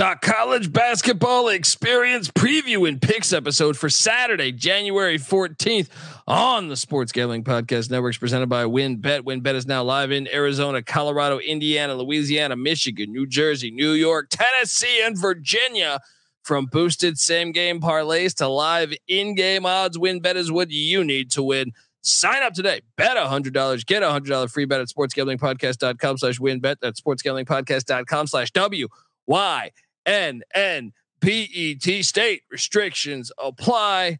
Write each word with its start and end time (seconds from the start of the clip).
College 0.00 0.72
basketball 0.72 1.48
experience 1.48 2.30
preview 2.30 2.88
and 2.88 3.02
picks 3.02 3.34
episode 3.34 3.76
for 3.76 3.90
Saturday, 3.90 4.50
January 4.50 5.18
14th 5.18 5.90
on 6.26 6.68
the 6.68 6.76
Sports 6.76 7.12
Gambling 7.12 7.44
Podcast 7.44 7.90
Networks 7.90 8.16
presented 8.16 8.48
by 8.48 8.64
WynnBET. 8.64 9.20
WynnBET 9.20 9.54
is 9.54 9.66
now 9.66 9.82
live 9.82 10.10
in 10.10 10.26
Arizona, 10.32 10.82
Colorado, 10.82 11.38
Indiana, 11.38 11.94
Louisiana, 11.94 12.56
Michigan, 12.56 13.12
New 13.12 13.26
Jersey, 13.26 13.70
New 13.70 13.90
York, 13.90 14.28
Tennessee, 14.30 15.02
and 15.04 15.18
Virginia. 15.18 16.00
From 16.44 16.64
boosted 16.64 17.18
same 17.18 17.52
game 17.52 17.78
parlays 17.78 18.34
to 18.36 18.48
live 18.48 18.94
in 19.06 19.34
game 19.34 19.66
odds, 19.66 19.98
WynnBET 19.98 20.36
is 20.36 20.50
what 20.50 20.70
you 20.70 21.04
need 21.04 21.30
to 21.32 21.42
win. 21.42 21.72
Sign 22.00 22.42
up 22.42 22.54
today. 22.54 22.80
Bet 22.96 23.18
$100. 23.18 23.84
Get 23.84 24.02
a 24.02 24.06
$100 24.06 24.50
free 24.50 24.64
bet 24.64 24.80
at 24.80 24.88
sportsgamblingpodcast.com 24.88 26.16
slash 26.16 26.38
wynnbet. 26.38 26.76
That's 26.80 27.02
sportsgamblingpodcast.com 27.02 28.28
slash 28.28 28.50
W 28.52 28.88
Y 29.26 29.70
N 30.06 30.42
N 30.54 30.92
P 31.20 31.42
E 31.52 31.74
T 31.74 32.02
state 32.02 32.42
restrictions 32.50 33.30
apply. 33.38 34.18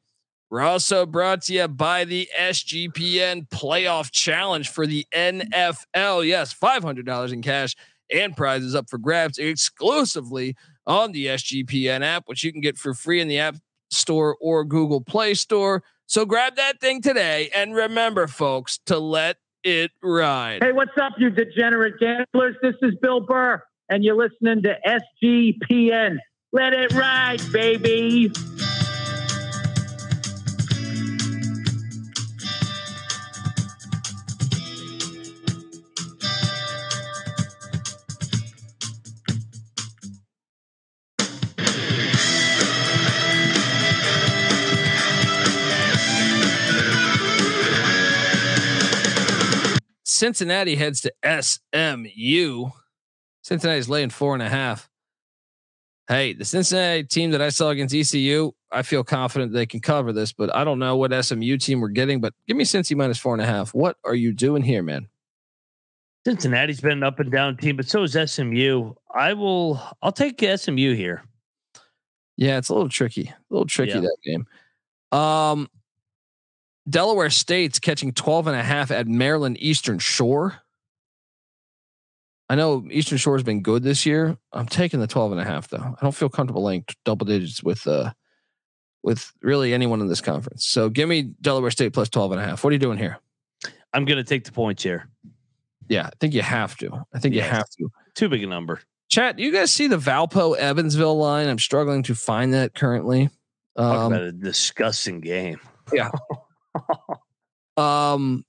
We're 0.50 0.62
also 0.62 1.06
brought 1.06 1.42
to 1.42 1.54
you 1.54 1.68
by 1.68 2.04
the 2.04 2.28
SGPN 2.36 3.48
Playoff 3.50 4.10
Challenge 4.10 4.68
for 4.68 4.84
the 4.84 5.06
NFL. 5.14 6.26
Yes, 6.26 6.52
$500 6.52 7.32
in 7.32 7.40
cash 7.40 7.76
and 8.12 8.36
prizes 8.36 8.74
up 8.74 8.90
for 8.90 8.98
grabs 8.98 9.38
exclusively 9.38 10.56
on 10.88 11.12
the 11.12 11.26
SGPN 11.26 12.02
app, 12.04 12.24
which 12.26 12.42
you 12.42 12.50
can 12.50 12.60
get 12.60 12.76
for 12.76 12.94
free 12.94 13.20
in 13.20 13.28
the 13.28 13.38
App 13.38 13.56
Store 13.90 14.36
or 14.40 14.64
Google 14.64 15.00
Play 15.00 15.34
Store. 15.34 15.84
So 16.06 16.26
grab 16.26 16.56
that 16.56 16.80
thing 16.80 17.00
today. 17.00 17.50
And 17.54 17.72
remember, 17.72 18.26
folks, 18.26 18.80
to 18.86 18.98
let 18.98 19.36
it 19.62 19.92
ride. 20.02 20.64
Hey, 20.64 20.72
what's 20.72 20.90
up, 21.00 21.12
you 21.18 21.30
degenerate 21.30 22.00
gamblers? 22.00 22.56
This 22.60 22.74
is 22.82 22.94
Bill 23.00 23.20
Burr, 23.20 23.62
and 23.90 24.04
you're 24.04 24.16
listening 24.16 24.62
to 24.62 24.76
SGPN. 24.86 26.18
Let 26.52 26.72
it 26.72 26.92
ride, 26.94 27.40
baby. 27.52 28.32
Cincinnati 50.04 50.76
heads 50.76 51.00
to 51.00 51.12
SMU. 51.24 52.70
Cincinnati's 53.50 53.88
laying 53.88 54.10
four 54.10 54.34
and 54.34 54.42
a 54.44 54.48
half. 54.48 54.88
Hey, 56.06 56.34
the 56.34 56.44
Cincinnati 56.44 57.02
team 57.02 57.32
that 57.32 57.42
I 57.42 57.48
saw 57.48 57.70
against 57.70 57.92
ECU, 57.92 58.52
I 58.70 58.82
feel 58.82 59.02
confident 59.02 59.52
they 59.52 59.66
can 59.66 59.80
cover 59.80 60.12
this, 60.12 60.32
but 60.32 60.54
I 60.54 60.62
don't 60.62 60.78
know 60.78 60.96
what 60.96 61.12
SMU 61.24 61.56
team 61.56 61.80
we're 61.80 61.88
getting. 61.88 62.20
But 62.20 62.32
give 62.46 62.56
me 62.56 62.62
Cincy 62.62 62.96
minus 62.96 63.18
four 63.18 63.34
and 63.34 63.42
a 63.42 63.46
half. 63.46 63.74
What 63.74 63.96
are 64.04 64.14
you 64.14 64.32
doing 64.32 64.62
here, 64.62 64.84
man? 64.84 65.08
Cincinnati's 66.24 66.80
been 66.80 66.92
an 66.92 67.02
up 67.02 67.18
and 67.18 67.32
down 67.32 67.56
team, 67.56 67.76
but 67.76 67.88
so 67.88 68.04
is 68.04 68.16
SMU. 68.30 68.94
I 69.12 69.32
will. 69.32 69.82
I'll 70.00 70.12
take 70.12 70.40
SMU 70.40 70.94
here. 70.94 71.24
Yeah, 72.36 72.56
it's 72.58 72.68
a 72.68 72.74
little 72.74 72.88
tricky. 72.88 73.28
A 73.28 73.36
little 73.50 73.66
tricky 73.66 73.94
yeah. 73.94 74.00
that 74.00 74.16
game. 74.24 74.46
Um, 75.10 75.68
Delaware 76.88 77.30
State's 77.30 77.80
catching 77.80 78.12
12 78.12 78.46
and 78.46 78.56
a 78.56 78.62
half 78.62 78.92
at 78.92 79.08
Maryland 79.08 79.56
Eastern 79.58 79.98
Shore. 79.98 80.62
I 82.50 82.56
know 82.56 82.84
Eastern 82.90 83.16
Shore 83.16 83.36
has 83.36 83.44
been 83.44 83.62
good 83.62 83.84
this 83.84 84.04
year. 84.04 84.36
I'm 84.52 84.66
taking 84.66 84.98
the 84.98 85.06
12 85.06 85.30
and 85.30 85.40
a 85.40 85.44
half 85.44 85.68
though. 85.68 85.78
I 85.78 86.02
don't 86.02 86.14
feel 86.14 86.28
comfortable 86.28 86.64
laying 86.64 86.84
double 87.04 87.24
digits 87.24 87.62
with 87.62 87.86
uh 87.86 88.10
with 89.04 89.32
really 89.40 89.72
anyone 89.72 90.00
in 90.00 90.08
this 90.08 90.20
conference. 90.20 90.66
So 90.66 90.88
give 90.88 91.08
me 91.08 91.22
Delaware 91.40 91.70
State 91.70 91.92
plus 91.92 92.08
12 92.08 92.32
and 92.32 92.40
a 92.40 92.44
half. 92.44 92.64
What 92.64 92.70
are 92.70 92.72
you 92.72 92.80
doing 92.80 92.98
here? 92.98 93.18
I'm 93.92 94.04
going 94.04 94.16
to 94.16 94.24
take 94.24 94.42
the 94.42 94.50
points 94.50 94.82
here. 94.82 95.08
Yeah, 95.88 96.08
I 96.08 96.10
think 96.18 96.34
you 96.34 96.42
have 96.42 96.76
to. 96.78 97.06
I 97.14 97.20
think 97.20 97.36
yes. 97.36 97.44
you 97.44 97.50
have 97.50 97.70
to. 97.78 97.88
Too 98.16 98.28
big 98.28 98.42
a 98.42 98.48
number. 98.48 98.80
Chat, 99.08 99.36
do 99.36 99.44
you 99.44 99.52
guys 99.52 99.72
see 99.72 99.86
the 99.86 99.96
Valpo 99.96 100.56
Evansville 100.56 101.16
line? 101.16 101.48
I'm 101.48 101.58
struggling 101.58 102.02
to 102.04 102.16
find 102.16 102.52
that 102.52 102.74
currently. 102.74 103.30
Talk 103.76 103.96
um, 103.96 104.12
about 104.12 104.22
a 104.22 104.32
disgusting 104.32 105.20
game. 105.20 105.60
Yeah. 105.92 106.10
um, 107.76 108.44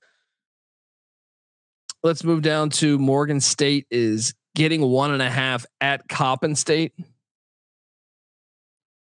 let's 2.02 2.24
move 2.24 2.42
down 2.42 2.70
to 2.70 2.98
Morgan 2.98 3.40
State 3.40 3.86
is 3.90 4.34
getting 4.54 4.82
one 4.82 5.12
and 5.12 5.22
a 5.22 5.30
half 5.30 5.66
at 5.80 6.08
Coppin 6.08 6.54
State. 6.54 6.92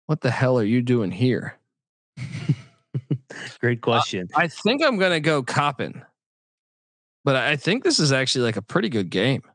What 0.06 0.20
the 0.20 0.30
hell 0.30 0.58
are 0.58 0.64
you 0.64 0.82
doing 0.82 1.10
here? 1.10 1.58
Great 3.60 3.80
question. 3.80 4.28
Uh, 4.34 4.40
I 4.40 4.48
think 4.48 4.82
I'm 4.82 4.98
gonna 4.98 5.20
go 5.20 5.42
Coppin, 5.42 6.04
but 7.24 7.36
I 7.36 7.56
think 7.56 7.82
this 7.84 7.98
is 7.98 8.12
actually 8.12 8.44
like 8.44 8.56
a 8.56 8.62
pretty 8.62 8.88
good 8.88 9.10
game. 9.10 9.42
I 9.46 9.50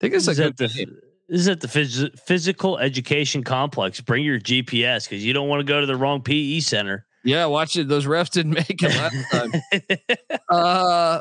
think 0.00 0.14
it's 0.14 0.28
a 0.28 0.34
good 0.34 0.56
the, 0.56 0.68
game. 0.68 0.96
This 1.28 1.40
is 1.40 1.48
at 1.48 1.60
the 1.60 1.66
phys- 1.66 2.18
physical 2.20 2.78
education 2.78 3.42
complex. 3.42 4.00
Bring 4.00 4.24
your 4.24 4.38
GPS 4.38 5.08
because 5.08 5.24
you 5.24 5.32
don't 5.32 5.48
want 5.48 5.60
to 5.60 5.64
go 5.64 5.80
to 5.80 5.86
the 5.86 5.96
wrong 5.96 6.22
PE 6.22 6.60
center. 6.60 7.06
Yeah, 7.24 7.46
watch 7.46 7.76
it. 7.76 7.88
Those 7.88 8.06
refs 8.06 8.30
didn't 8.30 8.52
make 8.52 8.82
it 8.82 8.88
last 8.88 9.30
time. 9.30 9.52
uh, 10.48 11.20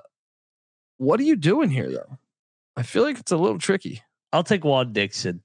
what 1.02 1.20
are 1.20 1.24
you 1.24 1.36
doing 1.36 1.70
here, 1.70 1.92
though? 1.92 2.18
I 2.76 2.84
feel 2.84 3.04
like 3.04 3.20
it's 3.20 3.32
a 3.32 3.38
little 3.38 3.58
tricky. 3.58 4.04
I'll 4.32 4.44
take 4.44 4.64
Juan 4.64 4.94
Dixon. 4.94 5.42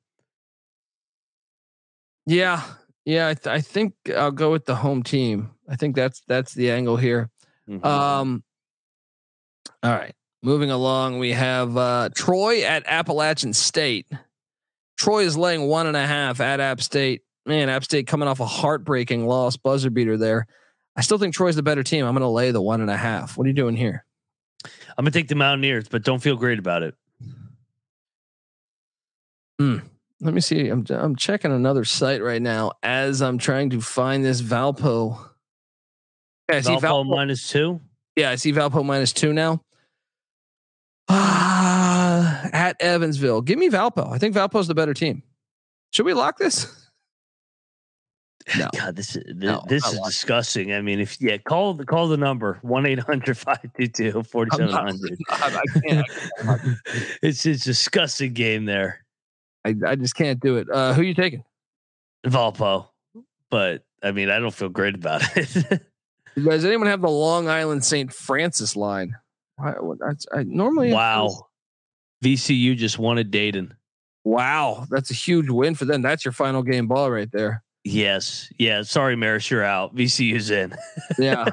Yeah, 2.26 2.62
yeah. 3.04 3.28
I, 3.28 3.34
th- 3.34 3.46
I, 3.46 3.60
think 3.60 3.94
I'll 4.14 4.30
go 4.30 4.52
with 4.52 4.66
the 4.66 4.76
home 4.76 5.02
team. 5.02 5.50
I 5.68 5.76
think 5.76 5.96
that's 5.96 6.22
that's 6.28 6.54
the 6.54 6.70
angle 6.70 6.96
here. 6.96 7.30
Mm-hmm. 7.68 7.84
Um. 7.84 8.44
All 9.82 9.92
right, 9.92 10.14
moving 10.42 10.70
along. 10.70 11.18
We 11.18 11.32
have 11.32 11.76
uh, 11.76 12.10
Troy 12.14 12.62
at 12.62 12.84
Appalachian 12.86 13.52
State. 13.52 14.06
Troy 14.98 15.24
is 15.24 15.36
laying 15.36 15.68
one 15.68 15.86
and 15.86 15.96
a 15.96 16.06
half 16.06 16.40
at 16.40 16.60
App 16.60 16.80
State 16.80 17.22
man, 17.46 17.68
App 17.68 17.84
State 17.84 18.06
coming 18.06 18.28
off 18.28 18.40
a 18.40 18.46
heartbreaking 18.46 19.26
loss, 19.26 19.56
buzzer 19.56 19.90
beater 19.90 20.18
there. 20.18 20.46
I 20.96 21.02
still 21.02 21.18
think 21.18 21.34
Troy's 21.34 21.56
the 21.56 21.62
better 21.62 21.82
team. 21.82 22.04
I'm 22.04 22.12
going 22.12 22.22
to 22.22 22.28
lay 22.28 22.50
the 22.50 22.62
one 22.62 22.80
and 22.80 22.90
a 22.90 22.96
half. 22.96 23.36
What 23.36 23.44
are 23.44 23.48
you 23.48 23.54
doing 23.54 23.76
here? 23.76 24.04
I'm 24.64 25.04
going 25.04 25.12
to 25.12 25.18
take 25.18 25.28
the 25.28 25.34
Mountaineers, 25.34 25.88
but 25.88 26.02
don't 26.02 26.20
feel 26.20 26.36
great 26.36 26.58
about 26.58 26.82
it. 26.82 26.94
Hmm. 29.58 29.78
Let 30.20 30.32
me 30.32 30.40
see. 30.40 30.68
I'm 30.68 30.84
I'm 30.88 31.14
checking 31.14 31.52
another 31.52 31.84
site 31.84 32.22
right 32.22 32.40
now 32.40 32.72
as 32.82 33.20
I'm 33.20 33.36
trying 33.36 33.70
to 33.70 33.80
find 33.80 34.24
this 34.24 34.40
Valpo. 34.40 35.18
Yeah, 36.48 36.56
I 36.56 36.60
see 36.60 36.70
Valpo, 36.70 36.80
Valpo 36.80 37.06
minus 37.06 37.48
two. 37.50 37.80
Yeah, 38.16 38.30
I 38.30 38.36
see 38.36 38.52
Valpo 38.52 38.84
minus 38.84 39.12
two 39.12 39.34
now. 39.34 39.60
Ah, 41.08 42.48
at 42.52 42.76
Evansville. 42.80 43.42
Give 43.42 43.58
me 43.58 43.68
Valpo. 43.68 44.10
I 44.10 44.18
think 44.18 44.34
Valpo's 44.34 44.68
the 44.68 44.74
better 44.74 44.94
team. 44.94 45.22
Should 45.92 46.06
we 46.06 46.14
lock 46.14 46.38
this? 46.38 46.84
No. 48.56 48.68
God, 48.72 48.94
this 48.94 49.16
is 49.16 49.24
no, 49.34 49.64
this 49.68 49.84
is 49.86 49.98
disgusting. 50.00 50.72
I 50.72 50.80
mean, 50.80 51.00
if 51.00 51.20
yeah, 51.20 51.36
call 51.38 51.74
the 51.74 51.84
call 51.84 52.06
the 52.06 52.16
number 52.16 52.60
1-800-522-4700. 52.64 55.16
I 55.30 55.64
can't. 55.84 56.06
it's 57.22 57.44
it's 57.44 57.62
a 57.62 57.70
disgusting 57.70 58.34
game 58.34 58.66
there. 58.66 59.04
I, 59.64 59.74
I 59.84 59.96
just 59.96 60.14
can't 60.14 60.38
do 60.38 60.58
it. 60.58 60.70
Uh, 60.70 60.92
who 60.92 61.02
you 61.02 61.14
taking? 61.14 61.42
Valpo. 62.24 62.86
But 63.50 63.82
I 64.02 64.12
mean, 64.12 64.30
I 64.30 64.38
don't 64.38 64.54
feel 64.54 64.68
great 64.68 64.94
about 64.94 65.22
it. 65.36 65.82
Does 66.36 66.64
anyone 66.64 66.86
have 66.86 67.00
the 67.00 67.10
Long 67.10 67.48
Island 67.48 67.84
St. 67.84 68.12
Francis 68.12 68.76
line? 68.76 69.16
I, 69.58 69.74
I 70.32 70.44
normally 70.44 70.92
wow. 70.92 71.48
VCU 72.22 72.76
just 72.76 72.98
won 72.98 73.18
a 73.18 73.24
Dayton. 73.24 73.74
Wow, 74.22 74.86
that's 74.90 75.10
a 75.10 75.14
huge 75.14 75.48
win 75.48 75.74
for 75.74 75.84
them. 75.84 76.02
That's 76.02 76.24
your 76.24 76.32
final 76.32 76.62
game 76.62 76.88
ball 76.88 77.10
right 77.10 77.30
there. 77.32 77.62
Yes. 77.86 78.52
Yeah. 78.58 78.82
Sorry, 78.82 79.14
Maris, 79.14 79.50
you're 79.50 79.62
out. 79.62 79.94
VCU's 79.94 80.50
in. 80.50 80.74
yeah. 81.18 81.50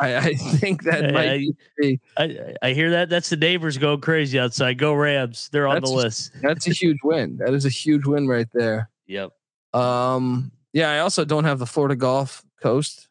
I, 0.00 0.16
I, 0.16 0.34
think 0.34 0.84
that 0.84 1.12
might 1.12 1.30
I, 1.30 1.46
be. 1.78 2.00
I, 2.16 2.54
I 2.62 2.72
hear 2.72 2.90
that. 2.90 3.10
That's 3.10 3.28
the 3.28 3.36
neighbors 3.36 3.78
going 3.78 4.00
crazy 4.00 4.40
outside. 4.40 4.78
Go 4.78 4.94
Rams. 4.94 5.48
They're 5.52 5.68
on 5.68 5.82
the 5.82 5.90
list. 5.90 6.32
that's 6.42 6.66
a 6.66 6.72
huge 6.72 6.98
win. 7.04 7.36
That 7.36 7.54
is 7.54 7.64
a 7.64 7.68
huge 7.68 8.06
win 8.06 8.26
right 8.26 8.48
there. 8.54 8.90
Yep. 9.06 9.30
Um. 9.74 10.50
Yeah. 10.72 10.90
I 10.90 11.00
also 11.00 11.24
don't 11.24 11.44
have 11.44 11.58
the 11.58 11.66
Florida 11.66 11.96
Gulf 11.96 12.42
Coast 12.62 13.08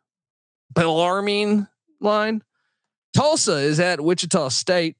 Bellarmine 0.73 1.67
line. 1.99 2.43
Tulsa 3.15 3.57
is 3.57 3.79
at 3.79 4.01
Wichita 4.01 4.49
State. 4.49 4.97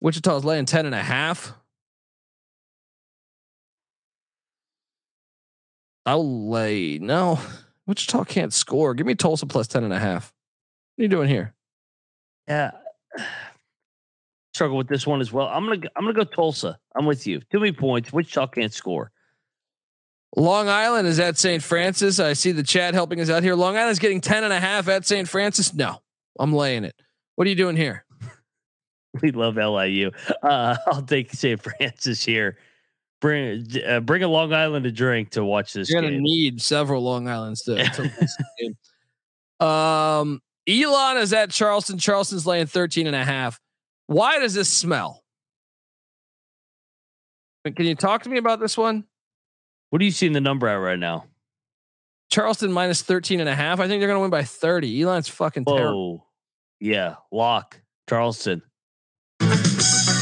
Wichita's 0.00 0.44
laying 0.44 0.64
10 0.64 0.86
and 0.86 0.94
a 0.94 1.02
half. 1.02 1.54
I'll 6.06 6.48
lay 6.48 6.98
no. 6.98 7.38
Wichita 7.86 8.24
can't 8.24 8.52
score. 8.52 8.94
Give 8.94 9.06
me 9.06 9.14
Tulsa 9.14 9.46
plus 9.46 9.66
10 9.66 9.84
and 9.84 9.92
a 9.92 9.98
half. 9.98 10.32
What 10.94 11.02
are 11.02 11.04
you 11.04 11.08
doing 11.08 11.28
here? 11.28 11.54
Yeah. 12.48 12.72
Struggle 14.54 14.76
with 14.76 14.88
this 14.88 15.06
one 15.06 15.20
as 15.20 15.32
well. 15.32 15.46
I'm 15.46 15.64
gonna 15.64 15.80
I'm 15.96 16.04
gonna 16.04 16.12
go 16.12 16.24
Tulsa. 16.24 16.78
I'm 16.94 17.06
with 17.06 17.26
you. 17.26 17.40
Too 17.50 17.60
many 17.60 17.72
points. 17.72 18.12
Wichita 18.12 18.48
can't 18.48 18.72
score. 18.72 19.10
Long 20.36 20.68
Island 20.68 21.08
is 21.08 21.18
at 21.18 21.38
St. 21.38 21.62
Francis. 21.62 22.20
I 22.20 22.34
see 22.34 22.52
the 22.52 22.62
chat 22.62 22.94
helping 22.94 23.20
us 23.20 23.30
out 23.30 23.42
here. 23.42 23.54
Long 23.54 23.76
Island's 23.76 23.98
getting 23.98 24.20
10 24.20 24.44
and 24.44 24.52
a 24.52 24.60
half 24.60 24.88
at 24.88 25.06
St. 25.06 25.28
Francis. 25.28 25.74
No, 25.74 26.02
I'm 26.38 26.52
laying 26.52 26.84
it. 26.84 26.94
What 27.34 27.46
are 27.46 27.50
you 27.50 27.56
doing 27.56 27.76
here? 27.76 28.04
We 29.22 29.32
love 29.32 29.56
LIU. 29.56 30.12
Uh, 30.40 30.76
I'll 30.86 31.02
take 31.02 31.32
St. 31.32 31.60
Francis 31.60 32.24
here. 32.24 32.58
Bring 33.20 33.66
uh, 33.86 34.00
bring 34.00 34.22
a 34.22 34.28
Long 34.28 34.52
Island 34.54 34.86
a 34.86 34.92
drink 34.92 35.30
to 35.30 35.44
watch 35.44 35.74
this. 35.74 35.90
You're 35.90 36.00
gonna 36.00 36.18
need 36.18 36.62
several 36.62 37.02
Long 37.02 37.28
Islands 37.28 37.62
to. 37.62 37.76
to 39.60 39.64
um, 39.66 40.40
Elon 40.66 41.18
is 41.18 41.32
at 41.32 41.50
Charleston. 41.50 41.98
Charleston's 41.98 42.46
laying 42.46 42.66
13 42.66 43.06
and 43.06 43.16
a 43.16 43.24
half. 43.24 43.60
Why 44.06 44.38
does 44.38 44.54
this 44.54 44.72
smell? 44.72 45.22
Can 47.64 47.84
you 47.84 47.94
talk 47.94 48.22
to 48.22 48.30
me 48.30 48.38
about 48.38 48.60
this 48.60 48.76
one? 48.76 49.04
What 49.90 50.00
are 50.00 50.04
you 50.04 50.10
seeing 50.10 50.32
the 50.32 50.40
number 50.40 50.66
at 50.66 50.74
right 50.74 50.98
now? 50.98 51.26
Charleston 52.30 52.72
minus 52.72 53.02
13 53.02 53.40
and 53.40 53.48
a 53.48 53.54
half. 53.54 53.80
I 53.80 53.88
think 53.88 54.00
they're 54.00 54.08
going 54.08 54.18
to 54.18 54.22
win 54.22 54.30
by 54.30 54.44
30. 54.44 55.02
Elon's 55.02 55.28
fucking 55.28 55.64
terrible. 55.64 56.26
Yeah. 56.78 57.16
Lock. 57.32 57.80
Charleston. 58.08 58.62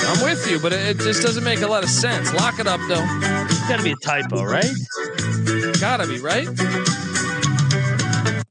I'm 0.08 0.24
with 0.24 0.50
you, 0.50 0.58
but 0.58 0.72
it, 0.72 0.96
it 0.96 0.98
just 0.98 1.22
doesn't 1.22 1.44
make 1.44 1.60
a 1.60 1.66
lot 1.66 1.84
of 1.84 1.90
sense. 1.90 2.32
Lock 2.32 2.58
it 2.58 2.66
up, 2.66 2.80
though. 2.88 3.04
It's 3.44 3.68
got 3.68 3.76
to 3.76 3.82
be 3.82 3.92
a 3.92 3.96
typo, 3.96 4.42
right? 4.42 4.64
Gotta 5.80 6.06
be, 6.06 6.18
right? 6.18 6.48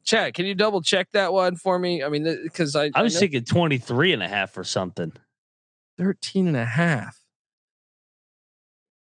Chat, 0.03 0.35
can 0.35 0.45
you 0.45 0.53
double 0.53 0.83
check 0.83 1.07
that 1.13 1.33
one 1.33 1.55
for 1.55 1.79
me? 1.79 2.03
I 2.03 2.09
mean, 2.09 2.23
because 2.43 2.75
I, 2.75 2.91
I 2.93 3.01
was 3.01 3.15
know 3.15 3.21
thinking 3.21 3.43
23 3.43 4.13
and 4.13 4.21
a 4.21 4.27
half 4.27 4.55
or 4.55 4.63
something. 4.63 5.11
13 5.97 6.47
and 6.47 6.55
a 6.55 6.63
half. 6.63 7.19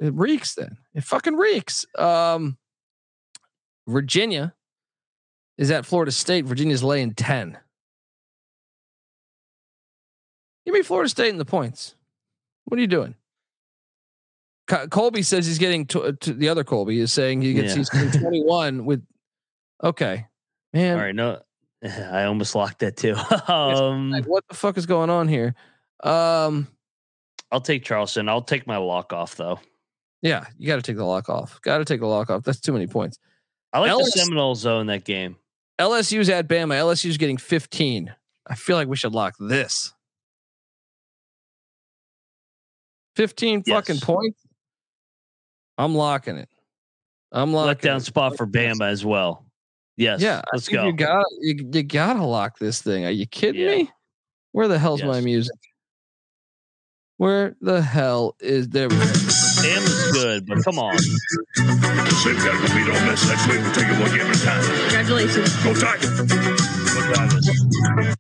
It 0.01 0.13
reeks 0.13 0.53
then. 0.55 0.77
It 0.93 1.05
fucking 1.05 1.35
reeks. 1.35 1.85
Um, 1.97 2.57
Virginia 3.87 4.53
is 5.57 5.71
at 5.71 5.85
Florida 5.85 6.11
State. 6.11 6.43
Virginia's 6.43 6.83
laying 6.83 7.13
10. 7.13 7.57
Give 10.65 10.73
me 10.73 10.81
Florida 10.81 11.07
State 11.07 11.29
in 11.29 11.37
the 11.37 11.45
points. 11.45 11.95
What 12.65 12.77
are 12.77 12.81
you 12.81 12.87
doing? 12.87 13.15
Colby 14.89 15.21
says 15.21 15.45
he's 15.45 15.57
getting 15.57 15.85
to, 15.87 16.13
to 16.13 16.33
the 16.33 16.47
other 16.47 16.63
Colby 16.63 16.99
is 16.99 17.11
saying 17.11 17.41
he 17.41 17.53
gets 17.53 17.71
Yeah. 17.73 17.77
he's 17.79 17.89
getting 17.89 18.21
21 18.21 18.85
with 18.85 19.05
okay. 19.83 20.27
Man, 20.73 20.95
All 20.97 21.03
right. 21.03 21.15
No, 21.15 21.41
I 21.83 22.23
almost 22.23 22.55
locked 22.55 22.79
that 22.79 22.95
too. 22.95 23.15
um, 23.51 24.11
like, 24.11 24.25
what 24.25 24.45
the 24.47 24.55
fuck 24.55 24.77
is 24.77 24.85
going 24.85 25.09
on 25.09 25.27
here? 25.27 25.55
Um, 26.03 26.67
I'll 27.51 27.59
take 27.59 27.83
Charleston. 27.83 28.29
I'll 28.29 28.41
take 28.43 28.65
my 28.65 28.77
lock 28.77 29.11
off 29.11 29.35
though. 29.35 29.59
yeah, 30.21 30.45
you 30.57 30.67
got 30.67 30.77
to 30.77 30.81
take 30.81 30.95
the 30.95 31.03
lock 31.05 31.27
off. 31.27 31.59
Got 31.61 31.79
to 31.79 31.85
take 31.85 31.99
the 31.99 32.07
lock 32.07 32.29
off. 32.29 32.43
That's 32.43 32.61
too 32.61 32.71
many 32.71 32.87
points. 32.87 33.19
I 33.73 33.79
like 33.79 33.89
LS 33.89 34.13
the 34.13 34.21
Seminoles 34.21 34.63
though 34.63 34.79
in 34.79 34.87
that 34.87 35.03
game. 35.03 35.35
LSU's 35.79 36.29
at 36.29 36.47
Bama. 36.47 36.75
LSU's 36.75 37.17
getting 37.17 37.37
15. 37.37 38.13
I 38.47 38.55
feel 38.55 38.77
like 38.77 38.87
we 38.87 38.95
should 38.95 39.13
lock 39.13 39.35
this. 39.39 39.93
15 43.15 43.63
fucking 43.63 43.99
points. 43.99 44.41
I'm 45.77 45.95
locking 45.95 46.37
it. 46.37 46.49
I'm 47.31 47.53
locking 47.53 47.67
Let 47.67 47.81
down 47.81 47.97
it. 47.97 48.01
spot 48.05 48.37
for 48.37 48.45
Bama 48.45 48.89
as 48.89 49.05
well. 49.05 49.45
Yes. 49.97 50.21
Yeah, 50.21 50.41
Let's 50.53 50.67
go. 50.67 50.85
You 50.85 50.93
got 50.93 51.25
you, 51.41 51.69
you 51.71 51.83
gotta 51.83 52.23
lock 52.23 52.57
this 52.59 52.81
thing. 52.81 53.05
Are 53.05 53.11
you 53.11 53.25
kidding 53.25 53.61
Yeah. 53.61 53.69
me? 53.77 53.91
Where 54.51 54.67
the 54.67 54.79
hell's 54.79 55.03
my 55.03 55.21
music? 55.21 55.55
Where 57.17 57.55
the 57.61 57.81
hell 57.81 58.35
is 58.39 58.67
there? 58.69 58.89
we. 58.89 58.95
Bama's 58.95 60.11
good, 60.11 60.45
but 60.47 60.63
come 60.65 60.79
on. 60.79 60.95
They've 60.97 62.35
got 62.37 62.51
to 62.51 62.57
compete 62.67 62.89
on 62.95 63.07
this 63.07 63.27
next 63.29 63.47
week. 63.47 63.59
We're 63.59 63.73
taking 63.73 63.99
one 63.99 64.09
game 64.11 64.25
at 64.27 64.35
a 64.35 64.43
time. 64.43 64.63
Congratulations. 64.63 65.55
Go 65.63 65.73
Tigers. 65.75 66.19
Look 66.95 67.17
at. 67.17 68.17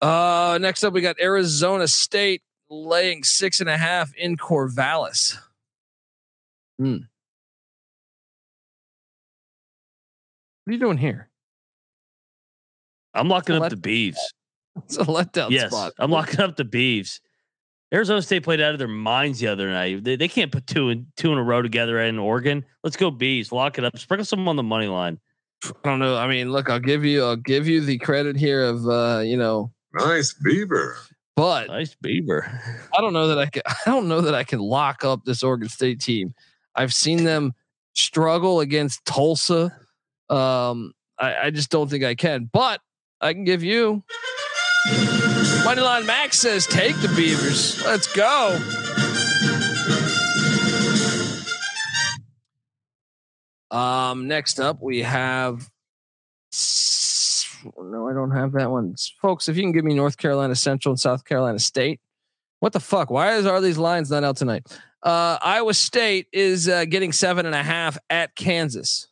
Uh, 0.00 0.58
next 0.60 0.82
up, 0.84 0.92
we 0.94 1.00
got 1.02 1.16
Arizona 1.20 1.86
State 1.86 2.42
laying 2.72 3.22
six 3.22 3.60
and 3.60 3.68
a 3.68 3.76
half 3.76 4.14
in 4.14 4.36
Corvallis. 4.36 5.36
Hmm. 6.78 6.96
What 10.64 10.70
are 10.70 10.72
you 10.72 10.78
doing 10.78 10.98
here? 10.98 11.28
I'm 13.14 13.28
locking 13.28 13.56
up 13.56 13.62
Let- 13.62 13.70
the 13.70 13.76
Beavs. 13.76 14.16
It's 14.84 14.96
a 14.96 15.04
letdown 15.04 15.50
Yes, 15.50 15.70
spot. 15.70 15.92
I'm 15.98 16.10
locking 16.10 16.40
up 16.40 16.56
the 16.56 16.64
Beavs. 16.64 17.20
Arizona 17.92 18.22
State 18.22 18.42
played 18.42 18.62
out 18.62 18.72
of 18.72 18.78
their 18.78 18.88
minds 18.88 19.38
the 19.38 19.48
other 19.48 19.68
night. 19.70 20.02
They, 20.02 20.16
they 20.16 20.28
can't 20.28 20.50
put 20.50 20.66
two 20.66 20.88
in 20.88 21.08
two 21.18 21.30
in 21.30 21.36
a 21.36 21.42
row 21.42 21.60
together 21.60 22.00
in 22.00 22.18
Oregon. 22.18 22.64
Let's 22.82 22.96
go 22.96 23.10
Bees. 23.10 23.52
Lock 23.52 23.76
it 23.76 23.84
up. 23.84 23.98
Sprinkle 23.98 24.24
some 24.24 24.48
on 24.48 24.56
the 24.56 24.62
money 24.62 24.86
line. 24.86 25.20
I 25.66 25.72
don't 25.84 25.98
know. 25.98 26.16
I 26.16 26.26
mean, 26.26 26.50
look, 26.50 26.70
I'll 26.70 26.80
give 26.80 27.04
you, 27.04 27.22
I'll 27.22 27.36
give 27.36 27.68
you 27.68 27.82
the 27.82 27.98
credit 27.98 28.34
here 28.34 28.64
of, 28.64 28.88
uh, 28.88 29.20
you 29.22 29.36
know, 29.36 29.72
Nice 29.92 30.32
beaver. 30.32 30.96
But 31.34 31.68
Nice 31.68 31.94
Beaver. 31.94 32.60
I 32.96 33.00
don't 33.00 33.12
know 33.12 33.28
that 33.28 33.38
I 33.38 33.46
can. 33.46 33.62
I 33.66 33.90
don't 33.90 34.08
know 34.08 34.20
that 34.22 34.34
I 34.34 34.44
can 34.44 34.60
lock 34.60 35.04
up 35.04 35.24
this 35.24 35.42
Oregon 35.42 35.68
State 35.68 36.00
team. 36.00 36.34
I've 36.74 36.92
seen 36.92 37.24
them 37.24 37.54
struggle 37.94 38.60
against 38.60 39.04
Tulsa. 39.04 39.76
Um, 40.28 40.92
I, 41.18 41.36
I 41.46 41.50
just 41.50 41.70
don't 41.70 41.88
think 41.88 42.04
I 42.04 42.14
can. 42.14 42.48
But 42.52 42.80
I 43.20 43.32
can 43.32 43.44
give 43.44 43.62
you. 43.62 44.02
Moneyline 45.64 46.06
Mac's 46.06 46.38
says 46.38 46.66
take 46.66 46.96
the 47.00 47.08
Beavers. 47.08 47.82
Let's 47.84 48.12
go. 48.12 48.58
Um, 53.70 54.28
next 54.28 54.60
up 54.60 54.82
we 54.82 55.02
have. 55.02 55.71
No, 57.92 58.08
I 58.08 58.14
don't 58.14 58.30
have 58.30 58.52
that 58.52 58.70
one, 58.70 58.94
folks. 59.20 59.50
If 59.50 59.56
you 59.58 59.62
can 59.62 59.72
give 59.72 59.84
me 59.84 59.92
North 59.92 60.16
Carolina 60.16 60.54
Central 60.54 60.92
and 60.92 60.98
South 60.98 61.26
Carolina 61.26 61.58
State. 61.58 62.00
What 62.60 62.72
the 62.72 62.80
fuck? 62.80 63.10
Why 63.10 63.34
is 63.34 63.44
are 63.44 63.60
these 63.60 63.76
lines 63.76 64.10
not 64.10 64.24
out 64.24 64.38
tonight? 64.38 64.66
Uh, 65.02 65.36
Iowa 65.42 65.74
State 65.74 66.26
is 66.32 66.70
uh, 66.70 66.86
getting 66.86 67.12
seven 67.12 67.44
and 67.44 67.54
a 67.54 67.62
half 67.62 67.98
at 68.08 68.34
Kansas. 68.34 69.08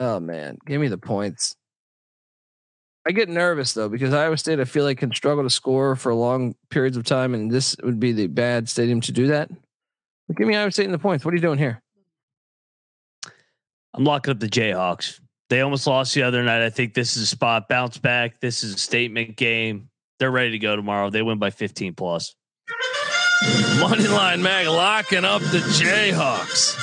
Oh 0.00 0.20
man, 0.20 0.58
give 0.66 0.82
me 0.82 0.88
the 0.88 0.98
points. 0.98 1.56
I 3.06 3.12
get 3.12 3.30
nervous 3.30 3.72
though 3.72 3.88
because 3.88 4.12
Iowa 4.12 4.36
State 4.36 4.60
I 4.60 4.64
feel 4.64 4.84
like 4.84 4.98
can 4.98 5.14
struggle 5.14 5.44
to 5.44 5.50
score 5.50 5.96
for 5.96 6.12
long 6.12 6.56
periods 6.68 6.98
of 6.98 7.04
time, 7.04 7.32
and 7.32 7.50
this 7.50 7.74
would 7.82 7.98
be 7.98 8.12
the 8.12 8.26
bad 8.26 8.68
stadium 8.68 9.00
to 9.00 9.12
do 9.12 9.28
that. 9.28 9.48
But 10.28 10.36
give 10.36 10.46
me 10.46 10.56
Iowa 10.56 10.72
State 10.72 10.84
in 10.84 10.92
the 10.92 10.98
points. 10.98 11.24
What 11.24 11.32
are 11.32 11.38
you 11.38 11.42
doing 11.42 11.58
here? 11.58 11.80
I'm 13.94 14.04
locking 14.04 14.32
up 14.32 14.40
the 14.40 14.48
Jayhawks. 14.48 15.20
They 15.50 15.60
almost 15.60 15.86
lost 15.86 16.14
the 16.14 16.22
other 16.22 16.42
night. 16.42 16.64
I 16.64 16.70
think 16.70 16.94
this 16.94 17.16
is 17.16 17.24
a 17.24 17.26
spot 17.26 17.68
bounce 17.68 17.98
back. 17.98 18.40
This 18.40 18.64
is 18.64 18.74
a 18.74 18.78
statement 18.78 19.36
game. 19.36 19.90
They're 20.18 20.30
ready 20.30 20.52
to 20.52 20.58
go 20.58 20.74
tomorrow. 20.76 21.10
They 21.10 21.22
win 21.22 21.38
by 21.38 21.50
15 21.50 21.94
plus. 21.94 22.34
Moneyline 23.78 24.40
Mac 24.40 24.66
locking 24.66 25.24
up 25.24 25.42
the 25.42 25.58
Jayhawks. 25.58 26.78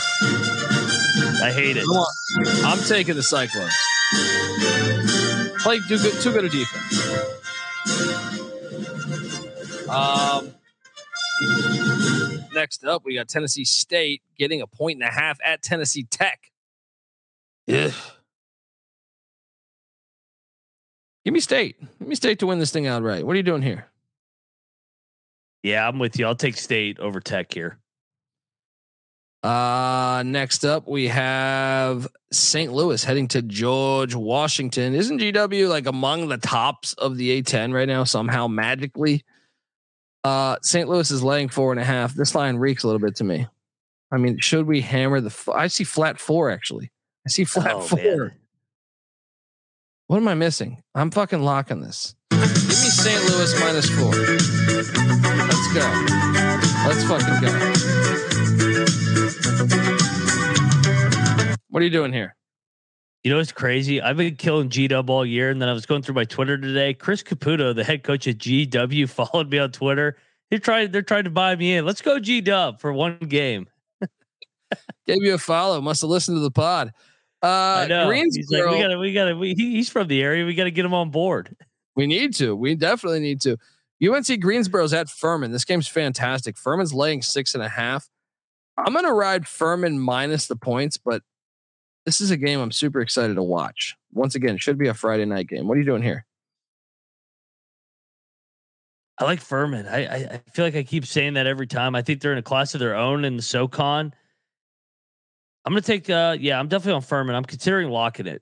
I 1.42 1.52
hate 1.52 1.78
it. 1.78 1.86
I'm 2.64 2.78
taking 2.88 3.16
the 3.16 3.24
Cyclones. 3.24 3.74
Play 5.64 5.80
too 5.88 5.98
good, 5.98 6.22
too 6.22 6.32
good 6.32 6.46
a 6.46 6.50
defense. 6.50 7.02
Um, 9.90 10.54
next 12.54 12.86
up, 12.86 13.04
we 13.04 13.16
got 13.16 13.28
Tennessee 13.28 13.66
State 13.66 14.22
getting 14.38 14.62
a 14.62 14.68
point 14.68 15.02
and 15.02 15.10
a 15.10 15.12
half 15.12 15.40
at 15.44 15.64
Tennessee 15.64 16.04
Tech. 16.04 16.52
Yeah. 17.66 17.92
Give 21.26 21.34
me 21.34 21.40
State. 21.40 21.80
Give 22.00 22.08
me 22.08 22.16
State 22.16 22.40
to 22.40 22.48
win 22.48 22.60
this 22.60 22.72
thing 22.72 22.88
outright. 22.88 23.26
What 23.26 23.34
are 23.34 23.38
you 23.38 23.44
doing 23.44 23.62
here? 23.62 23.88
Yeah, 25.64 25.88
I'm 25.88 26.00
with 26.00 26.18
you. 26.18 26.26
I'll 26.26 26.36
take 26.36 26.58
State 26.58 27.00
over 27.00 27.20
Tech 27.20 27.54
here. 27.54 27.78
Uh 29.44 30.22
next 30.24 30.64
up 30.66 30.88
we 30.88 31.08
have 31.08 32.08
St. 32.32 32.72
Louis 32.72 33.04
heading 33.04 33.28
to 33.30 33.42
George 33.42 34.14
Washington. 34.14 34.94
Isn't 34.94 35.20
GW 35.20 35.68
like 35.68 35.88
among 35.88 36.28
the 36.28 36.38
tops 36.38 36.94
of 36.94 37.18
the 37.18 37.42
A10 37.42 37.74
right 37.74 37.88
now 37.88 38.04
somehow 38.04 38.48
magically? 38.48 39.24
Uh 40.24 40.58
St. 40.62 40.88
Louis 40.88 41.10
is 41.10 41.24
laying 41.24 41.50
four 41.50 41.72
and 41.72 41.82
a 41.82 41.84
half. 41.84 42.14
This 42.14 42.36
line 42.36 42.58
reeks 42.58 42.84
a 42.84 42.88
little 42.88 43.00
bit 43.00 43.16
to 43.16 43.24
me. 43.24 43.48
I 44.12 44.18
mean, 44.18 44.38
should 44.40 44.68
we 44.68 44.82
hammer 44.82 45.20
the 45.22 45.28
f- 45.28 45.50
I 45.50 45.66
see 45.68 45.86
flat 45.86 46.20
four 46.20 46.52
actually. 46.52 46.92
I 47.26 47.30
see 47.30 47.44
flat 47.44 47.72
Oh, 47.74 47.82
four. 47.82 47.98
man. 48.00 48.32
What 50.12 50.18
am 50.18 50.28
I 50.28 50.34
missing? 50.34 50.84
I'm 50.94 51.10
fucking 51.10 51.42
locking 51.42 51.80
this. 51.80 52.16
Give 52.32 52.42
me 52.42 52.46
St. 52.46 53.30
Louis 53.30 53.58
minus 53.62 53.90
four. 53.90 54.12
Let's 54.12 55.74
go. 55.74 55.88
Let's 56.86 57.06
fucking 57.06 57.40
go. 57.40 57.48
What 61.70 61.82
are 61.82 61.86
you 61.86 61.90
doing 61.90 62.12
here? 62.12 62.36
You 63.24 63.32
know 63.32 63.38
what's 63.38 63.54
crazy? 63.54 64.02
I've 64.02 64.18
been 64.18 64.36
killing 64.36 64.68
G 64.68 64.90
Dub 64.90 65.10
all 65.10 65.26
year, 65.26 65.50
and 65.50 65.62
then 65.62 65.70
I 65.70 65.74
was 65.74 65.86
going 65.86 66.02
through 66.02 66.16
my 66.16 66.26
Twitter 66.26 66.58
today. 66.58 66.94
Chris 66.94 67.24
Caputo, 67.24 67.74
the 67.74 67.86
head 67.86 68.04
coach 68.04 68.28
at 68.28 68.38
GW, 68.38 69.08
followed 69.32 69.50
me 69.50 69.60
on 69.60 69.72
Twitter. 69.72 70.18
They're 70.50 70.60
trying. 70.60 70.92
They're 70.92 71.04
trying 71.04 71.24
to 71.24 71.30
buy 71.30 71.56
me 71.56 71.76
in. 71.76 71.86
Let's 71.86 72.02
go 72.02 72.20
G 72.20 72.42
Dub 72.42 72.82
for 72.82 72.92
one 72.92 73.18
game. 73.18 73.70
Gave 75.08 75.24
you 75.24 75.36
a 75.36 75.38
follow. 75.38 75.80
Must 75.80 76.02
have 76.02 76.10
listened 76.10 76.36
to 76.36 76.42
the 76.42 76.52
pod. 76.52 76.92
Uh. 77.42 77.82
He's 77.82 77.90
like, 77.90 78.08
Greensboro, 78.08 78.72
we 78.74 78.80
gotta, 78.82 78.98
we 79.00 79.14
gotta. 79.14 79.36
We, 79.36 79.54
he- 79.56 79.72
he's 79.72 79.90
from 79.90 80.08
the 80.08 80.22
area. 80.22 80.46
We 80.46 80.54
gotta 80.54 80.72
get 80.72 80.86
him 80.86 80.94
on 80.94 81.10
board. 81.10 81.56
we 81.96 82.08
need 82.08 82.34
to. 82.36 82.56
We 82.56 82.76
definitely 82.76 83.20
need 83.22 83.42
to. 83.42 83.58
UNC 84.04 84.40
Greensboro's 84.40 84.94
at 84.94 85.10
Furman. 85.10 85.52
This 85.52 85.66
game's 85.66 85.88
fantastic. 85.88 86.58
Furman's 86.58 86.94
laying 86.94 87.22
six 87.22 87.54
and 87.54 87.64
a 87.64 87.70
half. 87.70 88.10
I'm 88.78 88.94
gonna 88.94 89.14
ride 89.14 89.48
Furman 89.48 90.00
minus 90.00 90.48
the 90.48 90.56
points, 90.56 90.98
but 90.98 91.22
this 92.06 92.20
is 92.22 92.32
a 92.32 92.38
game 92.38 92.60
I'm 92.60 92.72
super 92.72 93.00
excited 93.02 93.36
to 93.36 93.44
watch. 93.44 93.96
Once 94.12 94.34
again, 94.36 94.56
it 94.56 94.62
should 94.62 94.78
be 94.78 94.88
a 94.88 94.94
Friday 94.94 95.26
night 95.26 95.48
game. 95.48 95.68
What 95.68 95.76
are 95.78 95.80
you 95.80 95.86
doing 95.86 96.02
here? 96.02 96.26
I 99.20 99.24
like 99.26 99.40
Furman. 99.40 99.88
I, 99.88 100.06
I 100.06 100.16
I 100.34 100.42
feel 100.54 100.66
like 100.66 100.76
I 100.76 100.84
keep 100.84 101.06
saying 101.06 101.36
that 101.36 101.46
every 101.46 101.68
time. 101.68 101.94
I 101.96 102.02
think 102.02 102.22
they're 102.22 102.32
in 102.32 102.40
a 102.40 102.44
class 102.44 102.74
of 102.74 102.80
their 102.80 102.96
own 102.96 103.24
in 103.24 103.36
the 103.36 103.42
SoCon. 103.44 104.14
I'm 105.66 105.74
gonna 105.74 105.82
take. 105.82 106.10
uh 106.10 106.38
Yeah, 106.40 106.60
I'm 106.60 106.68
definitely 106.68 106.94
on 106.94 107.02
Furman. 107.02 107.36
I'm 107.36 107.46
considering 107.46 107.90
locking 107.90 108.28
it. 108.28 108.42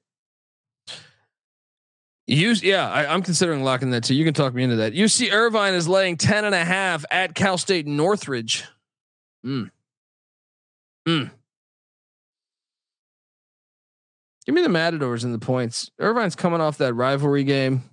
Use 2.27 2.61
yeah, 2.61 2.87
I, 2.87 3.11
I'm 3.11 3.23
considering 3.23 3.63
locking 3.63 3.89
that 3.91 4.03
too. 4.03 4.13
You 4.13 4.23
can 4.23 4.35
talk 4.35 4.53
me 4.53 4.63
into 4.63 4.77
that. 4.77 4.93
UC 4.93 5.31
Irvine 5.31 5.73
is 5.73 5.87
laying 5.87 6.15
10 6.15 6.45
and 6.45 6.53
a 6.53 6.63
half 6.63 7.03
at 7.09 7.33
Cal 7.33 7.57
State 7.57 7.87
Northridge. 7.87 8.65
Mm. 9.43 9.71
Mm. 11.07 11.31
Give 14.45 14.53
me 14.53 14.61
the 14.61 14.69
Matadors 14.69 15.23
and 15.23 15.33
the 15.33 15.39
points. 15.39 15.89
Irvine's 15.99 16.35
coming 16.35 16.61
off 16.61 16.77
that 16.77 16.93
rivalry 16.93 17.43
game. 17.43 17.83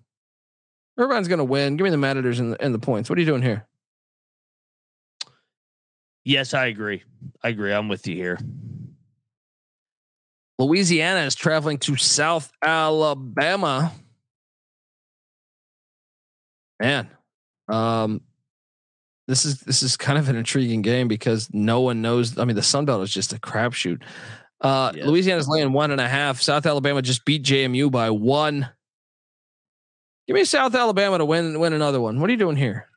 Irvine's 0.99 1.29
gonna 1.29 1.45
win. 1.45 1.77
Give 1.77 1.85
me 1.85 1.91
the 1.91 1.97
Matadors 1.97 2.39
and 2.39 2.53
the, 2.53 2.63
and 2.63 2.75
the 2.75 2.79
points. 2.79 3.09
What 3.09 3.17
are 3.17 3.21
you 3.21 3.27
doing 3.27 3.43
here? 3.43 3.67
Yes, 6.25 6.53
I 6.53 6.67
agree. 6.67 7.05
I 7.43 7.49
agree. 7.49 7.73
I'm 7.73 7.89
with 7.89 8.07
you 8.07 8.17
here. 8.17 8.39
Louisiana 10.59 11.21
is 11.21 11.35
traveling 11.35 11.79
to 11.79 11.97
South 11.97 12.51
Alabama. 12.63 13.93
Man, 16.81 17.09
um, 17.69 18.21
this 19.29 19.45
is 19.45 19.61
this 19.61 19.83
is 19.83 19.97
kind 19.97 20.19
of 20.19 20.29
an 20.29 20.37
intriguing 20.37 20.83
game 20.83 21.09
because 21.09 21.49
no 21.53 21.81
one 21.81 22.03
knows. 22.03 22.39
I 22.39 22.45
mean, 22.45 22.57
the 22.57 22.63
Sun 22.63 22.85
Belt 22.85 23.03
is 23.03 23.13
just 23.13 23.33
a 23.33 23.39
crapshoot. 23.39 24.03
Uh, 24.61 24.93
Yes. 24.95 25.07
Louisiana's 25.07 25.49
laying 25.49 25.73
one 25.73 25.91
and 25.91 26.01
a 26.01 26.09
half. 26.09 26.41
South 26.41 26.65
Alabama 26.65 27.03
just 27.03 27.25
beat 27.25 27.43
JMU 27.45 27.91
by 27.91 28.11
one. 28.11 28.69
Give 30.27 30.35
me 30.35 30.45
South 30.45 30.75
Alabama 30.75 31.19
to 31.19 31.25
win 31.25 31.59
win 31.61 31.73
another 31.73 32.01
one. 32.01 32.21
What 32.21 32.29
are 32.31 32.33
you 32.33 32.39
doing 32.39 32.57
here? 32.57 32.89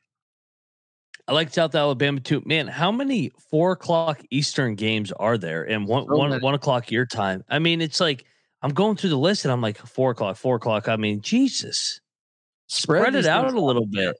I 1.28 1.32
like 1.32 1.52
South 1.52 1.74
Alabama 1.74 2.20
too. 2.20 2.42
Man, 2.44 2.66
how 2.66 2.90
many 2.90 3.30
four 3.50 3.72
o'clock 3.72 4.20
Eastern 4.30 4.74
games 4.74 5.12
are 5.12 5.38
there 5.38 5.64
and 5.64 5.86
one 5.86 6.06
So 6.06 6.16
one 6.16 6.40
one 6.40 6.54
o'clock 6.54 6.90
your 6.90 7.06
time? 7.06 7.44
I 7.48 7.58
mean, 7.58 7.80
it's 7.80 8.00
like 8.00 8.24
I'm 8.62 8.72
going 8.72 8.96
through 8.96 9.10
the 9.10 9.18
list 9.18 9.44
and 9.44 9.52
I'm 9.52 9.60
like 9.60 9.78
four 9.78 10.10
o'clock, 10.10 10.36
four 10.36 10.56
o'clock. 10.56 10.88
I 10.88 10.96
mean, 10.96 11.20
Jesus, 11.20 12.00
spread, 12.68 13.14
these 13.14 13.26
it 13.26 13.28
out 13.28 13.52
a 13.52 13.60
little 13.60 13.86
bit. 13.86 14.16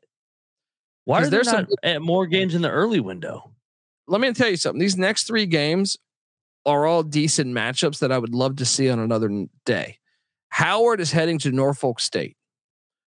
Why 1.05 1.23
are 1.23 1.31
there 1.31 1.45
some 1.45 1.67
at 1.83 1.97
eh, 1.97 1.99
more 1.99 2.27
games 2.27 2.55
in 2.55 2.63
the 2.63 2.71
early 2.71 3.01
window? 3.01 3.51
let 4.11 4.21
me 4.21 4.33
tell 4.33 4.49
you 4.49 4.57
something. 4.57 4.81
These 4.81 4.97
next 4.97 5.27
three 5.29 5.47
games 5.47 5.97
are 6.67 6.85
all 6.85 7.05
decent 7.05 7.55
matchups 7.55 8.01
that 8.01 8.11
I 8.11 8.19
would 8.19 8.35
love 8.35 8.57
to 8.57 8.67
see 8.67 8.91
on 8.91 8.99
another 8.99 9.47
day. 9.65 9.99
Howard 10.49 11.01
is 11.01 11.13
heading 11.13 11.39
to 11.39 11.53
Norfolk 11.53 12.01
State. 12.01 12.37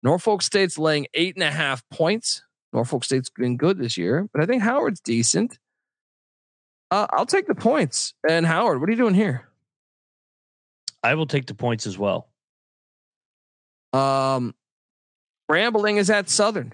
Norfolk 0.04 0.42
State's 0.42 0.78
laying 0.78 1.08
eight 1.14 1.36
and 1.36 1.44
a 1.44 1.52
half 1.52 1.82
points. 1.90 2.44
Norfolk 2.74 3.04
State's 3.04 3.30
been 3.30 3.58
good 3.58 3.78
this 3.78 3.98
year, 3.98 4.30
but 4.34 4.42
I 4.42 4.46
think 4.46 4.64
Howard's 4.64 5.02
decent. 5.02 5.60
Uh, 6.90 7.08
I'll 7.12 7.26
take 7.26 7.48
the 7.48 7.56
points. 7.56 8.14
And 8.28 8.46
Howard, 8.46 8.80
what 8.80 8.90
are 8.90 8.92
you 8.92 8.98
doing 8.98 9.14
here? 9.14 9.48
I 11.04 11.16
will 11.16 11.26
take 11.26 11.48
the 11.48 11.56
points 11.56 11.88
as 11.88 11.98
well. 11.98 12.30
Um, 13.94 14.54
Grambling 15.50 15.98
is 15.98 16.10
at 16.10 16.30
Southern. 16.30 16.74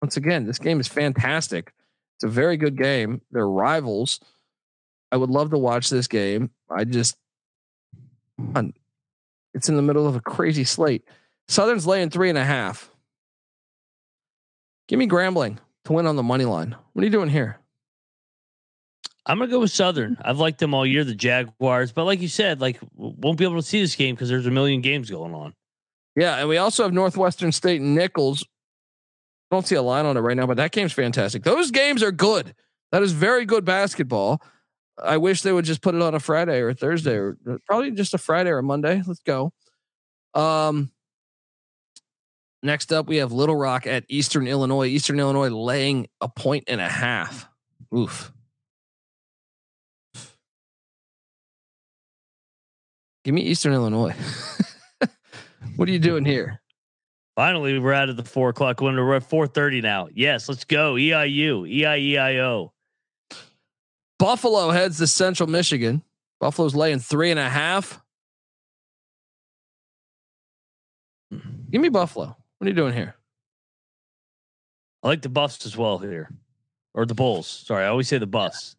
Once 0.00 0.16
again, 0.16 0.46
this 0.46 0.58
game 0.58 0.80
is 0.80 0.88
fantastic. 0.88 1.72
It's 2.16 2.24
a 2.24 2.28
very 2.28 2.56
good 2.56 2.76
game. 2.76 3.20
They're 3.30 3.48
rivals. 3.48 4.20
I 5.10 5.16
would 5.16 5.30
love 5.30 5.50
to 5.50 5.58
watch 5.58 5.90
this 5.90 6.06
game. 6.06 6.50
I 6.70 6.84
just, 6.84 7.16
it's 9.54 9.68
in 9.68 9.76
the 9.76 9.82
middle 9.82 10.06
of 10.06 10.16
a 10.16 10.20
crazy 10.20 10.64
slate. 10.64 11.04
Southern's 11.48 11.86
laying 11.86 12.10
three 12.10 12.28
and 12.28 12.38
a 12.38 12.44
half. 12.44 12.91
Give 14.92 14.98
me 14.98 15.08
Grambling 15.08 15.56
to 15.86 15.94
win 15.94 16.06
on 16.06 16.16
the 16.16 16.22
money 16.22 16.44
line. 16.44 16.76
What 16.92 17.00
are 17.00 17.06
you 17.06 17.10
doing 17.10 17.30
here? 17.30 17.58
I'm 19.24 19.38
gonna 19.38 19.50
go 19.50 19.60
with 19.60 19.70
Southern. 19.70 20.18
I've 20.22 20.38
liked 20.38 20.58
them 20.58 20.74
all 20.74 20.84
year, 20.84 21.02
the 21.02 21.14
Jaguars, 21.14 21.92
but 21.92 22.04
like 22.04 22.20
you 22.20 22.28
said, 22.28 22.60
like 22.60 22.78
won't 22.94 23.38
be 23.38 23.44
able 23.44 23.56
to 23.56 23.62
see 23.62 23.80
this 23.80 23.96
game 23.96 24.14
because 24.14 24.28
there's 24.28 24.44
a 24.44 24.50
million 24.50 24.82
games 24.82 25.08
going 25.08 25.32
on. 25.32 25.54
Yeah, 26.14 26.36
and 26.36 26.46
we 26.46 26.58
also 26.58 26.82
have 26.82 26.92
Northwestern 26.92 27.52
State 27.52 27.80
and 27.80 27.94
Nicholls. 27.94 28.44
Don't 29.50 29.66
see 29.66 29.76
a 29.76 29.82
line 29.82 30.04
on 30.04 30.18
it 30.18 30.20
right 30.20 30.36
now, 30.36 30.46
but 30.46 30.58
that 30.58 30.72
game's 30.72 30.92
fantastic. 30.92 31.42
Those 31.42 31.70
games 31.70 32.02
are 32.02 32.12
good. 32.12 32.54
That 32.90 33.02
is 33.02 33.12
very 33.12 33.46
good 33.46 33.64
basketball. 33.64 34.42
I 35.02 35.16
wish 35.16 35.40
they 35.40 35.52
would 35.52 35.64
just 35.64 35.80
put 35.80 35.94
it 35.94 36.02
on 36.02 36.14
a 36.14 36.20
Friday 36.20 36.58
or 36.58 36.68
a 36.68 36.74
Thursday 36.74 37.14
or 37.14 37.38
probably 37.66 37.92
just 37.92 38.12
a 38.12 38.18
Friday 38.18 38.50
or 38.50 38.58
a 38.58 38.62
Monday. 38.62 39.02
Let's 39.06 39.20
go. 39.20 39.54
Um 40.34 40.92
next 42.62 42.92
up 42.92 43.06
we 43.06 43.16
have 43.16 43.32
Little 43.32 43.56
Rock 43.56 43.86
at 43.86 44.04
Eastern 44.08 44.46
Illinois. 44.46 44.86
Eastern 44.86 45.18
Illinois 45.18 45.48
laying 45.48 46.08
a 46.20 46.28
point 46.28 46.64
and 46.68 46.80
a 46.80 46.88
half. 46.88 47.48
Oof. 47.94 48.32
Give 53.24 53.34
me 53.34 53.42
Eastern 53.42 53.72
Illinois. 53.72 54.14
what 55.76 55.88
are 55.88 55.92
you 55.92 55.98
doing 55.98 56.24
here? 56.24 56.60
Finally, 57.36 57.78
we're 57.78 57.92
out 57.92 58.08
of 58.08 58.16
the 58.16 58.24
four 58.24 58.50
o'clock 58.50 58.80
window. 58.80 59.04
We're 59.04 59.16
at 59.16 59.22
four 59.22 59.46
thirty 59.46 59.80
now. 59.80 60.08
Yes, 60.12 60.48
let's 60.48 60.64
go. 60.64 60.94
EIU, 60.94 61.62
EIEIO. 61.70 62.70
Buffalo 64.18 64.70
heads 64.70 64.98
to 64.98 65.06
Central 65.06 65.48
Michigan. 65.48 66.02
Buffalo's 66.40 66.74
laying 66.74 66.98
three 66.98 67.30
and 67.30 67.40
a 67.40 67.48
half. 67.48 68.00
Give 71.70 71.80
me 71.80 71.88
Buffalo. 71.88 72.36
What 72.62 72.66
are 72.66 72.70
you 72.70 72.76
doing 72.76 72.94
here? 72.94 73.16
I 75.02 75.08
like 75.08 75.22
the 75.22 75.28
Buffs 75.28 75.66
as 75.66 75.76
well 75.76 75.98
here, 75.98 76.30
or 76.94 77.04
the 77.04 77.12
Bulls. 77.12 77.48
Sorry, 77.48 77.84
I 77.84 77.88
always 77.88 78.06
say 78.06 78.18
the 78.18 78.26
Buffs. 78.28 78.76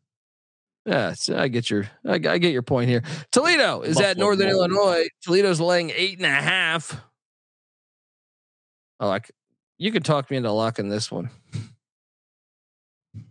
Yeah, 0.85 1.13
I 1.35 1.49
get 1.49 1.69
your 1.69 1.89
I, 2.05 2.13
I 2.13 2.37
get 2.37 2.53
your 2.53 2.61
point 2.61 2.87
here. 2.87 3.03
Toledo 3.33 3.81
is 3.81 3.99
at 3.99 4.15
Northern 4.15 4.47
Bulls. 4.47 4.69
Illinois. 4.69 5.07
Toledo's 5.21 5.59
laying 5.59 5.91
eight 5.93 6.15
and 6.15 6.25
a 6.25 6.29
half. 6.29 6.97
I 9.01 9.07
like 9.07 9.29
you 9.77 9.91
could 9.91 10.05
talk 10.05 10.31
me 10.31 10.37
into 10.37 10.49
locking 10.53 10.87
this 10.87 11.11
one. 11.11 11.29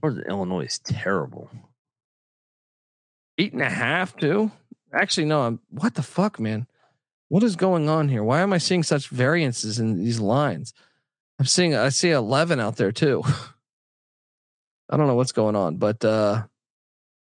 Northern 0.03 0.25
Illinois 0.29 0.67
is 0.67 0.81
terrible. 0.81 1.51
Eight 3.39 3.55
and 3.55 3.63
a 3.63 3.71
half 3.71 4.15
too. 4.19 4.51
Actually, 4.93 5.29
no. 5.29 5.41
I'm 5.41 5.61
what 5.71 5.95
the 5.95 6.03
fuck, 6.03 6.39
man. 6.39 6.67
What 7.33 7.43
is 7.45 7.57
going 7.57 7.89
on 7.89 8.11
here? 8.11 8.23
Why 8.23 8.43
am 8.43 8.53
I 8.53 8.59
seeing 8.59 8.83
such 8.83 9.09
variances 9.09 9.79
in 9.79 9.97
these 9.97 10.21
lines? 10.21 10.75
I'm 11.39 11.47
seeing 11.47 11.75
I 11.75 11.89
see 11.89 12.11
eleven 12.11 12.61
out 12.61 12.77
there 12.77 12.93
too. 12.93 13.23
I 14.91 14.99
don't 14.99 15.07
know 15.07 15.15
what's 15.15 15.33
going 15.33 15.57
on, 15.57 15.77
but 15.77 16.05
uh 16.05 16.43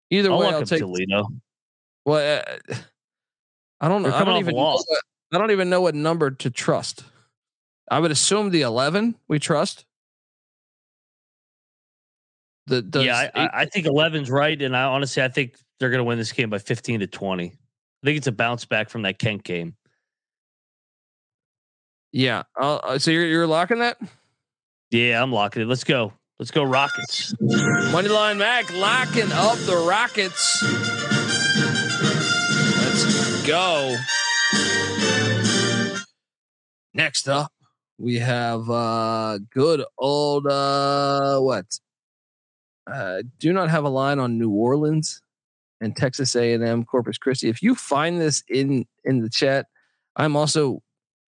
either 0.10 0.32
I'll 0.32 0.40
way, 0.40 0.48
I'll 0.48 0.66
take. 0.66 0.80
Toledo. 0.80 1.28
Well, 2.06 2.40
uh, 2.40 2.76
I 3.82 3.88
don't 3.88 4.02
know. 4.02 4.12
I 4.12 4.24
don't 4.24 4.40
even. 4.40 4.56
Know 4.56 4.64
what, 4.64 4.86
I 5.32 5.38
don't 5.38 5.52
even 5.52 5.70
know 5.70 5.82
what 5.82 5.94
number 5.94 6.32
to 6.32 6.50
trust. 6.50 7.04
I 7.92 8.00
would 8.00 8.10
assume 8.10 8.50
the 8.50 8.64
eleven 8.64 9.14
we 9.28 9.38
trust. 9.38 9.86
The 12.66 12.82
does 12.82 13.06
yeah, 13.06 13.30
I, 13.36 13.44
I, 13.44 13.50
I 13.62 13.66
think 13.66 13.86
11's 13.86 14.32
right, 14.32 14.60
and 14.60 14.76
I 14.76 14.86
honestly 14.86 15.22
I 15.22 15.28
think 15.28 15.54
they're 15.80 15.92
going 15.92 16.00
to 16.00 16.04
win 16.04 16.18
this 16.18 16.32
game 16.32 16.50
by 16.50 16.58
15 16.58 17.02
to 17.02 17.08
20. 17.08 17.46
I 17.46 17.52
think 18.04 18.18
it's 18.18 18.26
a 18.26 18.32
bounce 18.32 18.66
back 18.66 18.90
from 18.90 19.04
that 19.04 19.20
Kent 19.20 19.44
game. 19.44 19.76
Yeah. 22.14 22.44
Uh, 22.58 22.98
so 23.00 23.12
you're 23.12 23.26
you're 23.26 23.48
locking 23.48 23.80
that 23.80 23.98
Yeah, 24.92 25.22
I'm 25.22 25.34
locking 25.34 25.64
it. 25.64 25.68
Let's 25.68 25.84
go. 25.84 26.14
Let's 26.40 26.52
go 26.52 26.64
Rockets. 26.64 27.34
moneyline 27.92 28.38
Mac 28.38 28.72
locking 28.74 29.32
up 29.32 29.58
the 29.60 29.78
Rockets. 29.78 30.64
Let's 32.80 33.48
go. 33.48 33.96
Next 36.94 37.28
up, 37.28 37.52
we 37.98 38.20
have 38.20 38.70
uh 38.70 39.40
good 39.52 39.84
old 39.98 40.46
uh 40.48 41.40
what? 41.40 41.66
Uh 42.86 43.24
do 43.40 43.52
not 43.52 43.70
have 43.70 43.84
a 43.86 43.90
line 43.90 44.20
on 44.20 44.38
New 44.38 44.52
Orleans 44.52 45.22
and 45.82 45.96
Texas 45.96 46.36
A&M 46.36 46.86
Corpus 46.86 47.18
Christi. 47.18 47.50
If 47.50 47.64
you 47.64 47.74
find 47.74 48.22
this 48.22 48.44
in 48.50 48.86
in 49.06 49.20
the 49.20 49.30
chat, 49.30 49.66
I'm 50.16 50.36
also 50.36 50.84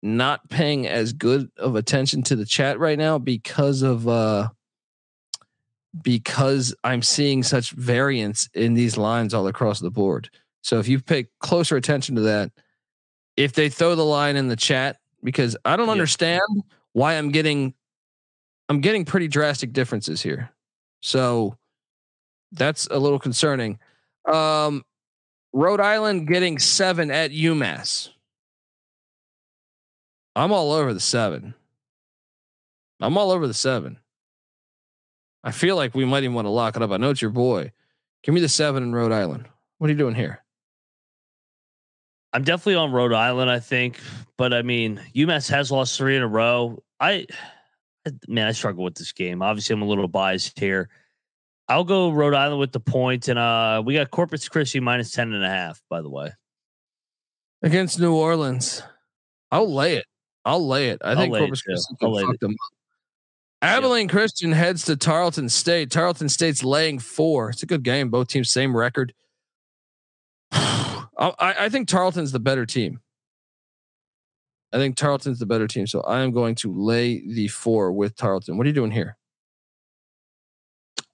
not 0.01 0.49
paying 0.49 0.87
as 0.87 1.11
good 1.13 1.49
of 1.57 1.75
attention 1.75 2.23
to 2.23 2.35
the 2.35 2.45
chat 2.45 2.79
right 2.79 2.97
now 2.97 3.17
because 3.17 3.81
of 3.81 4.07
uh 4.07 4.49
because 6.01 6.73
I'm 6.83 7.01
seeing 7.01 7.43
such 7.43 7.71
variance 7.71 8.47
in 8.53 8.73
these 8.75 8.95
lines 8.97 9.33
all 9.33 9.47
across 9.47 9.79
the 9.79 9.89
board. 9.89 10.29
So 10.61 10.79
if 10.79 10.87
you 10.87 10.99
pay 11.01 11.27
closer 11.39 11.75
attention 11.77 12.15
to 12.15 12.21
that, 12.21 12.51
if 13.37 13.53
they 13.53 13.69
throw 13.69 13.95
the 13.95 14.05
line 14.05 14.35
in 14.35 14.47
the 14.47 14.55
chat, 14.55 14.97
because 15.23 15.57
I 15.65 15.75
don't 15.75 15.87
Yeah. 15.87 15.93
understand 15.93 16.41
why 16.93 17.15
I'm 17.15 17.31
getting 17.31 17.73
I'm 18.69 18.81
getting 18.81 19.03
pretty 19.03 19.27
drastic 19.27 19.73
differences 19.73 20.21
here. 20.21 20.51
So 21.01 21.57
that's 22.51 22.87
a 22.87 22.99
little 22.99 23.19
concerning. 23.19 23.79
Um 24.31 24.83
Rhode 25.51 25.81
Island 25.81 26.27
getting 26.27 26.59
seven 26.59 27.09
at 27.09 27.31
UMass. 27.31 28.09
I'm 30.35 30.51
all 30.51 30.71
over 30.71 30.93
the 30.93 30.99
seven. 30.99 31.53
I'm 33.01 33.17
all 33.17 33.31
over 33.31 33.47
the 33.47 33.53
seven. 33.53 33.97
I 35.43 35.51
feel 35.51 35.75
like 35.75 35.95
we 35.95 36.05
might 36.05 36.23
even 36.23 36.33
want 36.33 36.45
to 36.45 36.51
lock 36.51 36.75
it 36.75 36.81
up. 36.81 36.91
I 36.91 36.97
know 36.97 37.11
it's 37.11 37.21
your 37.21 37.31
boy. 37.31 37.71
Give 38.23 38.35
me 38.35 38.41
the 38.41 38.49
seven 38.49 38.83
in 38.83 38.93
Rhode 38.93 39.11
Island. 39.11 39.47
What 39.77 39.87
are 39.87 39.93
you 39.93 39.97
doing 39.97 40.15
here? 40.15 40.43
I'm 42.33 42.43
definitely 42.43 42.75
on 42.75 42.91
Rhode 42.91 43.13
Island, 43.13 43.49
I 43.49 43.59
think, 43.59 43.99
but 44.37 44.53
I 44.53 44.61
mean, 44.61 45.01
UMass 45.15 45.49
has 45.49 45.71
lost 45.71 45.97
three 45.97 46.15
in 46.15 46.21
a 46.21 46.27
row. 46.27 46.83
I, 46.99 47.25
man, 48.27 48.47
I 48.47 48.51
struggle 48.51 48.83
with 48.83 48.95
this 48.95 49.13
game. 49.13 49.41
Obviously, 49.41 49.73
I'm 49.73 49.81
a 49.81 49.85
little 49.85 50.07
biased 50.07 50.59
here. 50.59 50.89
I'll 51.67 51.83
go 51.83 52.11
Rhode 52.11 52.35
Island 52.35 52.59
with 52.59 52.71
the 52.71 52.79
point, 52.79 53.29
and 53.29 53.39
uh, 53.39 53.81
we 53.83 53.95
got 53.95 54.11
Corpus 54.11 54.47
Christi 54.47 54.79
minus 54.79 55.11
10 55.11 55.33
and 55.33 55.43
a 55.43 55.49
half, 55.49 55.81
by 55.89 56.01
the 56.01 56.09
way. 56.09 56.31
Against 57.63 57.99
New 57.99 58.13
Orleans. 58.13 58.83
I'll 59.51 59.73
lay 59.73 59.95
it. 59.95 60.05
I'll 60.49 60.67
lay 60.67 60.89
it. 60.89 60.99
I 61.03 61.11
I'll 61.11 61.17
think 61.17 61.37
Corpus. 61.37 61.61
Christi 61.61 61.95
can 61.99 62.25
fuck 62.25 62.39
them 62.39 62.51
up. 62.51 62.57
Abilene 63.61 64.07
Christian 64.07 64.51
heads 64.51 64.85
to 64.85 64.95
Tarleton 64.95 65.47
State. 65.47 65.91
Tarleton 65.91 66.27
State's 66.27 66.63
laying 66.63 66.97
four. 66.97 67.51
It's 67.51 67.61
a 67.61 67.67
good 67.67 67.83
game. 67.83 68.09
Both 68.09 68.29
teams 68.29 68.49
same 68.49 68.75
record. 68.75 69.13
I, 70.51 71.05
I 71.37 71.69
think 71.69 71.87
Tarleton's 71.87 72.31
the 72.31 72.39
better 72.39 72.65
team. 72.65 72.99
I 74.73 74.77
think 74.77 74.95
Tarleton's 74.95 75.37
the 75.37 75.45
better 75.45 75.67
team. 75.67 75.85
So 75.85 76.01
I 76.01 76.21
am 76.21 76.31
going 76.31 76.55
to 76.55 76.73
lay 76.73 77.21
the 77.27 77.47
four 77.49 77.91
with 77.91 78.15
Tarleton. 78.15 78.57
What 78.57 78.65
are 78.65 78.69
you 78.69 78.73
doing 78.73 78.91
here? 78.91 79.17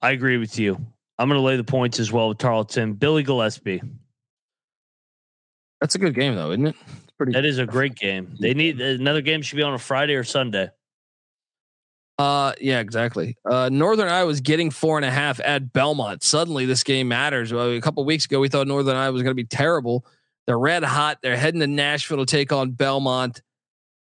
I 0.02 0.12
agree 0.12 0.38
with 0.38 0.58
you. 0.58 0.76
I'm 1.18 1.28
going 1.28 1.40
to 1.40 1.46
lay 1.46 1.58
the 1.58 1.64
points 1.64 2.00
as 2.00 2.12
well 2.12 2.30
with 2.30 2.38
Tarleton. 2.38 2.94
Billy 2.94 3.24
Gillispie. 3.24 3.82
That's 5.82 5.96
a 5.96 6.00
good 6.00 6.16
game 6.16 6.36
though, 6.36 6.52
isn't 6.52 6.68
it? 6.68 6.76
Pretty. 7.18 7.32
That 7.32 7.46
is 7.46 7.60
a 7.60 7.66
great 7.66 7.96
game. 7.96 8.36
They 8.40 8.54
need 8.54 8.82
another 8.82 9.22
game 9.22 9.42
should 9.42 9.56
be 9.56 9.64
on 9.64 9.74
a 9.74 9.80
Friday 9.80 10.16
or 10.16 10.24
Sunday. 10.24 10.70
Uh, 12.18 12.54
yeah, 12.62 12.80
exactly. 12.80 13.38
Uh, 13.50 13.70
Northern 13.72 14.08
Iowa's 14.08 14.42
getting 14.42 14.72
four 14.72 14.98
and 14.98 15.06
a 15.06 15.12
half 15.12 15.40
at 15.42 15.74
Belmont. 15.74 16.24
Suddenly, 16.24 16.66
this 16.66 16.84
game 16.84 17.08
matters. 17.08 17.52
Well, 17.52 17.72
a 17.72 17.82
couple 17.82 18.04
weeks 18.06 18.26
ago, 18.26 18.40
we 18.40 18.48
thought 18.48 18.68
Northern 18.68 18.96
Iowa 18.96 19.12
was 19.12 19.22
going 19.22 19.32
to 19.32 19.36
be 19.36 19.46
terrible. 19.46 20.06
They're 20.48 20.60
red 20.60 20.84
hot. 20.84 21.20
They're 21.22 21.36
heading 21.36 21.60
to 21.60 21.68
Nashville 21.68 22.18
to 22.18 22.26
take 22.26 22.52
on 22.52 22.72
Belmont. 22.72 23.42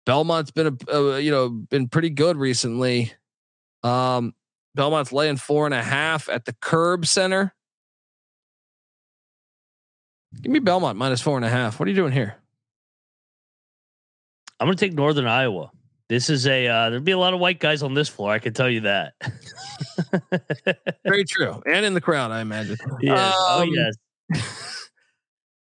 Belmont's 0.04 0.52
been 0.52 0.78
a 0.88 0.94
uh, 0.94 1.16
you 1.16 1.32
know 1.32 1.48
been 1.48 1.88
pretty 1.88 2.10
good 2.10 2.36
recently. 2.36 3.12
Um, 3.82 4.34
Belmont's 4.76 5.12
laying 5.12 5.36
four 5.36 5.66
and 5.66 5.74
a 5.74 5.82
half 5.82 6.28
at 6.28 6.44
the 6.44 6.52
Curb 6.60 7.06
Center. 7.06 7.52
Give 10.42 10.52
me 10.52 10.60
Belmont 10.60 10.96
minus 10.96 11.20
four 11.20 11.36
and 11.36 11.44
a 11.44 11.48
half. 11.48 11.80
What 11.80 11.86
are 11.86 11.90
you 11.90 11.96
doing 11.96 12.12
here? 12.12 12.36
I'm 14.60 14.66
going 14.66 14.76
to 14.76 14.84
take 14.84 14.94
Northern 14.94 15.26
Iowa. 15.26 15.70
This 16.08 16.30
is 16.30 16.46
a 16.46 16.66
uh, 16.68 16.88
there'll 16.90 17.04
be 17.04 17.12
a 17.12 17.18
lot 17.18 17.34
of 17.34 17.40
white 17.40 17.58
guys 17.58 17.82
on 17.82 17.94
this 17.94 18.08
floor. 18.08 18.30
I 18.32 18.38
can 18.38 18.52
tell 18.54 18.70
you 18.70 18.80
that. 18.82 19.14
Very 21.04 21.24
true, 21.28 21.60
and 21.66 21.84
in 21.84 21.94
the 21.94 22.00
crowd, 22.00 22.30
I 22.30 22.40
imagine. 22.40 22.76
yes. 23.00 23.34
oh 23.36 23.62
Um, 23.62 23.70
yes. 23.72 23.94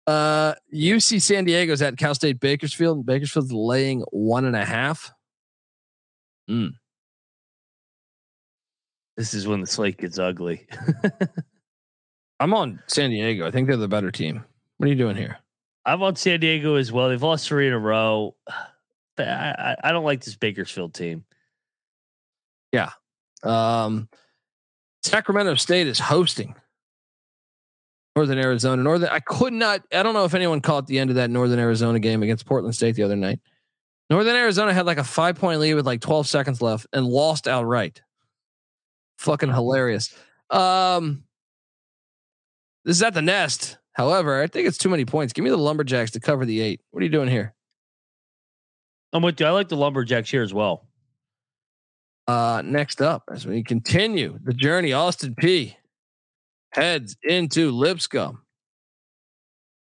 Uh, 0.04 0.52
UC 0.74 1.22
San 1.22 1.44
Diego's 1.44 1.80
at 1.80 1.96
Cal 1.96 2.12
State 2.12 2.40
Bakersfield. 2.40 2.96
and 2.96 3.06
Bakersfield's 3.06 3.52
laying 3.52 4.00
one 4.10 4.44
and 4.44 4.56
a 4.56 4.64
half. 4.64 5.12
This 9.16 9.32
is 9.32 9.46
when 9.46 9.60
the 9.60 9.66
slate 9.68 9.98
gets 9.98 10.18
ugly. 10.18 10.66
I'm 12.40 12.52
on 12.52 12.80
San 12.88 13.10
Diego. 13.10 13.46
I 13.46 13.52
think 13.52 13.68
they're 13.68 13.76
the 13.76 13.86
better 13.86 14.10
team. 14.10 14.44
What 14.78 14.86
are 14.86 14.88
you 14.88 14.96
doing 14.96 15.14
here? 15.16 15.38
I'm 15.86 16.02
on 16.02 16.16
San 16.16 16.40
Diego 16.40 16.74
as 16.74 16.90
well. 16.90 17.08
They've 17.08 17.22
lost 17.22 17.46
three 17.46 17.68
in 17.68 17.72
a 17.72 17.78
row. 17.78 18.34
I, 19.18 19.76
I 19.82 19.92
don't 19.92 20.04
like 20.04 20.24
this 20.24 20.36
Bakersfield 20.36 20.94
team. 20.94 21.24
Yeah. 22.72 22.90
Um, 23.42 24.08
Sacramento 25.02 25.56
State 25.56 25.86
is 25.86 25.98
hosting 25.98 26.54
Northern 28.16 28.38
Arizona. 28.38 28.82
Northern. 28.82 29.08
I 29.10 29.20
could 29.20 29.52
not. 29.52 29.82
I 29.92 30.02
don't 30.02 30.14
know 30.14 30.24
if 30.24 30.34
anyone 30.34 30.60
caught 30.60 30.86
the 30.86 30.98
end 30.98 31.10
of 31.10 31.16
that 31.16 31.30
Northern 31.30 31.58
Arizona 31.58 31.98
game 31.98 32.22
against 32.22 32.46
Portland 32.46 32.74
State 32.74 32.94
the 32.94 33.02
other 33.02 33.16
night. 33.16 33.40
Northern 34.10 34.36
Arizona 34.36 34.74
had 34.74 34.86
like 34.86 34.98
a 34.98 35.04
five 35.04 35.36
point 35.36 35.60
lead 35.60 35.74
with 35.74 35.86
like 35.86 36.00
12 36.00 36.26
seconds 36.26 36.60
left 36.60 36.86
and 36.92 37.06
lost 37.06 37.48
outright. 37.48 38.02
Fucking 39.18 39.50
hilarious. 39.50 40.14
Um, 40.50 41.24
this 42.84 42.96
is 42.96 43.02
at 43.02 43.14
the 43.14 43.22
nest. 43.22 43.78
However, 43.92 44.42
I 44.42 44.46
think 44.46 44.66
it's 44.66 44.78
too 44.78 44.88
many 44.88 45.04
points. 45.04 45.32
Give 45.32 45.44
me 45.44 45.50
the 45.50 45.56
Lumberjacks 45.56 46.12
to 46.12 46.20
cover 46.20 46.44
the 46.44 46.60
eight. 46.60 46.80
What 46.90 47.00
are 47.00 47.04
you 47.04 47.10
doing 47.10 47.28
here? 47.28 47.54
I'm 49.12 49.22
with 49.22 49.38
you. 49.40 49.46
I 49.46 49.50
like 49.50 49.68
the 49.68 49.76
Lumberjacks 49.76 50.30
here 50.30 50.42
as 50.42 50.54
well. 50.54 50.86
Uh, 52.26 52.62
next 52.64 53.02
up, 53.02 53.24
as 53.32 53.46
we 53.46 53.62
continue 53.62 54.38
the 54.44 54.54
journey, 54.54 54.92
Austin 54.92 55.34
Peay 55.34 55.74
heads 56.70 57.16
into 57.24 57.70
Lipscomb. 57.72 58.40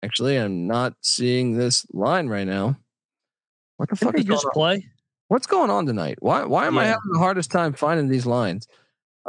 Actually, 0.02 0.36
I'm 0.36 0.66
not 0.66 0.94
seeing 1.02 1.56
this 1.56 1.86
line 1.92 2.28
right 2.28 2.46
now. 2.46 2.76
What 3.76 3.90
the 3.90 3.96
Did 3.96 4.04
fuck 4.04 4.18
is 4.18 4.24
just 4.24 4.46
on? 4.46 4.50
play? 4.52 4.86
What's 5.28 5.46
going 5.46 5.70
on 5.70 5.86
tonight? 5.86 6.18
Why 6.20 6.44
why 6.44 6.66
am 6.66 6.76
I 6.78 6.84
having 6.86 7.12
the 7.12 7.18
hardest 7.18 7.50
time 7.50 7.72
finding 7.72 8.08
these 8.08 8.26
lines? 8.26 8.66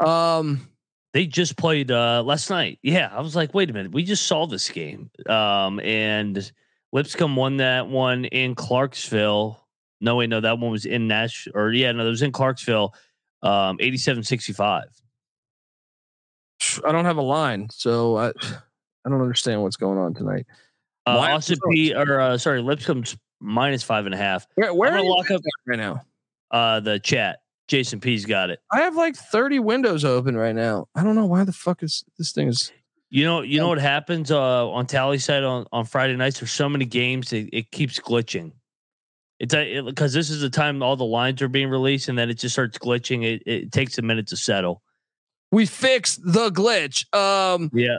Um, 0.04 0.68
They 1.14 1.28
just 1.28 1.58
played 1.58 1.92
uh, 1.92 2.24
last 2.24 2.50
night. 2.50 2.80
Yeah, 2.82 3.10
I 3.12 3.22
was 3.22 3.36
like, 3.36 3.54
wait 3.54 3.70
a 3.70 3.74
minute, 3.74 3.92
we 3.92 4.04
just 4.04 4.26
saw 4.26 4.48
this 4.48 4.68
game. 4.70 5.12
Um, 5.28 5.80
and 5.82 6.52
Lipscomb 6.92 7.36
won 7.36 7.58
that 7.58 7.88
one 7.88 8.26
in 8.26 8.56
Clarksville. 8.56 9.63
No, 10.04 10.18
wait, 10.18 10.30
no, 10.30 10.42
that 10.42 10.60
one 10.60 10.70
was 10.70 10.86
in 10.86 11.08
Nash, 11.08 11.48
or 11.56 11.72
yeah, 11.72 11.92
no, 11.94 12.06
it 12.06 12.10
was 12.10 12.22
in 12.22 12.34
Clarksville. 12.34 12.94
Um, 13.42 13.78
87-65. 13.78 14.84
I 16.86 16.92
don't 16.92 17.06
have 17.06 17.18
a 17.18 17.22
line, 17.22 17.68
so 17.72 18.18
I 18.18 18.28
I 19.06 19.10
don't 19.10 19.22
understand 19.22 19.62
what's 19.64 19.76
going 19.76 19.98
on 19.98 20.14
tonight. 20.14 20.46
Uh, 21.06 21.16
Why- 21.18 21.32
Austin 21.34 21.58
Peay, 21.72 21.96
or 21.96 22.20
uh, 22.20 22.38
sorry, 22.38 22.62
Lipscomb's 22.62 23.18
minus 23.42 23.84
five 23.84 24.06
and 24.06 24.14
a 24.14 24.18
half. 24.18 24.46
Where, 24.56 24.74
where 24.74 24.90
I'm 24.90 24.96
are 24.96 24.98
gonna 25.00 25.10
you 25.10 25.16
lock 25.16 25.32
up 25.32 25.42
right 25.68 25.80
now? 25.80 26.02
uh, 26.52 26.80
the 26.80 27.00
chat. 27.00 27.40
Jason 27.70 28.00
P's 28.02 28.26
got 28.26 28.50
it. 28.50 28.60
I 28.74 28.82
have 28.82 28.96
like 28.98 29.16
30 29.16 29.60
windows 29.60 30.04
open 30.04 30.36
right 30.36 30.54
now. 30.54 30.88
I 30.96 31.04
don't 31.04 31.16
know 31.16 31.26
why 31.26 31.46
the 31.46 31.54
fuck 31.54 31.82
is 31.82 32.04
this 32.18 32.34
thing 32.34 32.50
is 32.50 32.74
You 33.10 33.24
know, 33.24 33.42
you 33.42 33.58
know 33.58 33.70
what 33.70 33.80
happens 33.80 34.32
uh, 34.32 34.70
on 34.70 34.86
Tally 34.86 35.18
side 35.18 35.44
on, 35.44 35.66
on 35.72 35.86
Friday 35.86 36.16
nights. 36.18 36.42
There's 36.42 36.52
so 36.52 36.68
many 36.68 36.84
games, 36.84 37.32
it, 37.32 37.50
it 37.54 37.72
keeps 37.72 38.00
glitching. 38.00 38.52
It's 39.44 39.86
because 39.86 40.14
this 40.14 40.30
is 40.30 40.42
the 40.42 40.50
time 40.50 40.82
all 40.82 40.96
the 40.96 41.04
lines 41.06 41.42
are 41.42 41.48
being 41.50 41.70
released, 41.70 42.08
and 42.10 42.18
then 42.18 42.30
it 42.30 42.36
just 42.36 42.54
starts 42.56 42.78
glitching. 42.78 43.24
It, 43.24 43.44
it 43.46 43.72
takes 43.72 43.98
a 43.98 44.02
minute 44.02 44.28
to 44.28 44.38
settle. 44.38 44.82
we 45.52 45.66
fixed 45.66 46.22
the 46.24 46.50
glitch. 46.50 47.06
Um 47.16 47.70
Yeah, 47.74 47.98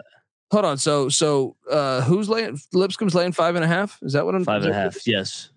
hold 0.50 0.64
on. 0.64 0.78
So 0.78 1.08
so 1.08 1.56
uh 1.70 2.00
who's 2.02 2.28
laying 2.28 2.58
Lipscomb's 2.72 3.14
laying 3.14 3.32
five 3.32 3.54
and 3.56 3.64
a 3.64 3.68
half? 3.68 3.98
Is 4.02 4.14
that 4.14 4.24
what 4.24 4.34
I'm 4.34 4.44
Five 4.44 4.62
and 4.64 4.72
a 4.72 4.74
half. 4.74 4.96
is 4.96 5.06
and 5.06 5.14
a 5.14 5.18
that- 5.18 5.22
half. 5.22 5.26
Yes, 5.26 5.50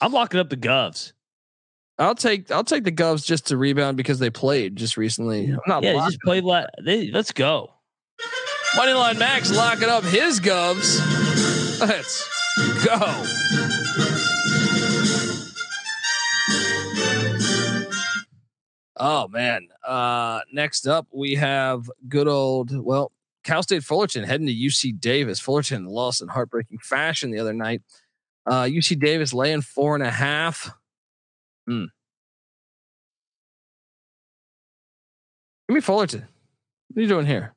I'm 0.00 0.12
locking 0.12 0.40
up 0.40 0.48
the 0.50 0.56
Govs. 0.56 1.12
I'll 2.00 2.14
take 2.14 2.50
I'll 2.50 2.64
take 2.64 2.84
the 2.84 2.92
Govs 2.92 3.26
just 3.26 3.48
to 3.48 3.56
rebound 3.56 3.96
because 3.96 4.18
they 4.20 4.30
played 4.30 4.76
just 4.76 4.96
recently. 4.96 5.50
I'm 5.50 5.58
not 5.66 5.82
Yeah, 5.82 5.92
they 5.94 5.98
just 5.98 6.20
played. 6.20 6.44
La- 6.44 6.66
they, 6.82 7.10
let's 7.10 7.32
go. 7.32 7.72
Moneyline 8.76 9.18
Mac's 9.18 9.50
locking 9.54 9.88
up 9.88 10.04
his 10.04 10.38
Govs. 10.40 11.00
Let's 11.80 12.84
go. 12.84 13.67
Oh 18.98 19.28
man. 19.28 19.68
Uh 19.86 20.40
next 20.52 20.86
up 20.86 21.06
we 21.12 21.34
have 21.34 21.90
good 22.08 22.28
old 22.28 22.76
well 22.76 23.12
Cal 23.44 23.62
State 23.62 23.84
Fullerton 23.84 24.24
heading 24.24 24.46
to 24.46 24.54
UC 24.54 25.00
Davis. 25.00 25.40
Fullerton 25.40 25.86
lost 25.86 26.20
in 26.20 26.28
heartbreaking 26.28 26.78
fashion 26.78 27.30
the 27.30 27.38
other 27.38 27.52
night. 27.52 27.82
Uh 28.46 28.62
UC 28.64 28.98
Davis 28.98 29.32
laying 29.32 29.62
four 29.62 29.94
and 29.94 30.04
a 30.04 30.10
half. 30.10 30.70
Hmm. 31.66 31.84
Give 35.68 35.74
me 35.74 35.80
Fullerton. 35.80 36.26
What 36.88 36.98
are 36.98 37.02
you 37.02 37.08
doing 37.08 37.26
here? 37.26 37.54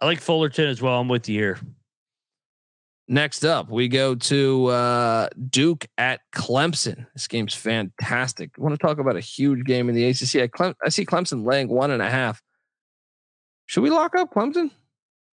I 0.00 0.06
like 0.06 0.20
Fullerton 0.20 0.68
as 0.68 0.80
well. 0.80 1.00
I'm 1.00 1.08
with 1.08 1.28
you 1.28 1.38
here. 1.38 1.58
Next 3.08 3.44
up, 3.44 3.70
we 3.70 3.86
go 3.86 4.16
to 4.16 4.66
uh, 4.66 5.28
Duke 5.48 5.86
at 5.96 6.20
Clemson. 6.34 7.06
This 7.14 7.28
game's 7.28 7.54
fantastic. 7.54 8.50
I 8.58 8.60
want 8.60 8.74
to 8.74 8.84
talk 8.84 8.98
about 8.98 9.14
a 9.14 9.20
huge 9.20 9.64
game 9.64 9.88
in 9.88 9.94
the 9.94 10.06
ACC. 10.06 10.42
I, 10.42 10.48
Clem- 10.48 10.74
I 10.84 10.88
see 10.88 11.06
Clemson 11.06 11.46
laying 11.46 11.68
one 11.68 11.92
and 11.92 12.02
a 12.02 12.10
half. 12.10 12.42
Should 13.66 13.82
we 13.82 13.90
lock 13.90 14.16
up 14.16 14.32
Clemson? 14.34 14.70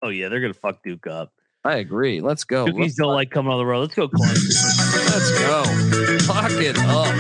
Oh 0.02 0.10
yeah, 0.10 0.28
they're 0.28 0.40
gonna 0.40 0.52
fuck 0.52 0.82
Duke 0.82 1.06
up. 1.06 1.32
I 1.64 1.76
agree. 1.76 2.20
Let's 2.20 2.44
go. 2.44 2.66
Cookies 2.66 2.80
Let's, 2.80 2.94
don't 2.96 3.14
like 3.14 3.30
coming 3.30 3.52
on 3.52 3.58
the 3.58 3.64
road. 3.64 3.80
Let's 3.80 3.94
go 3.94 4.08
Clemson. 4.08 5.10
let's 5.10 5.38
go. 5.38 6.32
Lock 6.32 6.50
it 6.52 6.76
up. 6.78 7.14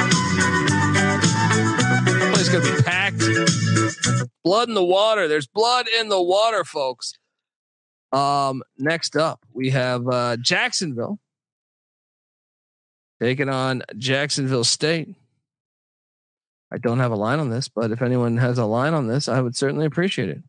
Place 2.34 2.48
gonna 2.48 2.76
be 2.76 2.82
packed. 2.82 3.22
Blood 4.44 4.68
in 4.68 4.74
the 4.74 4.84
water. 4.84 5.28
There's 5.28 5.46
blood 5.46 5.86
in 5.98 6.08
the 6.08 6.20
water, 6.20 6.64
folks. 6.64 7.14
Um, 8.12 8.62
next 8.78 9.16
up, 9.16 9.44
we 9.52 9.70
have 9.70 10.06
uh, 10.06 10.36
Jacksonville 10.36 11.18
taking 13.20 13.48
on 13.48 13.82
Jacksonville 13.96 14.64
State. 14.64 15.14
I 16.72 16.78
don't 16.78 16.98
have 16.98 17.12
a 17.12 17.16
line 17.16 17.38
on 17.38 17.50
this, 17.50 17.68
but 17.68 17.90
if 17.90 18.02
anyone 18.02 18.36
has 18.38 18.58
a 18.58 18.64
line 18.64 18.94
on 18.94 19.06
this, 19.06 19.28
I 19.28 19.40
would 19.40 19.56
certainly 19.56 19.86
appreciate 19.86 20.30
it. 20.30 20.42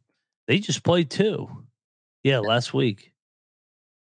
they 0.48 0.60
just 0.60 0.84
played 0.84 1.10
two. 1.10 1.48
Yeah, 2.24 2.40
last 2.40 2.74
week. 2.74 3.12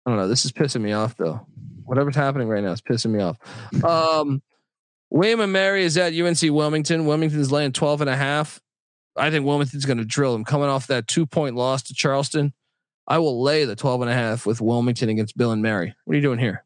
I 0.06 0.12
don't 0.12 0.20
know. 0.20 0.28
This 0.28 0.46
is 0.46 0.52
pissing 0.52 0.82
me 0.82 0.94
off 0.94 1.18
though. 1.18 1.46
Whatever's 1.84 2.16
happening 2.16 2.48
right 2.48 2.64
now 2.64 2.72
is 2.72 2.82
pissing 2.82 3.12
me 3.12 3.22
off. 3.22 3.38
Um, 3.84 4.42
William 5.10 5.40
and 5.40 5.54
Mary 5.54 5.84
is 5.84 5.98
at 5.98 6.14
UNC 6.14 6.42
Wilmington. 6.42 7.06
Wilmington's 7.06 7.52
laying 7.52 7.72
12 7.74 8.02
and 8.02 8.10
a 8.10 8.16
half. 8.16 8.60
I 9.16 9.30
think 9.30 9.46
Wilmington's 9.46 9.86
going 9.86 9.98
to 9.98 10.06
drill 10.06 10.34
them 10.34 10.44
coming 10.44 10.68
off 10.68 10.88
that 10.88 11.08
two 11.08 11.26
point 11.26 11.56
loss 11.56 11.84
to 11.84 11.94
Charleston. 11.94 12.54
I 13.08 13.20
will 13.20 13.42
lay 13.42 13.66
the 13.66 13.76
12 13.76 14.02
and 14.02 14.10
a 14.10 14.14
half 14.14 14.46
with 14.46 14.62
Wilmington 14.62 15.10
against 15.10 15.38
Bill 15.38 15.52
and 15.52 15.62
Mary. 15.62 15.96
What 16.06 16.14
are 16.14 16.16
you 16.16 16.22
doing 16.22 16.40
here? 16.40 16.64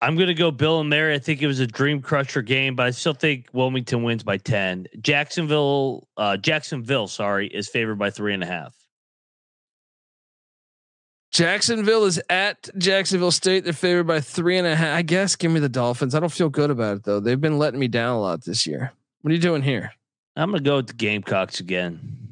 I'm 0.00 0.16
gonna 0.16 0.34
go 0.34 0.50
Bill 0.52 0.80
and 0.80 0.88
Mary. 0.88 1.14
I 1.14 1.18
think 1.18 1.42
it 1.42 1.48
was 1.48 1.58
a 1.58 1.66
dream 1.66 2.00
crusher 2.00 2.40
game, 2.42 2.76
but 2.76 2.86
I 2.86 2.90
still 2.90 3.14
think 3.14 3.48
Wilmington 3.52 4.04
wins 4.04 4.22
by 4.22 4.36
ten. 4.36 4.86
Jacksonville, 5.00 6.06
uh, 6.16 6.36
Jacksonville, 6.36 7.08
sorry, 7.08 7.48
is 7.48 7.68
favored 7.68 7.96
by 7.96 8.10
three 8.10 8.32
and 8.32 8.42
a 8.42 8.46
half. 8.46 8.76
Jacksonville 11.32 12.04
is 12.04 12.20
at 12.30 12.68
Jacksonville 12.78 13.32
State. 13.32 13.64
They're 13.64 13.72
favored 13.72 14.06
by 14.06 14.20
three 14.20 14.56
and 14.56 14.66
a 14.66 14.76
half. 14.76 14.96
I 14.96 15.02
guess 15.02 15.36
give 15.36 15.50
me 15.50 15.60
the 15.60 15.68
Dolphins. 15.68 16.14
I 16.14 16.20
don't 16.20 16.32
feel 16.32 16.48
good 16.48 16.70
about 16.70 16.98
it 16.98 17.04
though. 17.04 17.20
They've 17.20 17.40
been 17.40 17.58
letting 17.58 17.80
me 17.80 17.88
down 17.88 18.14
a 18.14 18.20
lot 18.20 18.44
this 18.44 18.66
year. 18.66 18.92
What 19.22 19.32
are 19.32 19.34
you 19.34 19.40
doing 19.40 19.62
here? 19.62 19.92
I'm 20.36 20.52
gonna 20.52 20.62
go 20.62 20.76
with 20.76 20.86
the 20.86 20.94
Gamecocks 20.94 21.58
again. 21.58 22.27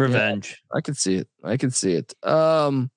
Revenge. 0.00 0.62
I 0.74 0.80
can 0.80 0.94
see 0.94 1.16
it. 1.16 1.28
I 1.42 1.56
can 1.56 1.70
see 1.70 1.92
it. 1.94 2.14
Um, 2.26 2.90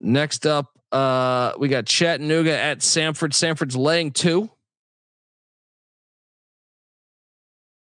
next 0.00 0.46
up, 0.46 0.70
uh, 0.92 1.52
we 1.58 1.68
got 1.68 1.86
Chattanooga 1.86 2.56
at 2.56 2.78
Samford. 2.78 3.30
Samford's 3.30 3.76
laying 3.76 4.12
two. 4.12 4.50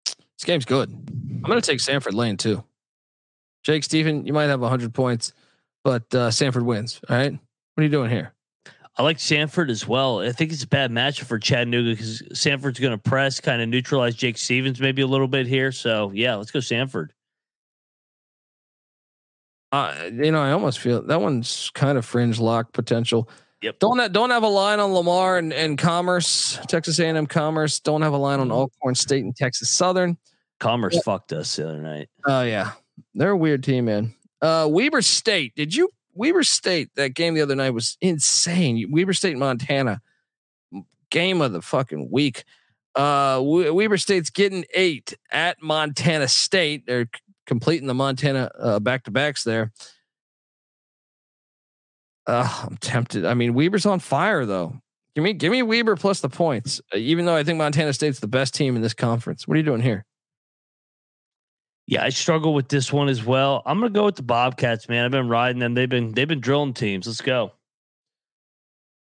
This 0.07 0.45
game's 0.45 0.65
good. 0.65 0.91
I'm 0.91 1.43
going 1.43 1.61
to 1.61 1.67
take 1.67 1.81
Samford 1.81 2.15
laying 2.15 2.37
two. 2.37 2.65
Jake 3.63 3.85
Stephen, 3.85 4.27
you 4.27 4.33
might 4.33 4.45
have 4.45 4.61
100 4.61 4.93
points, 4.93 5.33
but 5.83 6.03
uh, 6.15 6.29
Samford 6.29 6.65
wins. 6.65 7.01
All 7.09 7.17
right. 7.17 7.33
What 7.33 7.81
are 7.81 7.83
you 7.83 7.89
doing 7.89 8.11
here? 8.11 8.35
I 8.97 9.03
like 9.03 9.19
Samford 9.19 9.71
as 9.71 9.89
well. 9.89 10.21
I 10.21 10.31
think 10.31 10.53
it's 10.53 10.63
a 10.63 10.69
bad 10.69 10.93
matchup 10.93 11.25
for 11.25 11.39
Chattanooga 11.39 11.91
because 11.91 12.23
Samford's 12.33 12.79
going 12.79 12.93
to 12.93 12.99
press, 12.99 13.41
kind 13.41 13.61
of 13.61 13.69
neutralize 13.69 14.15
Jake 14.15 14.39
Stephens 14.39 14.81
maybe 14.81 15.03
a 15.03 15.07
little 15.07 15.27
bit 15.27 15.47
here. 15.47 15.73
So 15.73 16.13
yeah, 16.15 16.37
let's 16.37 16.53
go 16.53 16.61
Samford. 16.61 17.09
Uh, 19.75 20.11
you 20.13 20.31
know, 20.31 20.41
I 20.41 20.53
almost 20.53 20.79
feel 20.79 21.03
that 21.03 21.21
one's 21.21 21.71
kind 21.75 21.99
of 21.99 22.05
fringe 22.05 22.39
lock 22.39 22.73
potential. 22.73 23.29
Yep. 23.63 23.79
Don't 23.81 23.99
ha- 23.99 24.09
don't 24.09 24.31
have 24.31 24.43
a 24.43 24.49
line 24.49 24.79
on 24.79 24.93
Lamar 24.93 25.37
and, 25.39 25.53
and 25.53 25.77
Commerce, 25.77 26.59
Texas 26.69 26.99
A&M 27.01 27.27
Commerce. 27.27 27.81
Don't 27.81 28.03
have 28.03 28.13
a 28.13 28.17
line 28.19 28.39
on 28.39 28.53
Alcorn 28.53 28.95
State 28.95 29.25
and 29.25 29.35
Texas 29.35 29.71
Southern. 29.71 30.17
Commerce 30.61 30.95
Yeah. 30.95 31.01
fucked 31.05 31.33
us 31.33 31.57
the 31.57 31.69
other 31.69 31.81
night. 31.81 32.09
Oh 32.27 32.43
yeah, 32.43 32.73
they're 33.15 33.31
a 33.31 33.37
weird 33.37 33.65
team, 33.65 33.87
man. 33.87 34.15
Uh, 34.41 34.69
Weber 34.71 35.03
State. 35.03 35.55
Did 35.57 35.75
you 35.75 35.89
Weber 36.15 36.45
State? 36.45 36.91
That 36.95 37.15
game 37.15 37.35
the 37.35 37.41
other 37.41 37.57
night 37.57 37.71
was 37.71 37.97
insane. 38.01 38.87
Weber 38.93 39.13
State, 39.15 39.37
Montana, 39.39 40.01
game 41.11 41.41
of 41.41 41.53
the 41.53 41.63
fucking 41.63 42.11
week. 42.13 42.45
Uh, 42.95 43.41
Weber 43.43 43.97
State's 43.97 44.31
getting 44.31 44.65
eight 44.75 45.15
at 45.33 45.61
Montana 45.61 46.29
State. 46.29 46.87
They're 46.87 47.09
completing 47.47 47.87
the 47.87 47.95
Montana 47.95 48.51
uh, 48.59 48.81
back 48.81 49.05
to 49.05 49.11
backs 49.11 49.45
there. 49.45 49.73
Uh, 52.27 52.65
I'm 52.65 52.77
tempted. 52.79 53.25
I 53.25 53.35
mean, 53.35 53.55
Weber's 53.55 53.87
on 53.87 54.01
fire 54.01 54.47
though. 54.47 54.81
Give 55.15 55.23
me, 55.23 55.33
give 55.33 55.53
me 55.53 55.63
Weber 55.63 55.97
plus 55.97 56.21
the 56.21 56.29
points. 56.29 56.81
Uh, 56.93 56.99
even 56.99 57.25
though 57.25 57.37
I 57.37 57.45
think 57.45 57.59
Montana 57.59 57.93
State's 57.93 58.19
the 58.21 58.27
best 58.27 58.55
team 58.55 58.75
in 58.75 58.83
this 58.83 58.95
conference. 58.95 59.47
What 59.47 59.55
are 59.55 59.59
you 59.59 59.65
doing 59.65 59.83
here? 59.83 60.05
Yeah, 61.87 62.03
I 62.03 62.09
struggle 62.09 62.55
with 62.55 62.69
this 62.69 62.93
one 62.93 63.09
as 63.09 63.25
well. 63.25 63.63
I'm 63.67 63.79
gonna 63.79 63.91
go 63.91 64.07
with 64.07 64.17
the 64.17 64.23
Bobcats, 64.23 64.89
man. 64.89 65.05
I've 65.05 65.11
been 65.11 65.29
riding 65.29 65.59
them. 65.61 65.75
They've 65.75 65.89
been 65.89 66.13
they've 66.13 66.27
been 66.27 66.41
drilling 66.41 66.73
teams. 66.73 67.07
Let's 67.07 67.21
go. 67.21 67.53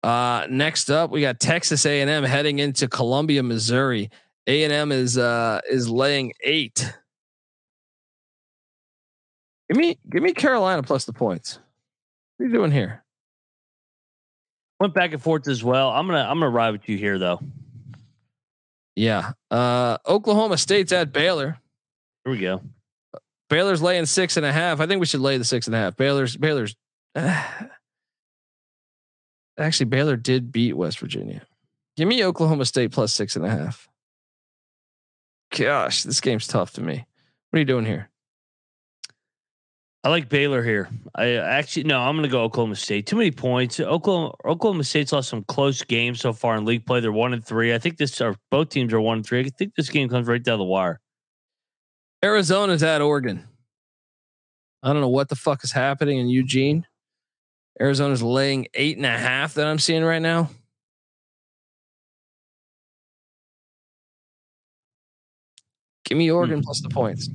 Uh, 0.03 0.47
next 0.49 0.91
up, 0.91 1.11
we 1.11 1.21
got 1.21 1.41
Texas 1.41 1.85
A&M 1.85 2.25
heading 2.25 2.59
into 2.59 2.89
Columbia, 2.89 3.43
Missouri. 3.43 4.11
A&M 4.47 4.93
is 4.93 5.19
uh 5.19 5.61
is 5.71 5.91
laying 5.91 6.33
eight. 6.43 6.91
Give 9.71 9.79
me 9.79 9.99
give 10.11 10.23
me 10.25 10.33
Carolina 10.33 10.83
plus 10.83 11.05
the 11.05 11.13
points. 11.13 11.61
What 12.37 12.45
are 12.45 12.49
you 12.49 12.55
doing 12.55 12.73
here? 12.73 13.05
Went 14.81 14.95
back 14.95 15.13
and 15.13 15.23
forth 15.23 15.47
as 15.47 15.63
well. 15.63 15.91
I'm 15.91 16.09
gonna 16.09 16.27
I'm 16.29 16.41
gonna 16.41 16.51
ride 16.51 16.73
with 16.73 16.89
you 16.89 16.99
here 16.99 17.21
though. 17.21 17.41
Yeah. 18.97 19.33
Uh, 19.49 19.99
Oklahoma 20.09 20.59
State's 20.59 20.91
at 20.91 21.13
Baylor. 21.13 21.59
Here 22.25 22.33
we 22.33 22.41
go. 22.41 22.63
Baylor's 23.49 23.81
laying 23.81 24.07
six 24.07 24.37
and 24.37 24.45
a 24.45 24.51
half. 24.53 24.81
I 24.81 24.87
think 24.87 24.99
we 24.99 25.07
should 25.07 25.21
lay 25.21 25.39
the 25.39 25.45
six 25.45 25.69
and 25.69 25.77
a 25.77 25.79
half. 25.79 25.97
Baylor's 25.97 26.37
Baylor's. 26.37 26.75
actually, 29.57 29.87
Baylor 29.87 30.17
did 30.17 30.51
beat 30.51 30.77
West 30.77 30.99
Virginia. 30.99 31.43
Give 31.97 32.09
me 32.09 32.25
Oklahoma 32.25 32.65
State 32.65 32.91
plus 32.91 33.13
six 33.13 33.37
and 33.37 33.47
a 33.47 33.51
half. 33.51 33.89
Gosh, 35.57 36.03
this 36.03 36.21
game's 36.21 36.49
tough 36.49 36.73
to 36.73 36.81
me. 36.81 37.07
What 37.51 37.57
are 37.57 37.61
you 37.61 37.65
doing 37.65 37.87
here? 37.87 38.11
I 40.03 40.09
like 40.09 40.31
Baylor 40.31 40.63
here. 40.63 40.89
I 41.15 41.33
actually 41.35 41.85
no, 41.85 42.01
I'm 42.01 42.17
going 42.17 42.23
to 42.23 42.33
go 42.33 42.43
Oklahoma 42.43 42.77
State. 42.77 43.07
Too 43.07 43.17
many 43.17 43.31
points. 43.31 43.79
Oklahoma 43.81 44.35
Oklahoma 44.47 44.85
State's 44.85 45.13
lost 45.13 45.29
some 45.29 45.45
close 45.45 45.83
games 45.83 46.21
so 46.21 46.33
far 46.33 46.57
in 46.57 46.65
league 46.65 46.87
play. 46.87 47.01
They're 47.01 47.13
one 47.13 47.35
and 47.35 47.45
three. 47.45 47.75
I 47.75 47.79
think 47.79 47.99
this 47.99 48.19
are 48.23 48.35
both 48.51 48.71
teams 48.71 48.95
are 48.95 49.01
one 49.01 49.19
and 49.19 49.27
three. 49.27 49.41
I 49.41 49.49
think 49.51 49.75
this 49.75 49.91
game 49.91 50.09
comes 50.09 50.27
right 50.27 50.43
down 50.43 50.59
the 50.59 50.65
wire. 50.65 51.01
Arizona's 52.25 52.83
at 52.83 53.03
Oregon. 53.03 53.47
I 54.83 54.93
don't 54.93 55.03
know 55.03 55.09
what 55.09 55.29
the 55.29 55.37
fuck 55.37 55.63
is 55.65 55.73
happening 55.73 56.19
in 56.19 56.29
Eugene. 56.29 56.87
Arizona's 57.79 58.23
laying 58.23 58.69
eight 58.73 58.97
and 58.97 59.07
a 59.07 59.19
half 59.19 59.55
that 59.55 59.67
I'm 59.67 59.79
seeing 59.79 60.05
right 60.05 60.23
now. 60.23 60.49
Give 66.07 66.17
me 66.17 66.31
Oregon 66.31 66.59
hmm. 66.59 66.65
plus 66.65 66.81
the 66.81 66.89
points. 66.89 67.29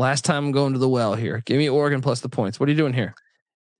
Last 0.00 0.24
time 0.24 0.46
I'm 0.46 0.52
going 0.52 0.72
to 0.72 0.78
the 0.78 0.88
well 0.88 1.14
here. 1.14 1.42
Give 1.44 1.58
me 1.58 1.68
Oregon 1.68 2.00
plus 2.00 2.20
the 2.20 2.28
points. 2.28 2.58
What 2.58 2.68
are 2.68 2.72
you 2.72 2.78
doing 2.78 2.94
here? 2.94 3.14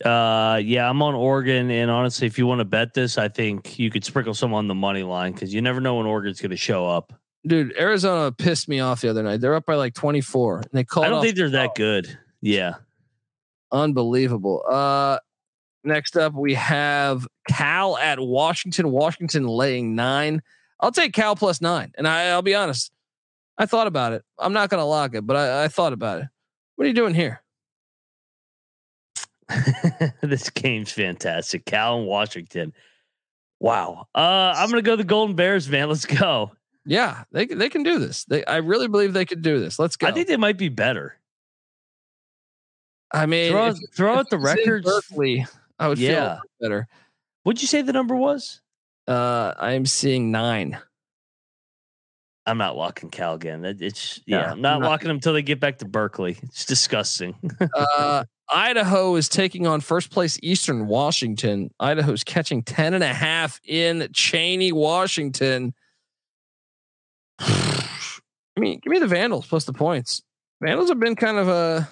Uh, 0.04 0.60
yeah, 0.62 0.88
I'm 0.88 1.02
on 1.02 1.14
Oregon, 1.14 1.70
and 1.70 1.90
honestly, 1.90 2.26
if 2.26 2.38
you 2.38 2.46
want 2.46 2.60
to 2.60 2.64
bet 2.64 2.94
this, 2.94 3.18
I 3.18 3.28
think 3.28 3.78
you 3.78 3.90
could 3.90 4.04
sprinkle 4.04 4.34
some 4.34 4.54
on 4.54 4.68
the 4.68 4.74
money 4.74 5.02
line 5.02 5.32
because 5.32 5.52
you 5.52 5.60
never 5.60 5.80
know 5.80 5.96
when 5.96 6.06
Oregon's 6.06 6.40
going 6.40 6.50
to 6.50 6.56
show 6.56 6.86
up. 6.86 7.12
Dude, 7.46 7.74
Arizona 7.78 8.32
pissed 8.32 8.68
me 8.68 8.80
off 8.80 9.00
the 9.00 9.08
other 9.08 9.22
night. 9.22 9.40
They're 9.40 9.54
up 9.54 9.66
by 9.66 9.74
like 9.74 9.94
24. 9.94 10.58
And 10.58 10.68
they 10.72 10.84
called 10.84 11.06
I 11.06 11.08
don't 11.08 11.22
think 11.22 11.36
they're 11.36 11.50
that 11.50 11.74
good. 11.74 12.18
Yeah, 12.42 12.74
Unbelievable. 13.72 14.64
Uh, 14.68 15.18
next 15.84 16.16
up, 16.16 16.34
we 16.34 16.54
have 16.54 17.26
Cal 17.48 17.96
at 17.98 18.18
Washington. 18.18 18.90
Washington 18.90 19.46
laying 19.46 19.94
nine. 19.94 20.42
I'll 20.80 20.92
take 20.92 21.12
Cal 21.12 21.36
plus 21.36 21.60
nine. 21.60 21.92
And 21.96 22.08
I, 22.08 22.30
I'll 22.30 22.42
be 22.42 22.54
honest, 22.54 22.90
I 23.58 23.66
thought 23.66 23.86
about 23.86 24.12
it. 24.12 24.24
I'm 24.38 24.52
not 24.52 24.70
going 24.70 24.80
to 24.80 24.84
lock 24.86 25.14
it, 25.14 25.26
but 25.26 25.36
I, 25.36 25.64
I 25.64 25.68
thought 25.68 25.92
about 25.92 26.20
it. 26.22 26.28
What 26.76 26.84
are 26.84 26.88
you 26.88 26.94
doing 26.94 27.14
here? 27.14 27.42
this 30.22 30.50
game's 30.50 30.92
fantastic. 30.92 31.64
Cal 31.64 31.98
and 31.98 32.06
Washington. 32.06 32.72
Wow. 33.58 34.06
Uh, 34.14 34.54
I'm 34.56 34.70
gonna 34.70 34.80
go 34.82 34.96
the 34.96 35.04
Golden 35.04 35.36
Bears, 35.36 35.68
man. 35.68 35.88
Let's 35.88 36.06
go. 36.06 36.52
Yeah, 36.86 37.24
they 37.32 37.46
they 37.46 37.68
can 37.68 37.82
do 37.82 37.98
this. 37.98 38.24
They 38.24 38.44
I 38.44 38.58
really 38.58 38.88
believe 38.88 39.12
they 39.12 39.24
could 39.26 39.42
do 39.42 39.58
this. 39.58 39.78
Let's 39.78 39.96
go. 39.96 40.06
I 40.06 40.12
think 40.12 40.28
they 40.28 40.36
might 40.36 40.56
be 40.56 40.68
better. 40.68 41.16
I 43.12 43.26
mean, 43.26 43.50
Throw, 43.50 43.66
if- 43.68 43.78
throw 43.92 44.12
if 44.14 44.18
out 44.20 44.30
the 44.30 44.38
records. 44.38 44.86
Berkeley, 44.86 45.44
I 45.78 45.88
would 45.88 45.98
feel 45.98 46.12
Yeah. 46.12 46.26
lot 46.34 46.40
better. 46.60 46.88
What'd 47.42 47.60
you 47.60 47.68
say 47.68 47.82
the 47.82 47.92
number 47.92 48.14
was? 48.14 48.60
Uh, 49.08 49.52
I 49.58 49.72
am 49.72 49.84
seeing 49.84 50.30
nine. 50.30 50.78
I'm 52.46 52.58
not 52.58 52.74
locking 52.76 53.10
Cal 53.10 53.34
again. 53.34 53.64
It's 53.64 54.20
yeah, 54.26 54.38
Yeah, 54.40 54.50
I'm 54.52 54.60
not 54.60 54.80
not- 54.80 54.88
locking 54.88 55.08
them 55.08 55.16
until 55.18 55.32
they 55.34 55.42
get 55.42 55.60
back 55.60 55.78
to 55.78 55.84
Berkeley. 55.84 56.38
It's 56.42 56.64
disgusting. 56.64 57.34
Uh, 57.76 58.24
Idaho 58.52 59.14
is 59.14 59.28
taking 59.28 59.66
on 59.68 59.80
first 59.80 60.10
place 60.10 60.36
Eastern 60.42 60.88
Washington. 60.88 61.70
Idaho's 61.78 62.24
catching 62.24 62.62
10 62.64 62.94
and 62.94 63.04
a 63.04 63.14
half 63.14 63.60
in 63.64 64.08
Cheney, 64.12 64.72
Washington. 64.72 65.72
I 67.38 67.86
mean, 68.58 68.80
give 68.82 68.90
me 68.90 68.98
the 68.98 69.06
Vandals 69.06 69.46
plus 69.46 69.64
the 69.66 69.72
points. 69.72 70.22
Vandals 70.60 70.88
have 70.88 70.98
been 70.98 71.14
kind 71.16 71.38
of 71.38 71.48
a, 71.48 71.88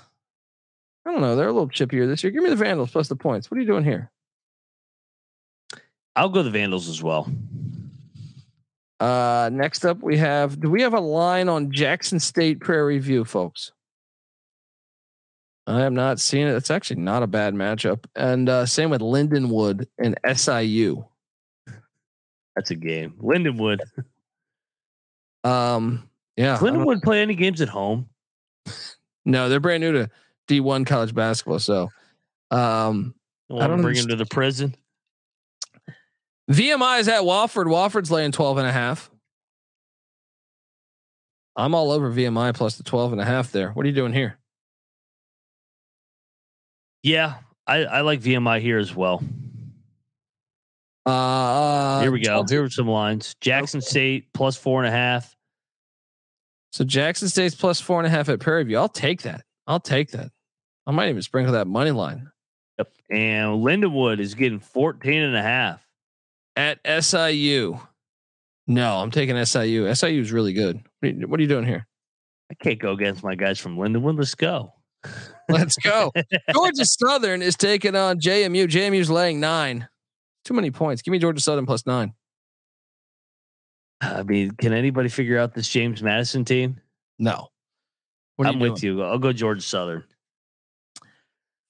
I 1.06 1.12
don't 1.12 1.20
know, 1.20 1.36
they're 1.36 1.48
a 1.48 1.52
little 1.52 1.68
chippier 1.68 2.06
this 2.08 2.24
year. 2.24 2.32
Give 2.32 2.42
me 2.42 2.50
the 2.50 2.56
Vandals 2.56 2.90
plus 2.90 3.08
the 3.08 3.16
points. 3.16 3.50
What 3.50 3.58
are 3.58 3.60
you 3.60 3.66
doing 3.66 3.84
here? 3.84 4.10
I'll 6.16 6.28
go 6.28 6.42
the 6.42 6.50
Vandals 6.50 6.88
as 6.88 7.02
well. 7.02 7.30
Uh, 9.00 9.48
next 9.52 9.84
up, 9.84 10.02
we 10.02 10.16
have. 10.16 10.60
Do 10.60 10.70
we 10.70 10.82
have 10.82 10.94
a 10.94 11.00
line 11.00 11.48
on 11.48 11.70
Jackson 11.70 12.18
State 12.18 12.60
Prairie 12.60 12.98
View, 12.98 13.24
folks? 13.24 13.72
I 15.66 15.82
am 15.82 15.94
not 15.94 16.18
seeing 16.18 16.48
it. 16.48 16.54
It's 16.54 16.70
actually 16.70 17.00
not 17.00 17.22
a 17.22 17.26
bad 17.26 17.54
matchup, 17.54 18.06
and 18.16 18.48
uh, 18.48 18.66
same 18.66 18.90
with 18.90 19.02
Lindenwood 19.02 19.86
and 19.98 20.18
SIU. 20.34 21.04
That's 22.56 22.70
a 22.70 22.76
game. 22.76 23.14
Lindenwood. 23.22 23.80
Um, 25.44 26.10
yeah, 26.36 26.58
Does 26.58 26.62
Lindenwood 26.62 27.00
play 27.02 27.22
any 27.22 27.36
games 27.36 27.60
at 27.60 27.68
home? 27.68 28.08
No, 29.24 29.48
they're 29.48 29.60
brand 29.60 29.80
new 29.80 29.92
to 29.92 30.10
D1 30.48 30.84
college 30.84 31.14
basketball. 31.14 31.60
So, 31.60 31.90
um, 32.50 33.14
I 33.48 33.68
don't 33.68 33.80
bring 33.80 33.96
him 33.96 34.08
to 34.08 34.16
the 34.16 34.26
prison. 34.26 34.74
VMI 36.50 37.00
is 37.00 37.08
at 37.08 37.22
Wofford. 37.22 37.66
Wofford's 37.66 38.10
laying 38.10 38.32
12 38.32 38.58
and 38.58 38.66
a 38.66 38.72
half. 38.72 39.10
I'm 41.56 41.74
all 41.74 41.90
over 41.90 42.10
VMI 42.10 42.54
plus 42.54 42.76
the 42.76 42.84
12 42.84 43.12
and 43.12 43.20
a 43.20 43.24
half 43.24 43.52
there. 43.52 43.72
What 43.72 43.84
are 43.84 43.88
you 43.88 43.94
doing 43.94 44.12
here? 44.12 44.38
Yeah, 47.02 47.34
I, 47.66 47.84
I 47.84 48.00
like 48.02 48.20
VMI 48.20 48.60
here 48.60 48.78
as 48.78 48.94
well. 48.94 49.22
Uh, 51.04 52.00
here 52.00 52.12
we 52.12 52.20
go. 52.20 52.44
Here 52.48 52.64
are 52.64 52.70
some 52.70 52.88
lines. 52.88 53.34
Jackson 53.40 53.80
State 53.80 54.32
plus 54.32 54.56
four 54.56 54.84
and 54.84 54.88
a 54.88 54.96
half. 54.96 55.34
So 56.70 56.84
Jackson 56.84 57.28
State's 57.28 57.54
plus 57.54 57.80
four 57.80 57.98
and 57.98 58.06
a 58.06 58.10
half 58.10 58.28
at 58.28 58.40
Prairie 58.40 58.64
View. 58.64 58.76
I'll 58.78 58.88
take 58.88 59.22
that. 59.22 59.42
I'll 59.66 59.80
take 59.80 60.10
that. 60.12 60.30
I 60.86 60.92
might 60.92 61.08
even 61.08 61.22
sprinkle 61.22 61.54
that 61.54 61.66
money 61.66 61.90
line. 61.90 62.30
Yep. 62.78 62.92
And 63.10 63.64
Lindenwood 63.64 64.20
is 64.20 64.34
getting 64.34 64.60
14 64.60 65.22
and 65.22 65.34
a 65.36 65.42
half. 65.42 65.87
At 66.58 67.04
SIU. 67.04 67.78
No, 68.66 68.96
I'm 68.96 69.12
taking 69.12 69.42
SIU. 69.44 69.94
SIU 69.94 70.20
is 70.20 70.32
really 70.32 70.52
good. 70.52 70.76
What 70.98 71.08
are, 71.08 71.12
you, 71.12 71.28
what 71.28 71.38
are 71.38 71.42
you 71.42 71.48
doing 71.48 71.64
here? 71.64 71.86
I 72.50 72.54
can't 72.54 72.80
go 72.80 72.92
against 72.92 73.22
my 73.22 73.36
guys 73.36 73.60
from 73.60 73.76
Lindenwood. 73.76 74.18
Let's 74.18 74.34
go. 74.34 74.72
Let's 75.48 75.76
go. 75.76 76.12
Georgia 76.52 76.84
Southern 76.84 77.42
is 77.42 77.54
taking 77.54 77.94
on 77.94 78.18
JMU. 78.18 78.66
JMU's 78.66 79.08
laying 79.08 79.38
nine. 79.38 79.88
Too 80.44 80.52
many 80.52 80.72
points. 80.72 81.00
Give 81.00 81.12
me 81.12 81.20
Georgia 81.20 81.40
Southern 81.40 81.64
plus 81.64 81.86
nine. 81.86 82.14
I 84.00 84.24
mean, 84.24 84.50
can 84.50 84.72
anybody 84.72 85.08
figure 85.10 85.38
out 85.38 85.54
this 85.54 85.68
James 85.68 86.02
Madison 86.02 86.44
team? 86.44 86.80
No. 87.20 87.48
I'm 88.40 88.58
with 88.58 88.82
you. 88.82 89.02
I'll 89.02 89.18
go 89.18 89.32
Georgia 89.32 89.60
Southern. 89.60 90.02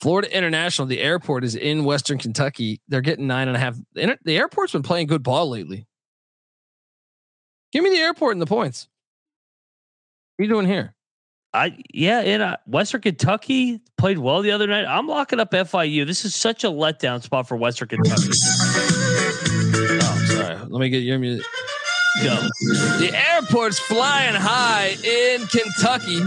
Florida 0.00 0.34
International, 0.36 0.86
the 0.86 1.00
airport 1.00 1.44
is 1.44 1.56
in 1.56 1.84
Western 1.84 2.18
Kentucky. 2.18 2.80
They're 2.88 3.00
getting 3.00 3.26
nine 3.26 3.48
and 3.48 3.56
a 3.56 3.60
half. 3.60 3.76
The 3.94 4.36
airport's 4.36 4.72
been 4.72 4.82
playing 4.82 5.08
good 5.08 5.22
ball 5.22 5.48
lately. 5.50 5.86
Give 7.72 7.82
me 7.82 7.90
the 7.90 7.98
airport 7.98 8.32
and 8.32 8.42
the 8.42 8.46
points. 8.46 8.88
What 10.36 10.44
are 10.44 10.46
you 10.46 10.54
doing 10.54 10.66
here? 10.66 10.94
I 11.52 11.76
yeah, 11.92 12.20
in 12.20 12.40
uh, 12.42 12.56
Western 12.66 13.00
Kentucky 13.00 13.80
played 13.96 14.18
well 14.18 14.42
the 14.42 14.52
other 14.52 14.66
night. 14.66 14.84
I'm 14.86 15.08
locking 15.08 15.40
up 15.40 15.50
FIU. 15.50 16.06
This 16.06 16.24
is 16.24 16.34
such 16.34 16.62
a 16.62 16.68
letdown 16.68 17.22
spot 17.22 17.48
for 17.48 17.56
Western 17.56 17.88
Kentucky. 17.88 18.28
oh, 18.30 20.24
sorry. 20.28 20.56
Let 20.56 20.80
me 20.80 20.90
get 20.90 20.98
your 20.98 21.18
music. 21.18 21.44
Go. 22.22 22.36
The 22.98 23.10
airport's 23.32 23.78
flying 23.78 24.34
high 24.34 24.96
in 25.02 25.46
Kentucky. 25.46 26.20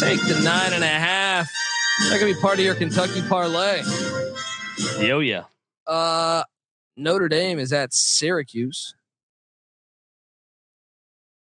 Take 0.00 0.20
the 0.26 0.40
nine 0.42 0.72
and 0.72 0.82
a 0.82 0.86
half. 0.86 1.48
That 1.98 2.18
could 2.18 2.26
be 2.26 2.40
part 2.40 2.58
of 2.58 2.64
your 2.64 2.74
Kentucky 2.74 3.22
parlay. 3.28 3.82
Yo, 4.98 5.20
yeah. 5.20 5.44
Uh, 5.86 6.42
Notre 6.96 7.28
Dame 7.28 7.58
is 7.58 7.72
at 7.72 7.92
Syracuse. 7.92 8.94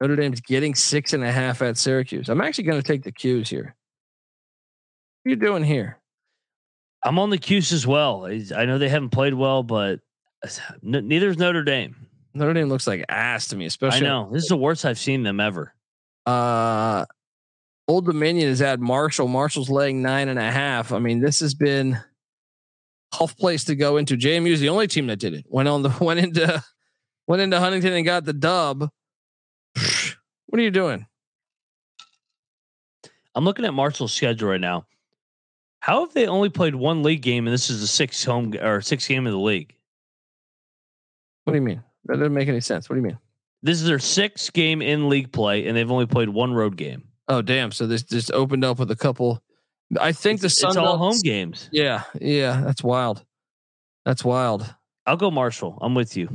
Notre 0.00 0.16
Dame's 0.16 0.40
getting 0.40 0.74
six 0.74 1.12
and 1.12 1.24
a 1.24 1.32
half 1.32 1.60
at 1.60 1.76
Syracuse. 1.76 2.28
I'm 2.28 2.40
actually 2.40 2.64
going 2.64 2.80
to 2.80 2.86
take 2.86 3.02
the 3.02 3.12
'Cuse 3.12 3.50
here. 3.50 3.74
What 5.22 5.30
are 5.30 5.30
you 5.30 5.36
doing 5.36 5.64
here? 5.64 5.98
I'm 7.04 7.18
on 7.18 7.30
the 7.30 7.38
'Cuse 7.38 7.72
as 7.72 7.86
well. 7.86 8.26
I 8.26 8.64
know 8.64 8.78
they 8.78 8.88
haven't 8.88 9.10
played 9.10 9.34
well, 9.34 9.62
but 9.62 10.00
neither 10.82 11.28
is 11.28 11.36
Notre 11.36 11.64
Dame. 11.64 11.96
Notre 12.32 12.54
Dame 12.54 12.68
looks 12.68 12.86
like 12.86 13.04
ass 13.08 13.48
to 13.48 13.56
me, 13.56 13.66
especially. 13.66 14.06
I 14.06 14.08
know 14.08 14.30
this 14.32 14.44
is 14.44 14.48
the 14.48 14.56
worst 14.56 14.84
I've 14.84 14.98
seen 14.98 15.24
them 15.24 15.40
ever. 15.40 15.74
Uh, 16.26 17.04
Old 17.88 18.04
Dominion 18.04 18.48
is 18.48 18.60
at 18.60 18.80
Marshall. 18.80 19.28
Marshall's 19.28 19.70
laying 19.70 20.02
nine 20.02 20.28
and 20.28 20.38
a 20.38 20.50
half. 20.50 20.92
I 20.92 20.98
mean, 20.98 21.20
this 21.20 21.40
has 21.40 21.54
been 21.54 21.98
tough 23.12 23.36
place 23.38 23.64
to 23.64 23.74
go 23.74 23.96
into. 23.96 24.16
JMU 24.16 24.50
is 24.50 24.60
the 24.60 24.68
only 24.68 24.86
team 24.86 25.06
that 25.06 25.18
did 25.18 25.32
it. 25.32 25.46
Went 25.48 25.68
on 25.68 25.82
the 25.82 25.88
went 26.00 26.20
into 26.20 26.62
went 27.26 27.42
into 27.42 27.58
Huntington 27.58 27.94
and 27.94 28.04
got 28.04 28.24
the 28.24 28.32
dub. 28.32 28.90
What 30.50 30.58
are 30.58 30.64
you 30.64 30.70
doing? 30.70 31.04
I'm 33.34 33.44
looking 33.44 33.66
at 33.66 33.74
Marshall's 33.74 34.14
schedule 34.14 34.48
right 34.48 34.60
now. 34.60 34.86
How 35.80 36.00
have 36.00 36.14
they 36.14 36.26
only 36.26 36.48
played 36.48 36.74
one 36.74 37.02
league 37.02 37.20
game 37.20 37.46
and 37.46 37.52
this 37.52 37.68
is 37.68 37.82
the 37.82 37.86
sixth 37.86 38.24
home 38.24 38.54
or 38.58 38.80
sixth 38.80 39.06
game 39.06 39.26
of 39.26 39.32
the 39.34 39.38
league? 39.38 39.74
What 41.44 41.52
do 41.52 41.58
you 41.58 41.64
mean? 41.64 41.82
That 42.06 42.16
doesn't 42.16 42.32
make 42.32 42.48
any 42.48 42.60
sense. 42.60 42.88
What 42.88 42.94
do 42.94 43.02
you 43.02 43.06
mean? 43.08 43.18
This 43.62 43.78
is 43.82 43.86
their 43.86 43.98
sixth 43.98 44.54
game 44.54 44.80
in 44.80 45.10
league 45.10 45.32
play, 45.32 45.66
and 45.66 45.76
they've 45.76 45.90
only 45.90 46.06
played 46.06 46.30
one 46.30 46.54
road 46.54 46.78
game. 46.78 47.07
Oh 47.28 47.42
damn! 47.42 47.72
So 47.72 47.86
this 47.86 48.02
just 48.02 48.32
opened 48.32 48.64
up 48.64 48.78
with 48.78 48.90
a 48.90 48.96
couple. 48.96 49.42
I 50.00 50.12
think 50.12 50.36
it's, 50.36 50.42
the 50.42 50.50
Sun 50.50 50.70
it's 50.70 50.76
all 50.76 50.96
home 50.96 51.18
games. 51.22 51.68
Yeah, 51.72 52.04
yeah, 52.20 52.62
that's 52.64 52.82
wild. 52.82 53.24
That's 54.04 54.24
wild. 54.24 54.74
I'll 55.06 55.16
go 55.16 55.30
Marshall. 55.30 55.78
I'm 55.80 55.94
with 55.94 56.16
you. 56.16 56.28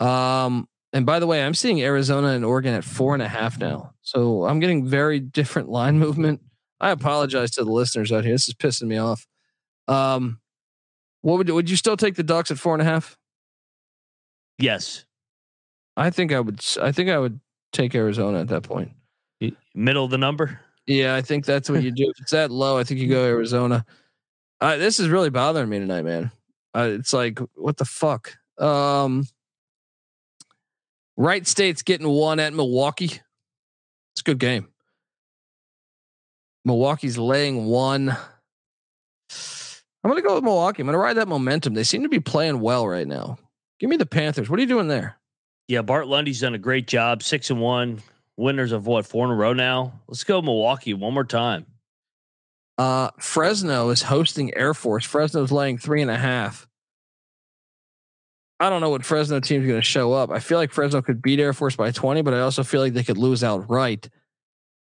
Um, 0.00 0.68
and 0.92 1.06
by 1.06 1.18
the 1.18 1.26
way, 1.26 1.44
I'm 1.44 1.54
seeing 1.54 1.82
Arizona 1.82 2.28
and 2.28 2.44
Oregon 2.44 2.74
at 2.74 2.84
four 2.84 3.14
and 3.14 3.22
a 3.22 3.28
half 3.28 3.58
now. 3.58 3.94
So 4.02 4.44
I'm 4.44 4.60
getting 4.60 4.86
very 4.86 5.20
different 5.20 5.68
line 5.68 5.98
movement. 6.00 6.40
I 6.80 6.90
apologize 6.90 7.52
to 7.52 7.64
the 7.64 7.70
listeners 7.70 8.12
out 8.12 8.24
here. 8.24 8.34
This 8.34 8.48
is 8.48 8.54
pissing 8.54 8.88
me 8.88 8.98
off. 8.98 9.26
Um, 9.88 10.40
what 11.22 11.38
would 11.38 11.50
would 11.50 11.70
you 11.70 11.76
still 11.76 11.96
take 11.96 12.16
the 12.16 12.22
Ducks 12.22 12.50
at 12.50 12.58
four 12.58 12.74
and 12.74 12.82
a 12.82 12.84
half? 12.84 13.16
Yes. 14.58 15.04
I 15.96 16.10
think 16.10 16.32
I 16.32 16.40
would. 16.40 16.64
I 16.80 16.92
think 16.92 17.10
I 17.10 17.18
would 17.18 17.40
take 17.72 17.94
Arizona 17.94 18.40
at 18.40 18.48
that 18.48 18.62
point. 18.62 18.92
Middle 19.74 20.04
of 20.04 20.10
the 20.10 20.18
number. 20.18 20.60
Yeah, 20.86 21.14
I 21.14 21.22
think 21.22 21.44
that's 21.44 21.70
what 21.70 21.82
you 21.82 21.90
do. 21.90 22.10
if 22.10 22.20
it's 22.20 22.32
that 22.32 22.50
low, 22.50 22.78
I 22.78 22.84
think 22.84 23.00
you 23.00 23.08
go 23.08 23.24
Arizona. 23.24 23.84
Uh, 24.60 24.76
this 24.76 25.00
is 25.00 25.08
really 25.08 25.30
bothering 25.30 25.68
me 25.68 25.78
tonight, 25.78 26.02
man. 26.02 26.30
Uh, 26.74 26.90
it's 26.92 27.12
like 27.12 27.38
what 27.54 27.76
the 27.76 27.84
fuck. 27.84 28.36
Um, 28.58 29.26
Wright 31.16 31.46
State's 31.46 31.82
getting 31.82 32.08
one 32.08 32.40
at 32.40 32.52
Milwaukee. 32.52 33.04
It's 33.04 34.20
a 34.20 34.24
good 34.24 34.38
game. 34.38 34.68
Milwaukee's 36.64 37.18
laying 37.18 37.66
one. 37.66 38.10
I'm 38.10 40.10
going 40.10 40.22
to 40.22 40.26
go 40.26 40.34
with 40.34 40.44
Milwaukee. 40.44 40.82
I'm 40.82 40.86
going 40.86 40.94
to 40.94 40.98
ride 40.98 41.16
that 41.16 41.28
momentum. 41.28 41.74
They 41.74 41.84
seem 41.84 42.02
to 42.02 42.08
be 42.08 42.20
playing 42.20 42.60
well 42.60 42.86
right 42.86 43.06
now. 43.06 43.38
Give 43.80 43.90
me 43.90 43.96
the 43.96 44.06
Panthers. 44.06 44.48
What 44.48 44.58
are 44.58 44.62
you 44.62 44.68
doing 44.68 44.88
there? 44.88 45.16
Yeah, 45.68 45.82
Bart 45.82 46.06
Lundy's 46.06 46.40
done 46.40 46.54
a 46.54 46.58
great 46.58 46.86
job. 46.86 47.22
Six 47.22 47.50
and 47.50 47.60
one. 47.60 48.02
Winners 48.36 48.72
of 48.72 48.86
what, 48.86 49.06
four 49.06 49.24
in 49.26 49.30
a 49.30 49.34
row 49.34 49.52
now? 49.52 50.00
Let's 50.08 50.24
go 50.24 50.42
Milwaukee 50.42 50.94
one 50.94 51.14
more 51.14 51.24
time. 51.24 51.66
Uh, 52.76 53.10
Fresno 53.20 53.90
is 53.90 54.02
hosting 54.02 54.54
Air 54.56 54.74
Force. 54.74 55.04
Fresno's 55.04 55.52
laying 55.52 55.78
three 55.78 56.02
and 56.02 56.10
a 56.10 56.16
half. 56.16 56.66
I 58.58 58.70
don't 58.70 58.80
know 58.80 58.90
what 58.90 59.04
Fresno 59.04 59.40
team's 59.40 59.66
going 59.66 59.80
to 59.80 59.86
show 59.86 60.12
up. 60.12 60.30
I 60.30 60.40
feel 60.40 60.58
like 60.58 60.72
Fresno 60.72 61.02
could 61.02 61.22
beat 61.22 61.38
Air 61.38 61.52
Force 61.52 61.76
by 61.76 61.90
20, 61.90 62.22
but 62.22 62.34
I 62.34 62.40
also 62.40 62.64
feel 62.64 62.80
like 62.80 62.92
they 62.92 63.04
could 63.04 63.18
lose 63.18 63.44
outright. 63.44 64.08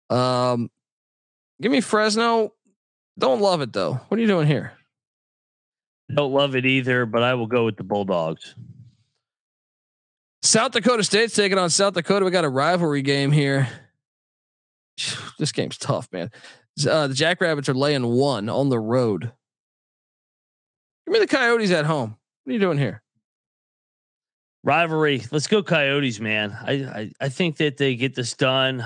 Um, 0.10 0.70
give 1.62 1.72
me 1.72 1.82
Fresno. 1.82 2.54
Don't 3.18 3.42
love 3.42 3.62
it 3.62 3.74
though. 3.74 3.94
What 3.94 4.18
are 4.18 4.22
you 4.22 4.28
doing 4.28 4.48
here? 4.48 4.74
Don't 6.14 6.34
love 6.34 6.56
it 6.56 6.66
either, 6.66 7.06
but 7.06 7.24
I 7.24 7.34
will 7.36 7.48
go 7.48 7.66
with 7.66 7.78
the 7.78 7.84
Bulldogs. 7.84 8.56
South 10.44 10.74
Dakota 10.74 11.04
State's 11.04 11.34
taking 11.34 11.58
on 11.58 11.70
South 11.70 11.94
Dakota. 11.94 12.26
We 12.26 12.32
got 12.32 12.44
a 12.44 12.50
rivalry 12.50 13.02
game 13.02 13.32
here. 13.32 13.68
This 15.40 15.52
game's 15.52 15.78
tough, 15.80 16.08
man. 16.12 16.30
Uh, 16.88 17.08
the 17.08 17.16
Jackrabbits 17.16 17.68
are 17.68 17.74
laying 17.74 18.06
one 18.06 18.48
on 18.50 18.70
the 18.70 18.80
road. 18.80 19.32
Give 21.06 21.14
me 21.14 21.20
the 21.20 21.28
Coyotes 21.28 21.72
at 21.72 21.86
home. 21.86 22.16
What 22.44 22.52
are 22.52 22.54
you 22.54 22.60
doing 22.60 22.78
here? 22.78 23.02
Rivalry. 24.64 25.24
Let's 25.32 25.48
go 25.48 25.64
Coyotes, 25.64 26.20
man. 26.20 26.56
I, 26.62 26.72
I 26.72 27.12
I 27.20 27.30
think 27.30 27.58
that 27.58 27.78
they 27.78 27.96
get 27.96 28.16
this 28.16 28.36
done. 28.36 28.86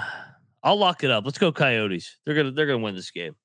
I'll 0.63 0.77
lock 0.77 1.03
it 1.03 1.11
up. 1.11 1.25
Let's 1.25 1.37
go 1.37 1.51
Coyotes. 1.51 2.17
They're 2.25 2.33
gonna 2.33 2.51
they're 2.51 2.65
gonna 2.65 2.79
win 2.79 2.95
this 2.95 3.11
game. 3.11 3.35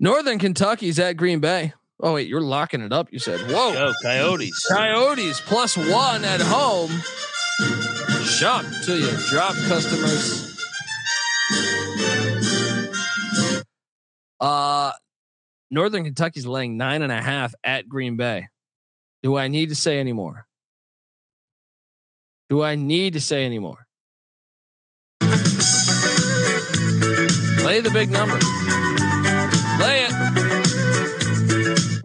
Northern 0.00 0.38
Kentucky's 0.38 0.98
at 0.98 1.16
Green 1.16 1.38
Bay. 1.38 1.74
Oh 2.04 2.14
wait, 2.14 2.26
you're 2.26 2.40
locking 2.40 2.80
it 2.80 2.92
up. 2.92 3.12
You 3.12 3.20
said, 3.20 3.40
"Whoa, 3.42 3.72
go 3.72 3.92
Coyotes." 4.02 4.66
Coyotes 4.66 5.40
plus 5.40 5.76
one 5.76 6.24
at 6.24 6.40
home. 6.40 6.90
Shock 8.24 8.66
to 8.86 8.98
you, 8.98 9.10
drop 9.28 9.54
customers. 9.68 10.48
Uh, 14.40 14.90
Northern 15.70 16.02
Kentucky's 16.02 16.46
laying 16.46 16.76
nine 16.76 17.02
and 17.02 17.12
a 17.12 17.22
half 17.22 17.54
at 17.62 17.88
Green 17.88 18.16
Bay. 18.16 18.48
Do 19.22 19.36
I 19.36 19.46
need 19.46 19.68
to 19.68 19.76
say 19.76 20.00
any 20.00 20.12
more? 20.12 20.46
Do 22.50 22.62
I 22.62 22.74
need 22.74 23.12
to 23.12 23.20
say 23.20 23.44
any 23.44 23.60
more? 23.60 23.86
Lay 27.64 27.80
the 27.80 27.90
big 27.92 28.10
number. 28.10 28.40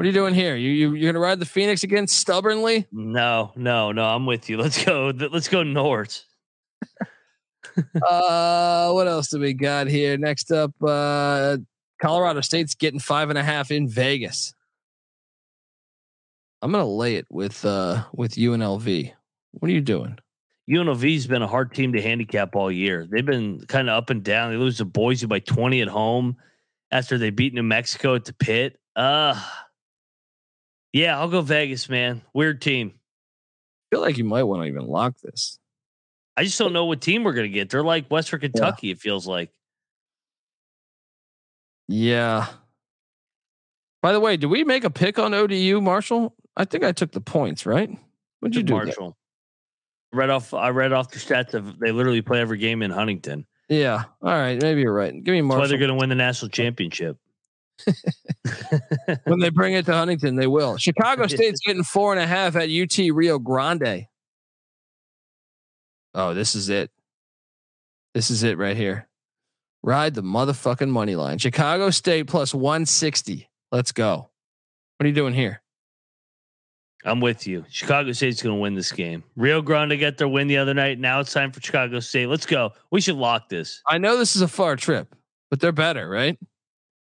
Are 0.08 0.10
you 0.10 0.14
doing 0.14 0.34
here? 0.34 0.56
You 0.56 0.70
you 0.70 0.94
you're 0.94 1.12
gonna 1.12 1.22
ride 1.22 1.40
the 1.40 1.46
Phoenix 1.46 1.84
again 1.84 2.08
stubbornly? 2.08 2.88
No, 2.94 3.52
no, 3.58 3.92
no. 3.92 4.06
I'm 4.06 4.26
with 4.26 4.50
you. 4.50 4.58
Let's 4.58 4.84
go. 4.84 5.12
Let's 5.14 5.50
go 5.50 5.64
north. 5.64 6.24
uh, 8.08 8.92
what 8.92 9.08
else 9.08 9.28
do 9.28 9.40
we 9.40 9.54
got 9.54 9.88
here? 9.88 10.18
Next 10.18 10.52
up, 10.52 10.72
uh, 10.82 11.58
Colorado 12.02 12.40
State's 12.40 12.74
getting 12.74 13.02
five 13.02 13.30
and 13.30 13.38
a 13.38 13.44
half 13.44 13.70
in 13.70 13.90
Vegas. 13.90 14.54
I'm 16.62 16.72
gonna 16.72 16.86
lay 16.86 17.16
it 17.16 17.26
with 17.30 17.66
uh 17.66 18.06
with 18.14 18.36
UNLV. 18.36 19.12
What 19.52 19.70
are 19.70 19.74
you 19.74 19.82
doing? 19.82 20.18
UNLV's 20.70 21.28
been 21.28 21.42
a 21.42 21.48
hard 21.48 21.74
team 21.74 21.92
to 21.94 22.02
handicap 22.02 22.56
all 22.56 22.72
year. 22.72 23.08
They've 23.10 23.26
been 23.26 23.66
kind 23.68 23.90
of 23.90 23.98
up 23.98 24.10
and 24.10 24.24
down. 24.24 24.52
They 24.52 24.58
lose 24.58 24.78
to 24.78 24.86
Boise 24.86 25.26
by 25.26 25.40
20 25.40 25.82
at 25.82 25.88
home 25.90 26.38
after 26.92 27.18
they 27.18 27.30
beat 27.30 27.54
New 27.54 27.64
Mexico 27.64 28.16
at 28.16 28.24
the 28.24 28.34
pit. 28.34 28.80
Uh 28.96 29.42
yeah, 30.94 31.18
I'll 31.18 31.30
go 31.30 31.42
Vegas, 31.42 31.90
man. 31.90 32.22
Weird 32.34 32.62
team. 32.62 32.94
I 32.96 33.96
feel 33.96 34.02
like 34.02 34.18
you 34.18 34.24
might 34.24 34.44
want 34.44 34.64
to 34.64 34.68
even 34.68 34.88
lock 34.88 35.18
this. 35.20 35.60
I 36.36 36.44
just 36.44 36.60
don't 36.60 36.74
know 36.74 36.86
what 36.86 37.02
team 37.02 37.24
we're 37.24 37.34
gonna 37.34 37.48
get. 37.48 37.70
They're 37.70 37.84
like 37.84 38.08
Western 38.10 38.40
Kentucky, 38.40 38.88
yeah. 38.88 38.92
it 38.94 39.00
feels 39.00 39.28
like. 39.28 39.52
Yeah. 41.88 42.48
By 44.04 44.14
the 44.14 44.20
way, 44.20 44.38
did 44.38 44.48
we 44.48 44.64
make 44.64 44.84
a 44.84 44.90
pick 44.90 45.18
on 45.18 45.34
ODU, 45.34 45.82
Marshall? 45.82 46.36
I 46.56 46.66
think 46.66 46.84
I 46.84 46.92
took 46.92 47.12
the 47.12 47.22
points, 47.22 47.66
right? 47.66 47.90
What'd 48.40 48.56
you 48.56 48.64
do? 48.64 48.74
Marshall. 48.74 49.18
Read 50.14 50.30
off 50.30 50.54
I 50.54 50.70
read 50.70 50.94
off 50.94 51.12
the 51.12 51.20
stats 51.20 51.54
of 51.54 51.80
they 51.80 51.92
literally 51.92 52.22
play 52.22 52.40
every 52.40 52.58
game 52.58 52.82
in 52.82 52.92
Huntington. 52.92 53.46
Yeah. 53.68 54.04
All 54.22 54.30
right. 54.30 54.62
Maybe 54.62 54.82
you're 54.82 54.94
right. 54.94 55.12
Give 55.12 55.34
me 55.34 55.42
Marshall. 55.42 55.62
That's 55.62 55.72
why 55.72 55.78
they're 55.78 55.88
gonna 55.88 56.00
win 56.00 56.10
the 56.10 56.16
national 56.16 56.50
championship. 56.50 57.18
When 59.24 59.40
they 59.40 59.50
bring 59.50 59.74
it 59.74 59.86
to 59.86 59.94
Huntington, 59.94 60.36
they 60.36 60.48
will. 60.48 60.78
Chicago 60.78 61.28
State's 61.28 61.60
getting 61.66 61.84
four 61.84 62.14
and 62.14 62.22
a 62.22 62.28
half 62.28 62.56
at 62.56 62.70
UT 62.70 62.98
Rio 63.14 63.40
Grande. 63.40 64.08
Oh, 66.14 66.34
this 66.34 66.56
is 66.56 66.70
it. 66.70 66.90
This 68.14 68.32
is 68.32 68.44
it 68.44 68.58
right 68.58 68.76
here. 68.76 69.08
Ride 69.84 70.16
the 70.16 70.24
motherfucking 70.24 70.90
money 70.90 71.16
line. 71.16 71.38
Chicago 71.38 71.92
State 71.92 72.28
plus 72.28 72.54
160. 72.54 73.48
Let's 73.72 73.92
go. 73.92 74.30
What 74.98 75.06
are 75.06 75.08
you 75.08 75.14
doing 75.14 75.34
here? 75.34 75.62
I'm 77.06 77.22
with 77.22 77.46
you. 77.46 77.64
Chicago 77.70 78.12
State's 78.12 78.42
going 78.42 78.56
to 78.56 78.60
win 78.60 78.74
this 78.74 78.92
game. 78.92 79.24
Rio 79.36 79.62
Grande 79.62 80.00
got 80.00 80.18
their 80.18 80.28
win 80.28 80.48
the 80.48 80.58
other 80.58 80.74
night. 80.74 81.00
Now 81.00 81.20
it's 81.20 81.32
time 81.32 81.52
for 81.52 81.62
Chicago 81.62 82.00
State. 82.00 82.28
Let's 82.28 82.46
go. 82.46 82.74
We 82.92 83.00
should 83.00 83.16
lock 83.16 83.50
this. 83.50 83.82
I 83.88 83.98
know 83.98 84.18
this 84.18 84.36
is 84.36 84.42
a 84.42 84.48
far 84.48 84.76
trip, 84.76 85.16
but 85.50 85.60
they're 85.60 85.72
better, 85.72 86.10
right? 86.10 86.38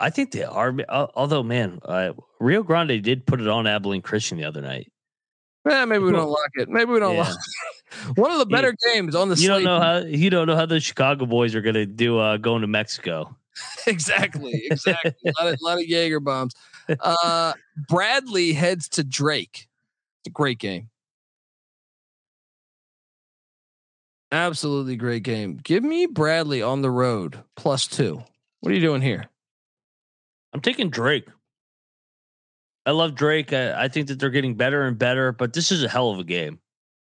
I 0.00 0.10
think 0.10 0.32
they 0.32 0.44
are. 0.44 0.74
Although, 0.88 1.42
man, 1.42 1.80
uh, 1.84 2.12
Rio 2.40 2.62
Grande 2.62 3.02
did 3.02 3.26
put 3.26 3.40
it 3.40 3.48
on 3.48 3.66
Abilene 3.66 4.02
Christian 4.02 4.38
the 4.38 4.44
other 4.44 4.60
night. 4.60 4.90
Yeah, 5.68 5.84
maybe 5.84 6.04
we 6.04 6.12
don't 6.12 6.30
lock 6.30 6.50
it. 6.54 6.68
Maybe 6.68 6.92
we 6.92 7.00
don't 7.00 7.16
yeah. 7.16 7.22
lock. 7.22 7.36
It. 7.36 8.16
One 8.18 8.30
of 8.30 8.38
the 8.38 8.46
better 8.46 8.74
you, 8.84 8.92
games 8.92 9.14
on 9.14 9.28
the. 9.28 9.36
You 9.36 9.48
don't 9.48 9.64
know 9.64 9.80
how 9.80 9.98
you 9.98 10.30
don't 10.30 10.46
know 10.46 10.56
how 10.56 10.66
the 10.66 10.80
Chicago 10.80 11.26
boys 11.26 11.54
are 11.54 11.60
going 11.60 11.74
to 11.74 11.86
do 11.86 12.18
uh, 12.18 12.36
going 12.36 12.62
to 12.62 12.68
Mexico. 12.68 13.36
exactly, 13.86 14.62
exactly. 14.70 15.14
a, 15.26 15.32
lot 15.42 15.52
of, 15.52 15.58
a 15.60 15.64
lot 15.64 15.78
of 15.78 15.84
Jaeger 15.84 16.20
bombs. 16.20 16.54
Uh, 17.00 17.52
Bradley 17.88 18.52
heads 18.52 18.88
to 18.90 19.04
Drake. 19.04 19.68
It's 20.20 20.28
a 20.28 20.30
great 20.30 20.58
game. 20.58 20.90
Absolutely 24.30 24.96
great 24.96 25.22
game. 25.22 25.58
Give 25.62 25.82
me 25.82 26.06
Bradley 26.06 26.62
on 26.62 26.82
the 26.82 26.90
road 26.90 27.42
plus 27.56 27.86
two. 27.86 28.22
What 28.60 28.70
are 28.70 28.74
you 28.74 28.80
doing 28.80 29.02
here? 29.02 29.28
I'm 30.58 30.62
taking 30.62 30.90
Drake. 30.90 31.28
I 32.84 32.90
love 32.90 33.14
Drake. 33.14 33.52
I, 33.52 33.84
I, 33.84 33.86
think 33.86 34.08
that 34.08 34.18
they're 34.18 34.28
getting 34.28 34.56
better 34.56 34.88
and 34.88 34.98
better, 34.98 35.30
but 35.30 35.52
this 35.52 35.70
is 35.70 35.84
a 35.84 35.88
hell 35.88 36.10
of 36.10 36.18
a 36.18 36.24
game. 36.24 36.58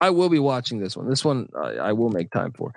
I 0.00 0.10
will 0.10 0.28
be 0.28 0.38
watching 0.38 0.78
this 0.78 0.96
one. 0.96 1.08
This 1.08 1.24
one 1.24 1.48
I, 1.60 1.70
I 1.70 1.92
will 1.92 2.10
make 2.10 2.30
time 2.30 2.52
for. 2.52 2.72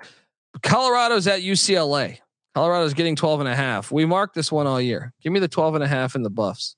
Colorado's 0.63 1.27
at 1.27 1.41
UCLA. 1.41 2.17
Colorado's 2.55 2.95
getting 2.95 3.15
12 3.15 3.41
and 3.41 3.49
a 3.49 3.55
half. 3.55 3.91
We 3.91 4.05
marked 4.05 4.33
this 4.33 4.51
one 4.51 4.65
all 4.65 4.81
year. 4.81 5.13
Give 5.21 5.31
me 5.31 5.39
the 5.39 5.47
12 5.47 5.75
and 5.75 5.83
a 5.83 5.87
half 5.87 6.15
in 6.15 6.23
the 6.23 6.31
buffs. 6.31 6.75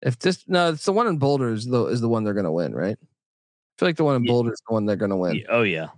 If 0.00 0.20
this 0.20 0.44
no, 0.46 0.68
it's 0.70 0.84
the 0.84 0.92
one 0.92 1.08
in 1.08 1.18
Boulder 1.18 1.52
is 1.52 1.66
the 1.66 1.86
is 1.86 2.00
the 2.00 2.08
one 2.08 2.22
they're 2.22 2.34
gonna 2.34 2.52
win, 2.52 2.72
right? 2.72 2.96
I 3.00 3.74
feel 3.80 3.88
like 3.88 3.96
the 3.96 4.04
one 4.04 4.14
in 4.14 4.22
yeah. 4.22 4.30
Boulder 4.30 4.52
is 4.52 4.62
the 4.68 4.74
one 4.74 4.86
they're 4.86 4.94
gonna 4.94 5.16
win. 5.16 5.42
Oh 5.48 5.62
yeah. 5.62 5.88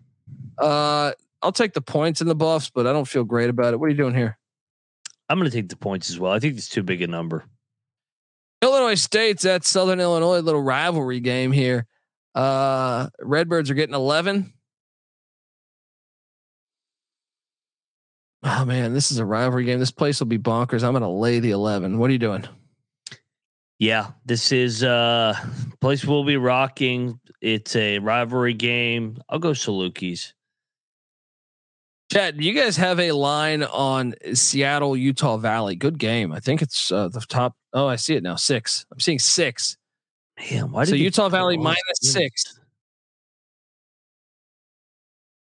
Uh 0.57 1.13
I'll 1.43 1.53
take 1.53 1.75
the 1.75 1.83
points 1.83 2.23
in 2.23 2.29
the 2.29 2.35
buffs, 2.35 2.71
but 2.71 2.87
I 2.87 2.95
don't 2.95 3.07
feel 3.07 3.25
great 3.25 3.51
about 3.51 3.75
it. 3.75 3.77
What 3.77 3.89
are 3.89 3.91
you 3.91 3.97
doing 3.97 4.15
here? 4.15 4.39
I'm 5.29 5.39
going 5.39 5.51
to 5.51 5.57
take 5.57 5.69
the 5.69 5.77
points 5.77 6.11
as 6.11 6.19
well. 6.19 6.33
I 6.33 6.39
think 6.39 6.57
it's 6.57 6.69
too 6.69 6.83
big 6.83 7.03
a 7.03 7.07
number. 7.07 7.45
Illinois 8.63 8.95
State's 8.95 9.45
at 9.45 9.65
Southern 9.65 10.01
Illinois, 10.01 10.41
little 10.41 10.63
rivalry 10.63 11.21
game 11.21 11.53
here. 11.53 11.87
Uh, 12.35 13.09
Redbirds 13.21 13.71
are 13.71 13.75
getting 13.75 13.95
11. 13.95 14.53
Oh 18.45 18.65
man, 18.65 18.95
this 18.95 19.11
is 19.11 19.19
a 19.19 19.25
rivalry 19.25 19.65
game. 19.65 19.81
This 19.81 19.91
place 19.91 20.21
will 20.21 20.27
be 20.27 20.39
bonkers. 20.39 20.85
I'm 20.85 20.93
going 20.93 21.03
to 21.03 21.09
lay 21.09 21.41
the 21.41 21.51
11. 21.51 21.99
What 21.99 22.09
are 22.09 22.13
you 22.13 22.19
doing? 22.19 22.45
Yeah, 23.79 24.11
this 24.25 24.51
is 24.51 24.83
uh 24.83 25.35
place 25.81 26.05
we'll 26.05 26.25
be 26.25 26.37
rocking. 26.37 27.21
It's 27.41 27.77
a 27.77 28.01
rivalry 28.01 28.55
game. 28.55 29.19
I'll 29.29 29.39
go 29.39 29.51
Salukis. 29.51 30.33
Chad, 32.11 32.43
you 32.43 32.55
guys 32.55 32.77
have 32.79 32.99
a 33.01 33.13
line 33.13 33.63
on 33.65 34.15
Seattle, 34.33 34.97
Utah 34.97 35.37
Valley? 35.37 35.77
Good 35.77 35.99
game. 35.99 36.33
I 36.33 36.41
think 36.41 36.63
it's 36.63 36.91
uh, 36.91 37.09
the 37.09 37.21
top. 37.21 37.55
Oh, 37.75 37.87
I 37.87 37.97
see 37.97 38.15
it 38.15 38.23
now. 38.23 38.37
Six. 38.37 38.87
I'm 38.91 38.99
seeing 38.99 39.19
six. 39.19 39.77
Man, 40.51 40.73
why 40.73 40.85
so 40.85 40.95
Utah 40.95 41.29
Valley 41.29 41.59
minus 41.59 41.99
six. 42.01 42.59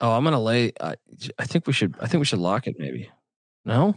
Oh, 0.01 0.13
I'm 0.13 0.25
gonna 0.25 0.43
lay. 0.43 0.73
I, 0.81 0.97
I 1.39 1.45
think 1.45 1.67
we 1.67 1.73
should. 1.73 1.95
I 2.01 2.09
think 2.09 2.21
we 2.21 2.25
should 2.25 2.41
lock 2.41 2.67
it. 2.67 2.77
Maybe. 2.79 3.11
No. 3.65 3.95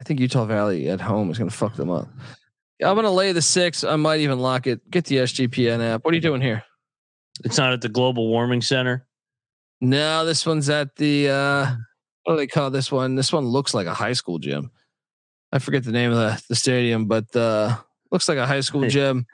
I 0.00 0.04
think 0.04 0.20
Utah 0.20 0.46
Valley 0.46 0.88
at 0.88 1.00
home 1.00 1.30
is 1.30 1.38
gonna 1.38 1.50
fuck 1.50 1.74
them 1.74 1.90
up. 1.90 2.08
I'm 2.82 2.96
gonna 2.96 3.10
lay 3.10 3.32
the 3.32 3.42
six. 3.42 3.84
I 3.84 3.96
might 3.96 4.20
even 4.20 4.38
lock 4.38 4.66
it. 4.66 4.88
Get 4.90 5.04
the 5.04 5.16
SGPN 5.16 5.82
app. 5.82 6.04
What 6.04 6.12
are 6.12 6.14
you 6.14 6.22
doing 6.22 6.40
here? 6.40 6.64
It's 7.44 7.58
not 7.58 7.72
at 7.72 7.80
the 7.80 7.88
Global 7.88 8.28
Warming 8.28 8.62
Center. 8.62 9.07
No, 9.80 10.24
this 10.24 10.44
one's 10.44 10.68
at 10.68 10.96
the 10.96 11.28
uh 11.28 11.66
what 12.24 12.34
do 12.34 12.36
they 12.36 12.46
call 12.46 12.70
this 12.70 12.90
one? 12.92 13.14
This 13.14 13.32
one 13.32 13.46
looks 13.46 13.74
like 13.74 13.86
a 13.86 13.94
high 13.94 14.12
school 14.12 14.38
gym. 14.38 14.70
I 15.52 15.58
forget 15.60 15.84
the 15.84 15.92
name 15.92 16.10
of 16.10 16.18
the, 16.18 16.42
the 16.48 16.54
stadium, 16.56 17.06
but 17.06 17.34
uh 17.34 17.76
looks 18.10 18.28
like 18.28 18.38
a 18.38 18.46
high 18.46 18.60
school 18.60 18.86
gym. 18.88 19.26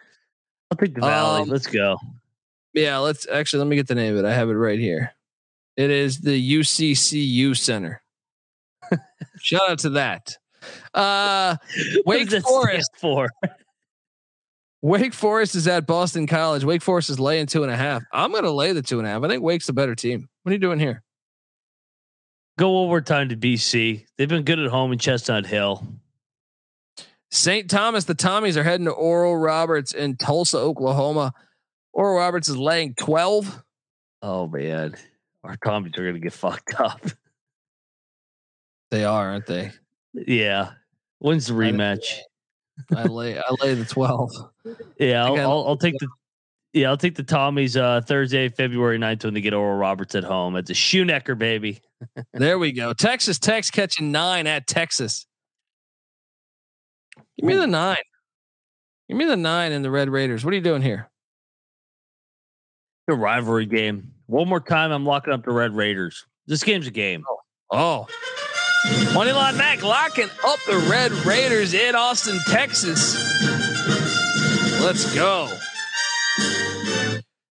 I'll 0.70 0.76
pick 0.76 0.94
the 0.94 1.00
valley. 1.00 1.42
Um, 1.42 1.48
let's 1.48 1.66
go. 1.66 1.96
Yeah, 2.72 2.98
let's 2.98 3.26
actually 3.28 3.60
let 3.60 3.68
me 3.68 3.76
get 3.76 3.88
the 3.88 3.94
name 3.94 4.12
of 4.16 4.24
it. 4.24 4.28
I 4.28 4.34
have 4.34 4.50
it 4.50 4.54
right 4.54 4.78
here. 4.78 5.12
It 5.76 5.90
is 5.90 6.20
the 6.20 6.58
UCCU 6.58 7.56
Center. 7.56 8.02
Shout 9.40 9.70
out 9.70 9.78
to 9.80 9.90
that. 9.90 10.36
Uh 10.92 11.56
Wake 12.06 12.30
Forest 12.42 12.90
for 12.96 13.28
Wake 14.84 15.14
Forest 15.14 15.54
is 15.54 15.66
at 15.66 15.86
Boston 15.86 16.26
College. 16.26 16.62
Wake 16.62 16.82
Forest 16.82 17.08
is 17.08 17.18
laying 17.18 17.46
two 17.46 17.62
and 17.62 17.72
a 17.72 17.76
half. 17.76 18.02
I'm 18.12 18.32
going 18.32 18.44
to 18.44 18.50
lay 18.50 18.72
the 18.72 18.82
two 18.82 18.98
and 18.98 19.08
a 19.08 19.10
half. 19.10 19.22
I 19.22 19.28
think 19.28 19.42
Wake's 19.42 19.66
the 19.66 19.72
better 19.72 19.94
team. 19.94 20.28
What 20.42 20.50
are 20.50 20.52
you 20.52 20.58
doing 20.58 20.78
here? 20.78 21.02
Go 22.58 22.76
overtime 22.80 23.30
to 23.30 23.36
BC. 23.36 24.04
They've 24.18 24.28
been 24.28 24.42
good 24.42 24.58
at 24.58 24.70
home 24.70 24.92
in 24.92 24.98
Chestnut 24.98 25.46
Hill. 25.46 25.86
St. 27.30 27.70
Thomas, 27.70 28.04
the 28.04 28.14
Tommies 28.14 28.58
are 28.58 28.62
heading 28.62 28.84
to 28.84 28.92
Oral 28.92 29.38
Roberts 29.38 29.94
in 29.94 30.16
Tulsa, 30.16 30.58
Oklahoma. 30.58 31.32
Oral 31.94 32.18
Roberts 32.18 32.50
is 32.50 32.58
laying 32.58 32.92
12. 32.96 33.64
Oh, 34.20 34.48
man. 34.48 34.96
Our 35.44 35.56
Tommies 35.56 35.96
are 35.96 36.02
going 36.02 36.12
to 36.12 36.20
get 36.20 36.34
fucked 36.34 36.78
up. 36.78 37.00
They 38.90 39.06
are, 39.06 39.30
aren't 39.30 39.46
they? 39.46 39.72
Yeah. 40.12 40.72
When's 41.20 41.46
the 41.46 41.54
rematch? 41.54 42.18
I 42.94 43.04
lay 43.04 43.38
I 43.38 43.54
lay 43.60 43.74
the 43.74 43.84
twelve. 43.84 44.30
Yeah, 44.98 45.24
I'll, 45.24 45.36
I'll, 45.38 45.68
I'll, 45.68 45.76
take 45.76 45.94
the 45.98 46.08
yeah 46.72 46.88
I'll 46.88 46.96
take 46.96 47.14
the 47.14 47.24
Tommies 47.24 47.80
uh, 47.80 48.00
Thursday, 48.00 48.48
February 48.48 48.98
9th 48.98 49.24
when 49.24 49.34
they 49.34 49.40
get 49.40 49.54
Oral 49.54 49.76
Roberts 49.76 50.14
at 50.14 50.24
home. 50.24 50.56
It's 50.56 50.70
a 50.70 50.74
Schoenecker 50.74 51.38
baby. 51.38 51.80
there 52.32 52.58
we 52.58 52.72
go. 52.72 52.92
Texas 52.92 53.38
Tech's 53.38 53.70
catching 53.70 54.12
nine 54.12 54.46
at 54.46 54.66
Texas. 54.66 55.26
Give 57.38 57.46
me 57.46 57.54
the 57.56 57.66
nine. 57.66 57.96
Give 59.08 59.18
me 59.18 59.26
the 59.26 59.36
nine 59.36 59.72
and 59.72 59.84
the 59.84 59.90
Red 59.90 60.08
Raiders. 60.08 60.44
What 60.44 60.52
are 60.52 60.56
you 60.56 60.62
doing 60.62 60.82
here? 60.82 61.10
The 63.06 63.14
rivalry 63.14 63.66
game. 63.66 64.12
One 64.26 64.48
more 64.48 64.60
time, 64.60 64.90
I'm 64.90 65.04
locking 65.04 65.32
up 65.34 65.44
the 65.44 65.52
Red 65.52 65.76
Raiders. 65.76 66.24
This 66.46 66.62
game's 66.62 66.86
a 66.86 66.90
game. 66.90 67.22
Oh, 67.70 68.06
oh. 68.08 68.53
Moneyline 69.14 69.56
Mac 69.56 69.82
locking 69.82 70.28
up 70.46 70.58
the 70.66 70.76
Red 70.90 71.12
Raiders 71.24 71.72
in 71.72 71.94
Austin, 71.94 72.38
Texas. 72.48 73.14
Let's 74.82 75.14
go. 75.14 75.50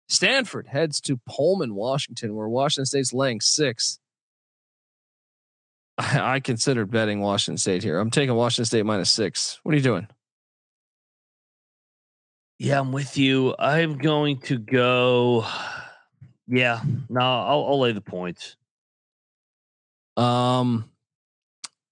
Stanford 0.08 0.68
heads 0.68 1.02
to 1.02 1.20
Pullman, 1.28 1.74
Washington, 1.74 2.36
where 2.36 2.48
Washington 2.48 2.86
State's 2.86 3.14
laying 3.14 3.42
six. 3.42 3.98
I, 5.98 6.20
I 6.36 6.40
considered 6.40 6.92
betting 6.92 7.20
Washington 7.20 7.58
State 7.58 7.82
here. 7.82 8.00
I'm 8.00 8.12
taking 8.12 8.36
Washington 8.36 8.66
State 8.66 8.86
minus 8.86 9.10
six. 9.10 9.60
What 9.64 9.74
are 9.74 9.78
you 9.78 9.84
doing? 9.84 10.08
Yeah, 12.60 12.80
I'm 12.80 12.92
with 12.92 13.18
you. 13.18 13.56
I'm 13.58 13.98
going 13.98 14.40
to 14.42 14.60
go. 14.60 15.46
Yeah, 16.48 16.82
no, 17.10 17.20
I'll, 17.20 17.66
I'll 17.66 17.80
lay 17.80 17.92
the 17.92 18.02
points. 18.02 18.56
Um, 20.16 20.90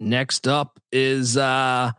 next 0.02 0.48
up 0.48 0.80
is 0.92 1.38
uh, 1.38 1.92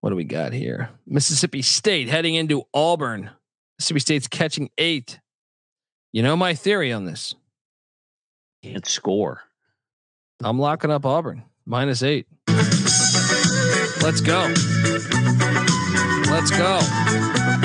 what 0.00 0.10
do 0.10 0.16
we 0.16 0.24
got 0.24 0.52
here? 0.52 0.90
Mississippi 1.06 1.62
State 1.62 2.08
heading 2.08 2.34
into 2.34 2.64
Auburn. 2.74 3.30
Mississippi 3.78 4.00
State's 4.00 4.26
catching 4.26 4.70
eight. 4.76 5.20
You 6.12 6.22
know 6.22 6.36
my 6.36 6.54
theory 6.54 6.92
on 6.92 7.04
this. 7.04 7.34
Can't 8.62 8.86
score. 8.86 9.42
I'm 10.42 10.58
locking 10.58 10.90
up 10.90 11.06
Auburn 11.06 11.44
minus 11.64 12.02
eight. 12.02 12.26
Let's 14.02 14.20
go. 14.20 14.52
Let's 16.30 16.50
go. 16.50 16.78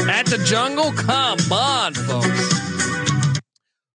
At 0.10 0.26
the 0.26 0.42
jungle, 0.46 0.92
come 0.94 1.40
on, 1.52 1.94
folks. 1.94 3.40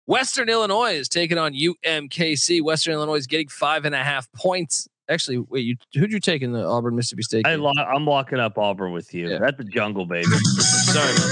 Western 0.05 0.49
Illinois 0.49 0.93
is 0.93 1.09
taking 1.09 1.37
on 1.37 1.53
UMKC. 1.53 2.61
Western 2.61 2.93
Illinois 2.93 3.15
is 3.15 3.27
getting 3.27 3.49
five 3.49 3.85
and 3.85 3.93
a 3.93 4.03
half 4.03 4.31
points. 4.31 4.87
Actually, 5.09 5.37
wait, 5.37 5.61
you 5.65 5.75
who'd 5.93 6.11
you 6.11 6.19
take 6.19 6.41
in 6.41 6.51
the 6.51 6.65
Auburn 6.65 6.95
Mississippi 6.95 7.23
State? 7.23 7.47
I 7.47 7.55
lo- 7.55 7.71
I'm 7.77 8.05
locking 8.05 8.39
up 8.39 8.57
Auburn 8.57 8.91
with 8.91 9.13
you. 9.13 9.29
Yeah. 9.29 9.45
At 9.45 9.57
the 9.57 9.63
jungle, 9.63 10.05
baby. 10.05 10.25
Sorry 10.31 11.11
about 11.11 11.23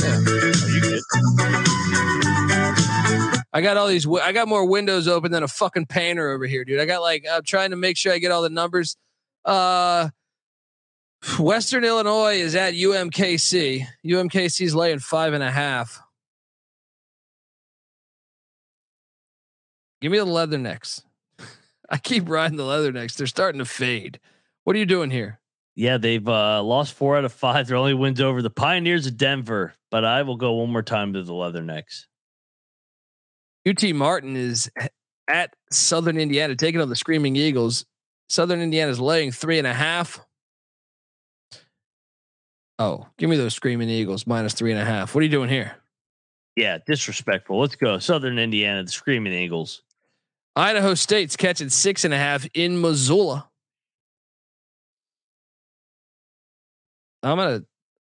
that. 0.00 0.62
Are 0.64 0.70
you 0.70 0.80
good? 0.82 1.00
I 3.54 3.60
got 3.60 3.76
all 3.76 3.86
these. 3.86 4.04
wi- 4.04 4.24
I 4.26 4.32
got 4.32 4.48
more 4.48 4.66
windows 4.66 5.08
open 5.08 5.30
than 5.32 5.42
a 5.42 5.48
fucking 5.48 5.86
painter 5.86 6.30
over 6.30 6.46
here, 6.46 6.64
dude. 6.64 6.80
I 6.80 6.84
got 6.84 7.00
like 7.02 7.24
I'm 7.30 7.42
trying 7.42 7.70
to 7.70 7.76
make 7.76 7.96
sure 7.96 8.12
I 8.12 8.18
get 8.18 8.32
all 8.32 8.42
the 8.42 8.50
numbers. 8.50 8.96
Uh, 9.44 10.10
Western 11.38 11.84
Illinois 11.84 12.34
is 12.36 12.54
at 12.54 12.74
UMKC. 12.74 13.86
UMKC's 14.04 14.74
laying 14.74 14.98
five 14.98 15.32
and 15.34 15.42
a 15.42 15.50
half. 15.50 16.00
Give 20.00 20.10
me 20.12 20.18
the 20.18 20.26
Leathernecks. 20.26 21.02
I 21.92 21.98
keep 21.98 22.28
riding 22.28 22.56
the 22.56 22.62
Leathernecks. 22.62 23.16
They're 23.16 23.26
starting 23.26 23.58
to 23.58 23.66
fade. 23.66 24.18
What 24.64 24.74
are 24.74 24.78
you 24.78 24.86
doing 24.86 25.10
here? 25.10 25.38
Yeah, 25.76 25.98
they've 25.98 26.26
uh, 26.26 26.62
lost 26.62 26.94
four 26.94 27.18
out 27.18 27.26
of 27.26 27.32
five. 27.34 27.66
Their 27.66 27.76
only 27.76 27.92
wins 27.92 28.20
over 28.20 28.40
the 28.40 28.50
Pioneers 28.50 29.06
of 29.06 29.18
Denver. 29.18 29.74
But 29.90 30.04
I 30.04 30.22
will 30.22 30.36
go 30.36 30.54
one 30.54 30.72
more 30.72 30.82
time 30.82 31.12
to 31.12 31.22
the 31.22 31.32
Leathernecks. 31.32 32.06
UT 33.68 33.94
Martin 33.94 34.36
is 34.36 34.70
at 35.28 35.54
Southern 35.70 36.16
Indiana 36.16 36.56
taking 36.56 36.80
on 36.80 36.88
the 36.88 36.96
Screaming 36.96 37.36
Eagles. 37.36 37.84
Southern 38.30 38.62
Indiana 38.62 38.90
is 38.90 38.98
laying 38.98 39.30
three 39.30 39.58
and 39.58 39.66
a 39.66 39.74
half. 39.74 40.18
Oh, 42.78 43.06
give 43.18 43.28
me 43.28 43.36
those 43.36 43.54
Screaming 43.54 43.90
Eagles 43.90 44.26
minus 44.26 44.54
three 44.54 44.72
and 44.72 44.80
a 44.80 44.84
half. 44.84 45.14
What 45.14 45.20
are 45.20 45.24
you 45.24 45.30
doing 45.30 45.50
here? 45.50 45.76
Yeah, 46.56 46.78
disrespectful. 46.86 47.60
Let's 47.60 47.76
go. 47.76 47.98
Southern 47.98 48.38
Indiana, 48.38 48.82
the 48.82 48.90
Screaming 48.90 49.34
Eagles. 49.34 49.82
Idaho 50.54 50.94
State's 50.94 51.36
catching 51.36 51.70
six 51.70 52.04
and 52.04 52.12
a 52.12 52.18
half 52.18 52.46
in 52.54 52.80
Missoula. 52.80 53.48
I'm 57.22 57.36
gonna 57.36 57.62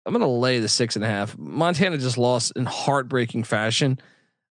I'm 0.05 0.13
gonna 0.13 0.27
lay 0.27 0.59
the 0.59 0.67
six 0.67 0.95
and 0.95 1.05
a 1.05 1.07
half. 1.07 1.37
Montana 1.37 1.97
just 1.97 2.17
lost 2.17 2.53
in 2.55 2.65
heartbreaking 2.65 3.43
fashion. 3.43 3.99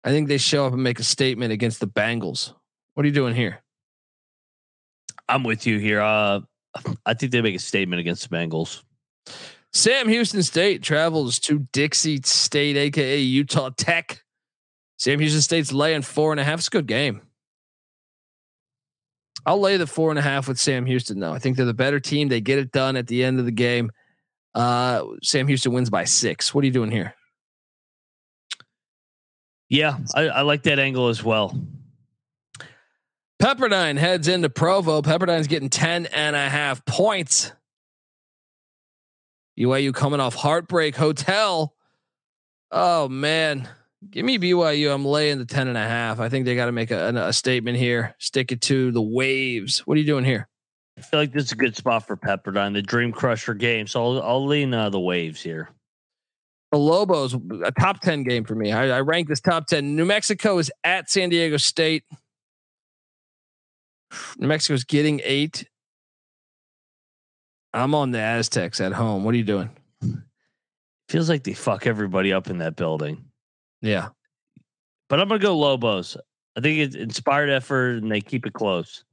I 0.03 0.11
think 0.11 0.29
they 0.29 0.39
show 0.39 0.67
up 0.67 0.73
and 0.73 0.83
make 0.83 0.99
a 0.99 1.05
statement 1.05 1.53
against 1.53 1.81
the 1.81 1.87
Bengals. 1.87 2.53
What 2.95 3.05
are 3.05 3.09
you 3.09 3.15
doing 3.15 3.35
here? 3.35 3.63
I'm 5.29 5.43
with 5.43 5.67
you 5.67 5.79
here. 5.79 6.01
Uh, 6.01 6.41
I 7.05 7.15
think 7.15 7.33
they 7.33 7.43
make 7.43 7.57
a 7.57 7.61
statement 7.61 8.01
against 8.01 8.29
the 8.29 8.37
Bengals. 8.37 8.83
Sam 9.73 10.09
Houston 10.09 10.43
State 10.43 10.83
travels 10.83 11.39
to 11.41 11.67
Dixie 11.73 12.21
State, 12.25 12.77
aka 12.77 13.19
Utah 13.19 13.71
Tech. 13.77 14.23
Sam 14.99 15.19
Houston 15.19 15.43
State's 15.43 15.73
laying 15.73 16.03
four 16.03 16.33
and 16.33 16.41
a 16.41 16.45
half. 16.45 16.61
It's 16.61 16.69
a 16.69 16.71
good 16.71 16.87
game. 16.87 17.21
I'll 19.47 19.61
lay 19.61 19.77
the 19.77 19.87
four 19.87 20.11
and 20.11 20.19
a 20.19 20.23
half 20.23 20.49
with 20.49 20.59
Sam 20.59 20.85
Houston, 20.87 21.21
though. 21.21 21.33
I 21.33 21.39
think 21.39 21.57
they're 21.57 21.65
the 21.65 21.73
better 21.73 22.01
team. 22.01 22.29
They 22.29 22.41
get 22.41 22.59
it 22.59 22.73
done 22.73 22.97
at 22.97 23.07
the 23.07 23.23
end 23.23 23.39
of 23.39 23.45
the 23.45 23.53
game. 23.53 23.93
Uh, 24.57 25.05
Sam 25.23 25.47
Houston 25.47 25.73
wins 25.73 25.89
by 25.89 26.05
six. 26.05 26.53
What 26.53 26.63
are 26.63 26.67
you 26.67 26.73
doing 26.73 26.91
here? 26.91 27.15
Yeah, 29.69 29.99
I, 30.15 30.23
I 30.29 30.41
like 30.43 30.65
that 30.65 30.81
angle 30.81 31.09
as 31.09 31.23
well. 31.23 31.57
Pepperdine 33.41 33.99
heads 33.99 34.29
into 34.29 34.49
Provo. 34.49 35.03
Pepperdine's 35.03 35.47
getting 35.47 35.71
10 35.71 36.07
and 36.07 36.35
a 36.35 36.49
half 36.49 36.85
points. 36.85 37.53
BYU 39.59 39.95
coming 39.95 40.21
off 40.21 40.35
Heartbreak 40.35 40.97
Hotel. 40.97 41.73
Oh, 42.71 43.09
man. 43.09 43.69
Give 44.11 44.25
me 44.25 44.39
BYU. 44.39 44.93
I'm 44.95 45.05
laying 45.05 45.39
the 45.39 45.45
10 45.45 45.69
and 45.69 45.79
a 45.79 45.87
half. 45.87 46.21
I 46.21 46.29
think 46.29 46.45
they 46.45 46.55
got 46.55 46.67
to 46.67 46.73
make 46.73 46.91
a, 46.91 47.09
a 47.15 47.33
statement 47.33 47.79
here. 47.79 48.15
Stick 48.19 48.53
it 48.53 48.61
to 48.63 48.91
the 48.93 49.03
waves. 49.03 49.81
What 49.81 49.97
are 49.97 50.01
you 50.01 50.07
doing 50.07 50.25
here? 50.25 50.49
I 50.99 51.03
feel 51.03 51.21
like 51.21 51.33
this 51.33 51.45
is 51.45 51.53
a 51.53 51.57
good 51.57 51.77
spot 51.77 52.07
for 52.07 52.17
Pepperdine, 52.17 52.73
the 52.73 52.83
Dream 52.83 53.13
Crusher 53.13 53.55
game. 53.55 53.87
So 53.87 54.03
I'll, 54.03 54.23
I'll 54.23 54.47
lean 54.47 54.73
uh, 54.73 54.89
the 54.91 55.01
waves 55.01 55.43
here. 55.43 55.71
The 56.73 56.79
Lobos, 56.79 57.35
a 57.65 57.73
top 57.73 58.01
10 58.01 58.25
game 58.25 58.45
for 58.45 58.55
me. 58.55 58.73
I, 58.73 58.97
I 58.97 59.01
rank 59.01 59.29
this 59.29 59.41
top 59.41 59.67
10. 59.67 59.95
New 59.95 60.05
Mexico 60.05 60.59
is 60.59 60.71
at 60.85 61.11
San 61.11 61.29
Diego 61.29 61.59
State. 61.59 62.05
New 64.39 64.49
Mexico's 64.49 64.85
getting 64.85 65.21
eight. 65.25 65.69
I'm 67.73 67.95
on 67.95 68.11
the 68.11 68.21
Aztecs 68.21 68.81
at 68.81 68.93
home. 68.93 69.25
What 69.25 69.35
are 69.35 69.39
you 69.39 69.45
doing? 69.45 69.71
Feels 71.09 71.29
like 71.29 71.45
they 71.45 71.53
fuck 71.53 71.87
everybody 71.87 72.33
up 72.33 72.49
in 72.49 72.59
that 72.59 72.75
building. 72.75 73.27
Yeah. 73.83 74.09
But 75.09 75.21
I'm 75.21 75.29
gonna 75.29 75.41
go 75.41 75.57
Lobos. 75.57 76.17
I 76.57 76.61
think 76.61 76.79
it's 76.79 76.97
inspired 76.97 77.51
effort 77.51 78.03
and 78.03 78.11
they 78.11 78.21
keep 78.21 78.47
it 78.47 78.53
close. 78.53 79.05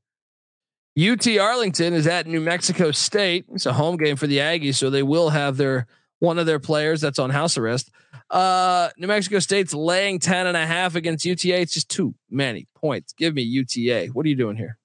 UT 0.98 1.28
Arlington 1.40 1.94
is 1.94 2.08
at 2.08 2.28
New 2.28 2.40
Mexico 2.40 2.92
State. 2.92 3.46
It's 3.54 3.66
a 3.66 3.74
home 3.74 3.98
game 3.98 4.16
for 4.16 4.28
the 4.28 4.38
Aggies, 4.38 4.76
so 4.76 4.90
they 4.90 5.04
will 5.04 5.30
have 5.30 5.58
their 5.58 5.88
one 6.20 6.40
of 6.40 6.46
their 6.46 6.60
players 6.60 7.02
that's 7.02 7.20
on 7.20 7.32
house 7.32 7.58
arrest. 7.58 7.92
Uh, 8.30 8.90
New 8.98 9.08
Mexico 9.08 9.40
State's 9.40 9.74
laying 9.74 10.20
10 10.20 10.48
and 10.48 10.56
a 10.56 10.66
half 10.66 10.96
against 10.96 11.26
UTA. 11.26 11.60
It's 11.60 11.74
just 11.74 11.90
too 11.90 12.16
many 12.30 12.68
points. 12.76 13.14
Give 13.14 13.34
me 13.34 13.42
UTA. 13.42 14.08
What 14.14 14.26
are 14.26 14.30
you 14.30 14.36
doing 14.36 14.56
here? 14.56 14.78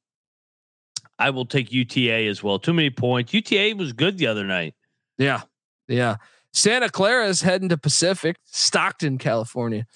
I 1.18 1.30
will 1.30 1.46
take 1.46 1.72
UTA 1.72 2.26
as 2.26 2.42
well. 2.42 2.58
Too 2.58 2.72
many 2.72 2.90
points. 2.90 3.32
UTA 3.32 3.74
was 3.76 3.92
good 3.92 4.18
the 4.18 4.26
other 4.26 4.44
night. 4.44 4.74
Yeah. 5.16 5.42
Yeah. 5.86 6.16
Santa 6.52 6.88
Clara 6.88 7.26
is 7.26 7.42
heading 7.42 7.68
to 7.68 7.78
Pacific, 7.78 8.36
Stockton, 8.44 9.18
California. 9.18 9.86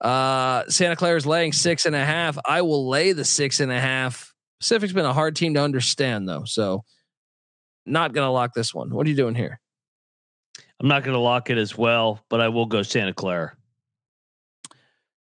Uh, 0.00 0.64
Santa 0.68 0.96
Clara 0.96 1.16
is 1.16 1.26
laying 1.26 1.52
six 1.52 1.86
and 1.86 1.96
a 1.96 2.04
half. 2.04 2.38
I 2.46 2.62
will 2.62 2.88
lay 2.88 3.12
the 3.12 3.24
six 3.24 3.60
and 3.60 3.70
a 3.70 3.80
half. 3.80 4.34
Pacific's 4.60 4.92
been 4.92 5.06
a 5.06 5.12
hard 5.12 5.36
team 5.36 5.54
to 5.54 5.62
understand, 5.62 6.28
though. 6.28 6.44
So, 6.44 6.84
not 7.86 8.12
going 8.12 8.26
to 8.26 8.30
lock 8.30 8.54
this 8.54 8.74
one. 8.74 8.94
What 8.94 9.06
are 9.06 9.10
you 9.10 9.16
doing 9.16 9.34
here? 9.34 9.60
I'm 10.80 10.88
not 10.88 11.02
going 11.02 11.14
to 11.14 11.20
lock 11.20 11.50
it 11.50 11.58
as 11.58 11.76
well, 11.76 12.20
but 12.28 12.40
I 12.40 12.48
will 12.48 12.66
go 12.66 12.82
Santa 12.82 13.12
Clara. 13.12 13.54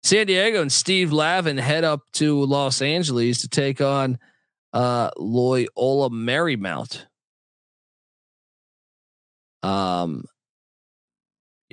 San 0.04 0.28
Diego 0.28 0.62
and 0.62 0.72
Steve 0.72 1.12
Lavin 1.12 1.58
head 1.58 1.84
up 1.84 2.02
to 2.14 2.46
Los 2.46 2.82
Angeles 2.82 3.42
to 3.42 3.50
take 3.50 3.82
on 3.82 4.18
uh, 4.72 5.10
Loyola 5.18 6.10
Marymount. 6.10 7.06
Um, 9.62 10.24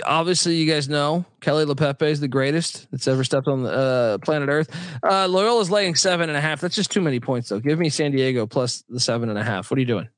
obviously, 0.04 0.56
you 0.56 0.70
guys 0.70 0.88
know 0.88 1.24
Keli 1.40 1.66
Leaupepe 1.66 2.02
is 2.02 2.20
the 2.20 2.28
greatest 2.28 2.90
that's 2.90 3.08
ever 3.08 3.24
stepped 3.24 3.48
on 3.48 3.62
the 3.62 3.70
uh, 3.70 4.18
planet 4.18 4.48
Earth. 4.48 4.68
Uh, 5.02 5.26
Loyola's 5.26 5.70
laying 5.70 5.94
seven 5.94 6.28
and 6.28 6.36
a 6.36 6.40
half. 6.40 6.60
That's 6.60 6.74
just 6.74 6.90
too 6.90 7.00
many 7.00 7.20
points, 7.20 7.48
though. 7.48 7.60
Give 7.60 7.78
me 7.78 7.88
San 7.88 8.12
Diego 8.12 8.46
plus 8.46 8.84
the 8.88 9.00
seven 9.00 9.28
and 9.28 9.38
a 9.38 9.44
half. 9.44 9.70
What 9.70 9.78
are 9.78 9.80
you 9.80 9.86
doing? 9.86 10.08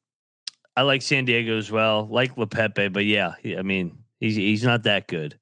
I 0.76 0.83
like 0.83 1.03
San 1.03 1.24
Diego 1.24 1.59
as 1.59 1.70
well, 1.70 2.07
like 2.11 2.37
Leaupepe, 2.37 2.93
but 2.93 3.05
yeah, 3.05 3.33
I 3.59 3.62
mean, 3.62 3.99
he's 4.20 4.37
he's 4.37 4.62
not 4.62 4.85
that 4.85 5.09
good. 5.09 5.39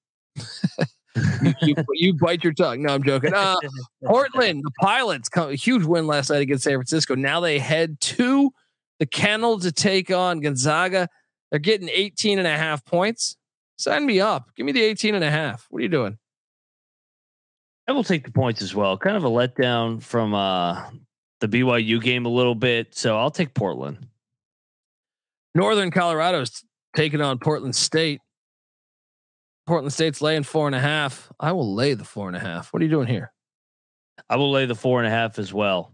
you, 1.62 1.74
you 1.93 2.14
bite 2.14 2.43
your 2.43 2.53
tongue. 2.53 2.82
No, 2.82 2.95
I'm 2.95 3.03
joking. 3.03 3.34
Uh, 3.34 3.57
Portland, 4.05 4.62
the 4.64 4.70
Pilots, 4.80 5.28
come, 5.28 5.53
huge 5.53 5.84
win 5.84 6.07
last 6.07 6.30
night 6.30 6.43
against 6.43 6.64
San 6.64 6.74
Francisco. 6.74 7.14
Now 7.14 7.41
they 7.41 7.59
head 7.59 8.01
to 8.01 8.51
the 8.99 9.07
kennel 9.07 9.59
to 9.61 9.72
take 9.72 10.11
on 10.11 10.41
Gonzaga. 10.41 11.09
They're 11.51 11.61
getting 11.61 11.89
18 11.93 12.39
and 12.39 12.49
a 12.49 12.57
half 12.57 12.84
points. 12.84 13.37
Sign 13.77 14.07
me 14.07 14.20
up. 14.20 14.55
Give 14.57 14.66
me 14.66 14.72
the 14.72 14.83
18 14.83 15.14
and 15.14 15.24
a 15.24 15.31
half. 15.31 15.66
What 15.70 15.81
are 15.81 15.83
you 15.83 15.89
doing? 15.89 16.18
I 17.89 17.93
will 17.93 18.05
take 18.05 18.24
the 18.24 18.33
points 18.33 18.62
as 18.62 18.74
well. 18.74 18.99
Kind 18.99 19.16
of 19.16 19.24
a 19.24 19.29
letdown 19.29 20.03
from 20.03 20.35
uh 20.35 20.91
the 21.41 21.49
BYU 21.49 22.03
game 22.03 22.27
a 22.27 22.31
little 22.31 22.55
bit. 22.55 22.95
So 22.95 23.18
I'll 23.18 23.31
take 23.31 23.55
Portland. 23.55 24.07
Northern 25.55 25.91
Colorado's 25.91 26.64
taking 26.95 27.20
on 27.20 27.39
Portland 27.39 27.77
State. 27.77 28.20
Portland 29.66 29.93
State's 29.93 30.20
laying 30.20 30.45
four 30.45 30.66
and 30.66 30.74
a 30.74 30.81
half. 30.81 31.31
I 31.39 31.53
will 31.53 31.74
lay 31.74 31.95
the 31.95 32.05
four 32.05 32.29
and 32.29 32.37
a 32.37 32.41
half. 32.41 32.72
What 32.72 32.81
are 32.81 32.85
you 32.85 32.91
doing 32.91 33.09
here? 33.09 33.33
I 34.31 34.37
will 34.37 34.51
lay 34.51 34.66
the 34.66 34.74
four 34.74 34.99
and 34.99 35.07
a 35.07 35.11
half 35.11 35.39
as 35.39 35.53
well. 35.53 35.93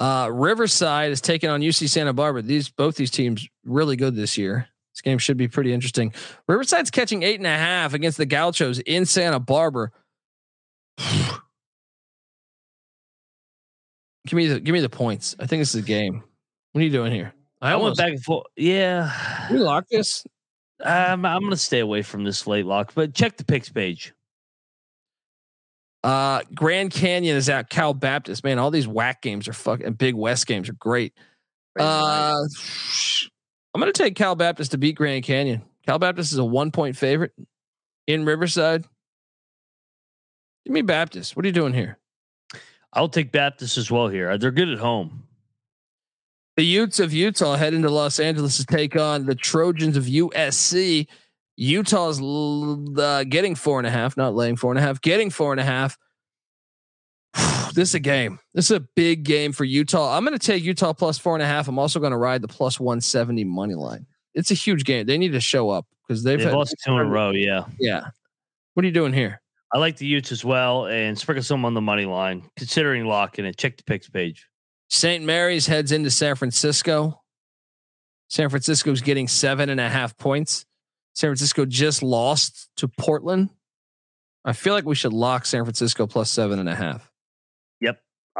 Uh, 0.00 0.30
Riverside 0.32 1.12
is 1.12 1.20
taking 1.20 1.50
on 1.50 1.60
UC 1.60 1.88
Santa 1.90 2.12
Barbara. 2.12 2.42
These 2.42 2.70
both 2.70 2.96
these 2.96 3.10
teams 3.10 3.46
really 3.64 3.96
good 3.96 4.16
this 4.16 4.38
year. 4.38 4.69
This 5.00 5.12
game 5.12 5.18
should 5.18 5.38
be 5.38 5.48
pretty 5.48 5.72
interesting. 5.72 6.12
Riverside's 6.46 6.90
catching 6.90 7.22
eight 7.22 7.40
and 7.40 7.46
a 7.46 7.56
half 7.56 7.94
against 7.94 8.18
the 8.18 8.26
Gauchos 8.26 8.80
in 8.80 9.06
Santa 9.06 9.40
Barbara. 9.40 9.90
give 10.98 11.40
me 14.34 14.46
the 14.46 14.60
give 14.60 14.74
me 14.74 14.80
the 14.80 14.90
points. 14.90 15.34
I 15.40 15.46
think 15.46 15.62
this 15.62 15.74
is 15.74 15.82
a 15.82 15.86
game. 15.86 16.22
What 16.72 16.82
are 16.82 16.84
you 16.84 16.90
doing 16.90 17.12
here? 17.12 17.32
I, 17.62 17.72
I 17.72 17.76
went 17.76 17.96
back 17.96 18.10
and 18.10 18.22
forth. 18.22 18.46
Yeah, 18.56 19.10
we 19.50 19.56
lock 19.56 19.86
this. 19.90 20.22
Um, 20.82 21.24
I'm 21.24 21.40
going 21.40 21.50
to 21.50 21.56
stay 21.56 21.78
away 21.78 22.02
from 22.02 22.24
this 22.24 22.46
late 22.46 22.66
lock, 22.66 22.92
but 22.94 23.14
check 23.14 23.38
the 23.38 23.44
picks 23.44 23.70
page. 23.70 24.12
Uh, 26.04 26.42
Grand 26.54 26.90
Canyon 26.90 27.38
is 27.38 27.48
at 27.48 27.70
Cal 27.70 27.94
Baptist. 27.94 28.44
Man, 28.44 28.58
all 28.58 28.70
these 28.70 28.86
WAC 28.86 29.22
games 29.22 29.48
are 29.48 29.54
fucking 29.54 29.94
Big 29.94 30.14
West 30.14 30.46
games 30.46 30.68
are 30.68 30.74
great. 30.74 31.14
Uh, 31.78 32.36
I'm 33.72 33.80
going 33.80 33.92
to 33.92 34.02
take 34.02 34.16
Cal 34.16 34.34
Baptist 34.34 34.72
to 34.72 34.78
beat 34.78 34.96
Grand 34.96 35.24
Canyon. 35.24 35.62
Cal 35.86 35.98
Baptist 35.98 36.32
is 36.32 36.38
a 36.38 36.44
one 36.44 36.70
point 36.70 36.96
favorite 36.96 37.32
in 38.06 38.24
Riverside. 38.24 38.84
Give 40.64 40.74
me 40.74 40.82
Baptist. 40.82 41.36
What 41.36 41.44
are 41.44 41.48
you 41.48 41.54
doing 41.54 41.72
here? 41.72 41.98
I'll 42.92 43.08
take 43.08 43.32
Baptist 43.32 43.78
as 43.78 43.90
well 43.90 44.08
here. 44.08 44.36
They're 44.36 44.50
good 44.50 44.68
at 44.68 44.78
home. 44.78 45.24
The 46.56 46.64
Utes 46.64 47.00
of 47.00 47.12
Utah 47.12 47.56
head 47.56 47.72
into 47.72 47.88
Los 47.88 48.18
Angeles 48.18 48.58
to 48.58 48.66
take 48.66 48.96
on 48.96 49.26
the 49.26 49.34
Trojans 49.34 49.96
of 49.96 50.04
USC. 50.04 51.06
Utah's 51.56 52.20
uh, 52.20 53.24
getting 53.28 53.54
four 53.54 53.78
and 53.78 53.86
a 53.86 53.90
half, 53.90 54.16
not 54.16 54.34
laying 54.34 54.56
four 54.56 54.72
and 54.72 54.78
a 54.78 54.82
half, 54.82 55.00
getting 55.00 55.30
four 55.30 55.52
and 55.52 55.60
a 55.60 55.64
half. 55.64 55.96
this 57.74 57.90
is 57.90 57.94
a 57.94 58.00
game. 58.00 58.38
This 58.54 58.66
is 58.66 58.76
a 58.76 58.80
big 58.80 59.24
game 59.24 59.52
for 59.52 59.64
Utah. 59.64 60.16
I'm 60.16 60.24
going 60.24 60.38
to 60.38 60.44
take 60.44 60.62
Utah 60.62 60.92
plus 60.92 61.18
four 61.18 61.34
and 61.34 61.42
a 61.42 61.46
half. 61.46 61.68
I'm 61.68 61.78
also 61.78 62.00
going 62.00 62.12
to 62.12 62.18
ride 62.18 62.42
the 62.42 62.48
plus 62.48 62.80
170 62.80 63.44
money 63.44 63.74
line. 63.74 64.06
It's 64.34 64.50
a 64.50 64.54
huge 64.54 64.84
game. 64.84 65.06
They 65.06 65.18
need 65.18 65.32
to 65.32 65.40
show 65.40 65.70
up 65.70 65.86
because 66.06 66.22
they've, 66.22 66.38
they've 66.38 66.48
had, 66.48 66.56
lost 66.56 66.74
two 66.84 66.92
in 66.92 66.98
a 66.98 67.04
row. 67.04 67.30
Yeah. 67.30 67.64
Yeah. 67.78 68.08
What 68.74 68.84
are 68.84 68.86
you 68.86 68.94
doing 68.94 69.12
here? 69.12 69.40
I 69.72 69.78
like 69.78 69.96
the 69.96 70.06
Utes 70.06 70.32
as 70.32 70.44
well 70.44 70.86
and 70.86 71.16
sprinkle 71.16 71.44
some 71.44 71.64
on 71.64 71.74
the 71.74 71.80
money 71.80 72.04
line, 72.04 72.48
considering 72.56 73.04
locking 73.06 73.44
it. 73.44 73.56
Check 73.56 73.76
the 73.76 73.84
picks 73.84 74.08
page. 74.08 74.46
St. 74.88 75.24
Mary's 75.24 75.66
heads 75.66 75.92
into 75.92 76.10
San 76.10 76.34
Francisco. 76.34 77.22
San 78.28 78.48
Francisco's 78.48 79.00
getting 79.00 79.28
seven 79.28 79.68
and 79.68 79.80
a 79.80 79.88
half 79.88 80.16
points. 80.16 80.64
San 81.14 81.28
Francisco 81.28 81.64
just 81.64 82.02
lost 82.02 82.68
to 82.76 82.88
Portland. 82.88 83.50
I 84.44 84.52
feel 84.52 84.74
like 84.74 84.84
we 84.84 84.94
should 84.94 85.12
lock 85.12 85.46
San 85.46 85.64
Francisco 85.64 86.06
plus 86.06 86.30
seven 86.30 86.58
and 86.58 86.68
a 86.68 86.74
half. 86.74 87.09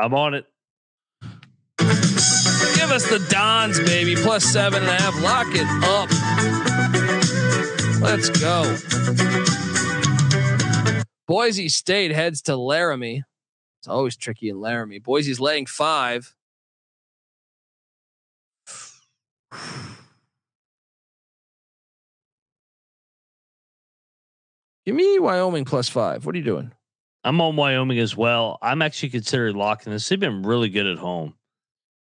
I'm 0.00 0.14
on 0.14 0.32
it. 0.32 0.46
Give 1.78 2.90
us 2.90 3.06
the 3.10 3.24
Dons, 3.28 3.78
baby, 3.80 4.16
plus 4.16 4.44
seven 4.44 4.82
and 4.82 4.90
a 4.90 4.94
half. 4.94 5.14
Lock 5.20 5.48
it 5.50 5.66
up. 5.84 6.08
Let's 8.00 8.30
go. 8.30 8.64
Boise 11.28 11.68
State 11.68 12.12
heads 12.12 12.40
to 12.42 12.56
Laramie. 12.56 13.24
It's 13.80 13.88
always 13.88 14.16
tricky 14.16 14.48
in 14.48 14.58
Laramie. 14.58 15.00
Boise's 15.00 15.38
laying 15.38 15.66
five. 15.66 16.34
Give 24.86 24.94
me 24.94 25.18
Wyoming 25.18 25.66
plus 25.66 25.90
five. 25.90 26.24
What 26.24 26.34
are 26.34 26.38
you 26.38 26.44
doing? 26.44 26.72
I'm 27.24 27.40
on 27.40 27.56
Wyoming 27.56 27.98
as 27.98 28.16
well. 28.16 28.58
I'm 28.62 28.82
actually 28.82 29.10
considering 29.10 29.56
locking 29.56 29.92
this. 29.92 30.08
They've 30.08 30.18
been 30.18 30.42
really 30.42 30.68
good 30.68 30.86
at 30.86 30.98
home. 30.98 31.34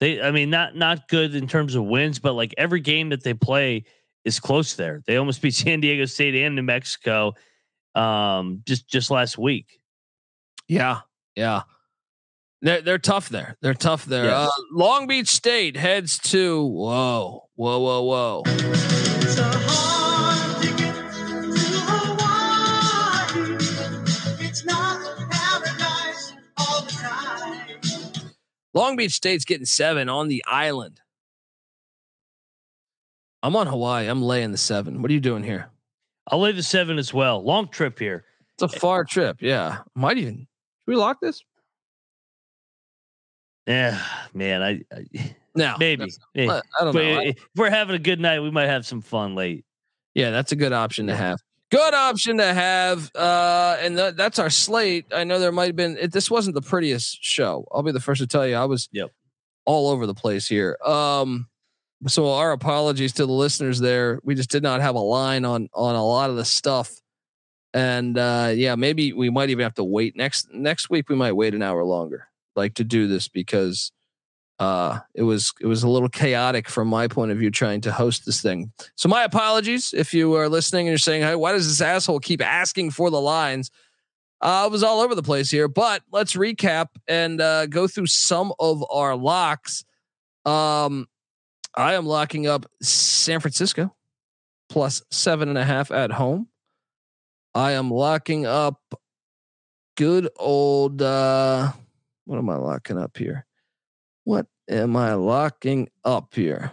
They, 0.01 0.21
I 0.21 0.31
mean, 0.31 0.51
not 0.51 0.75
not 0.75 1.09
good 1.09 1.35
in 1.35 1.47
terms 1.47 1.75
of 1.75 1.85
wins, 1.85 2.19
but 2.19 2.33
like 2.33 2.55
every 2.57 2.81
game 2.81 3.11
that 3.11 3.23
they 3.23 3.35
play 3.35 3.85
is 4.25 4.41
close 4.41 4.75
there. 4.75 5.03
They 5.07 5.17
almost 5.17 5.43
beat 5.43 5.55
San 5.55 5.81
Diego 5.81 6.05
State 6.07 6.35
and 6.35 6.57
New 6.57 6.63
Mexico 6.63 7.35
um 7.95 8.63
just 8.67 8.89
just 8.89 9.11
last 9.11 9.37
week. 9.37 9.79
Yeah. 10.67 11.01
Yeah. 11.37 11.63
They're 12.63 12.81
they're 12.81 12.99
tough 12.99 13.29
there. 13.29 13.57
They're 13.61 13.75
tough 13.75 14.05
there. 14.07 14.27
Yes. 14.27 14.49
Uh, 14.49 14.63
Long 14.73 15.07
Beach 15.07 15.29
State 15.29 15.77
heads 15.77 16.19
to 16.31 16.65
whoa, 16.65 17.49
whoa, 17.57 17.79
whoa, 17.81 18.43
whoa. 18.43 19.02
Long 28.75 28.97
Beach 28.97 29.13
State's 29.13 29.45
getting 29.45 29.67
seven 29.67 30.09
on 30.09 30.29
the 30.29 30.43
island. 30.47 31.01
I'm 33.43 33.57
on 33.57 33.67
Hawaii. 33.67 34.09
I'm 34.09 34.23
laying 34.23 34.53
the 34.53 34.59
seven. 34.59 35.03
What 35.03 35.11
are 35.11 35.15
you 35.15 35.21
doing 35.21 35.43
here? 35.43 35.71
I'll 36.29 36.41
lay 36.41 36.53
the 36.53 36.63
seven 36.63 36.99
as 36.99 37.13
well. 37.13 37.43
Long 37.43 37.69
trip 37.69 37.99
here. 37.99 38.25
It's 38.55 38.73
a 38.73 38.77
eh, 38.77 38.79
far 38.79 39.05
trip. 39.05 39.39
Yeah. 39.41 39.79
Might 39.95 40.19
even. 40.19 40.39
Should 40.39 40.47
we 40.87 40.97
lock 40.97 41.21
this? 41.21 41.43
Yeah, 43.67 44.01
man. 44.33 44.63
I, 44.63 44.81
I 44.93 45.35
no 45.55 45.77
maybe. 45.79 46.13
Eh. 46.35 46.49
I 46.49 46.85
don't 46.85 46.95
know. 46.95 47.21
If 47.21 47.37
we're 47.57 47.71
having 47.71 47.95
a 47.95 47.99
good 47.99 48.21
night, 48.21 48.41
we 48.41 48.51
might 48.51 48.67
have 48.67 48.87
some 48.87 49.01
fun 49.01 49.35
late. 49.35 49.65
Yeah, 50.15 50.31
that's 50.31 50.53
a 50.53 50.57
good 50.57 50.73
option 50.73 51.07
to 51.07 51.17
have. 51.17 51.39
Good 51.73 51.95
option 51.95 52.37
to 52.37 52.53
have. 52.53 53.11
Uh, 53.15 53.79
and 53.81 53.97
th- 53.97 54.15
that's 54.15 54.39
our 54.39 54.51
slate. 54.51 55.07
I 55.11 55.25
know 55.25 55.39
there 55.39 55.51
might 55.51 55.69
have 55.69 55.77
been. 55.77 55.97
It, 55.99 56.13
this 56.13 56.31
wasn't 56.31 56.55
the 56.55 56.61
prettiest 56.61 57.25
show. 57.25 57.67
I'll 57.73 57.83
be 57.83 57.93
the 57.93 58.01
first 58.01 58.21
to 58.21 58.27
tell 58.27 58.47
you. 58.47 58.57
I 58.57 58.67
was 58.67 58.91
yep. 58.93 59.11
all 59.65 59.89
over 59.89 60.07
the 60.07 60.13
place 60.13 60.47
here. 60.47 60.77
Um, 60.85 61.49
so 62.09 62.31
our 62.31 62.53
apologies 62.53 63.15
to 63.15 63.25
the 63.25 63.33
listeners 63.33 63.81
there. 63.81 64.21
We 64.23 64.35
just 64.35 64.51
did 64.51 64.63
not 64.63 64.83
have 64.83 64.97
a 64.97 65.01
line 65.01 65.47
on 65.47 65.71
on 65.73 65.95
a 65.95 66.05
lot 66.05 66.29
of 66.29 66.37
the 66.37 66.45
stuff. 66.45 66.93
And 67.73 68.19
uh, 68.19 68.53
yeah, 68.55 68.75
maybe 68.75 69.15
we 69.15 69.31
might 69.31 69.49
even 69.49 69.63
have 69.63 69.75
to 69.77 69.85
wait 69.85 70.15
next 70.15 70.53
next 70.53 70.91
week. 70.91 71.09
We 71.09 71.17
might 71.17 71.33
wait 71.33 71.55
an 71.55 71.63
hour 71.63 71.83
longer, 71.85 72.29
like 72.55 72.75
to 72.75 72.85
do 72.85 73.07
this 73.07 73.29
because 73.29 73.93
uh, 74.59 75.01
it 75.15 75.23
was 75.23 75.53
it 75.61 75.67
was 75.67 75.83
a 75.83 75.89
little 75.89 76.09
chaotic 76.09 76.69
from 76.69 76.89
my 76.89 77.09
point 77.09 77.33
of 77.33 77.39
view 77.39 77.51
trying 77.51 77.81
to 77.83 77.93
host 77.93 78.25
this 78.27 78.41
thing. 78.41 78.73
So 78.97 79.09
my 79.09 79.25
apologies 79.25 79.93
if 79.97 80.15
you 80.15 80.35
are 80.37 80.49
listening 80.49 80.87
and 80.87 80.93
you're 80.93 80.99
saying, 80.99 81.23
"Hey, 81.23 81.35
why 81.35 81.53
does 81.53 81.67
this 81.67 81.81
asshole 81.81 82.21
keep 82.21 82.45
asking 82.45 82.91
for 82.93 83.11
the 83.11 83.21
lines?" 83.21 83.71
Uh, 84.43 84.65
I 84.65 84.67
was 84.67 84.83
all 84.83 85.01
over 85.01 85.15
the 85.15 85.23
place 85.23 85.51
here, 85.51 85.69
but 85.69 86.03
let's 86.11 86.35
recap 86.35 86.89
and 87.07 87.41
uh, 87.41 87.67
go 87.67 87.87
through 87.87 88.09
some 88.09 88.53
of 88.59 88.85
our 88.91 89.15
locks. 89.17 89.85
Um, 90.45 91.07
I 91.77 91.95
am 91.95 92.07
locking 92.07 92.47
up 92.47 92.67
San 92.83 93.41
Francisco 93.41 93.95
plus 94.69 95.03
seven 95.11 95.49
and 95.49 95.59
a 95.59 95.65
half 95.65 95.91
at 95.91 96.11
home. 96.11 96.49
I 97.55 97.73
am 97.73 97.91
locking 97.91 98.47
up 98.47 98.81
good 99.97 100.29
old. 100.37 101.03
Uh, 101.03 101.73
what 102.25 102.39
am 102.39 102.49
I 102.49 102.57
locking 102.57 102.99
up 102.99 103.17
here? 103.17 103.47
What 104.25 104.47
am 104.69 104.97
I 104.97 105.15
locking 105.15 105.89
up 106.05 106.35
here? 106.35 106.73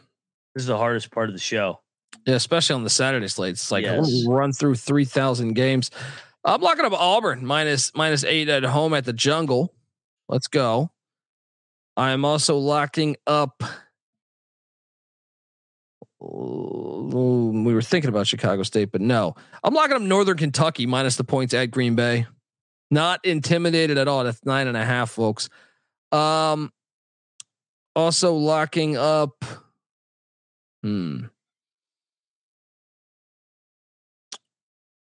This 0.54 0.64
is 0.64 0.68
the 0.68 0.78
hardest 0.78 1.12
part 1.12 1.30
of 1.30 1.36
the 1.36 1.42
show. 1.42 1.82
Yeah, 2.26 2.36
especially 2.36 2.76
on 2.76 2.84
the 2.84 2.90
Saturday 2.90 3.28
slate. 3.28 3.52
It's 3.52 3.72
like 3.72 3.86
yes. 3.86 4.26
run 4.28 4.52
through 4.52 4.76
three 4.76 5.06
thousand 5.06 5.54
games. 5.54 5.92
I'm 6.44 6.62
locking 6.62 6.86
up 6.86 6.94
Auburn 6.94 7.46
minus 7.46 7.94
minus 7.96 8.24
eight 8.24 8.50
at 8.50 8.64
home 8.64 8.94
at 8.94 9.06
the 9.06 9.14
Jungle. 9.14 9.74
Let's 10.28 10.48
go. 10.48 10.92
I'm 11.98 12.24
also 12.24 12.58
locking 12.58 13.18
up. 13.28 13.62
we 16.22 17.74
were 17.74 17.82
thinking 17.82 18.10
about 18.10 18.28
Chicago 18.28 18.64
State, 18.64 18.92
but 18.92 19.02
no, 19.02 19.36
I'm 19.64 19.74
locking 19.74 19.96
up 19.96 20.02
Northern 20.02 20.38
Kentucky 20.38 20.86
minus 20.86 21.16
the 21.16 21.24
points 21.24 21.54
at 21.54 21.72
Green 21.72 21.96
Bay. 21.96 22.28
Not 22.92 23.24
intimidated 23.26 23.98
at 23.98 24.08
all. 24.08 24.24
That's 24.24 24.44
nine 24.46 24.68
and 24.68 24.78
a 24.78 24.84
half, 24.84 25.12
folks. 25.12 25.50
Um, 26.12 26.72
also 27.96 28.34
locking 28.34 28.98
up. 28.98 29.44
Hmm. 30.84 31.26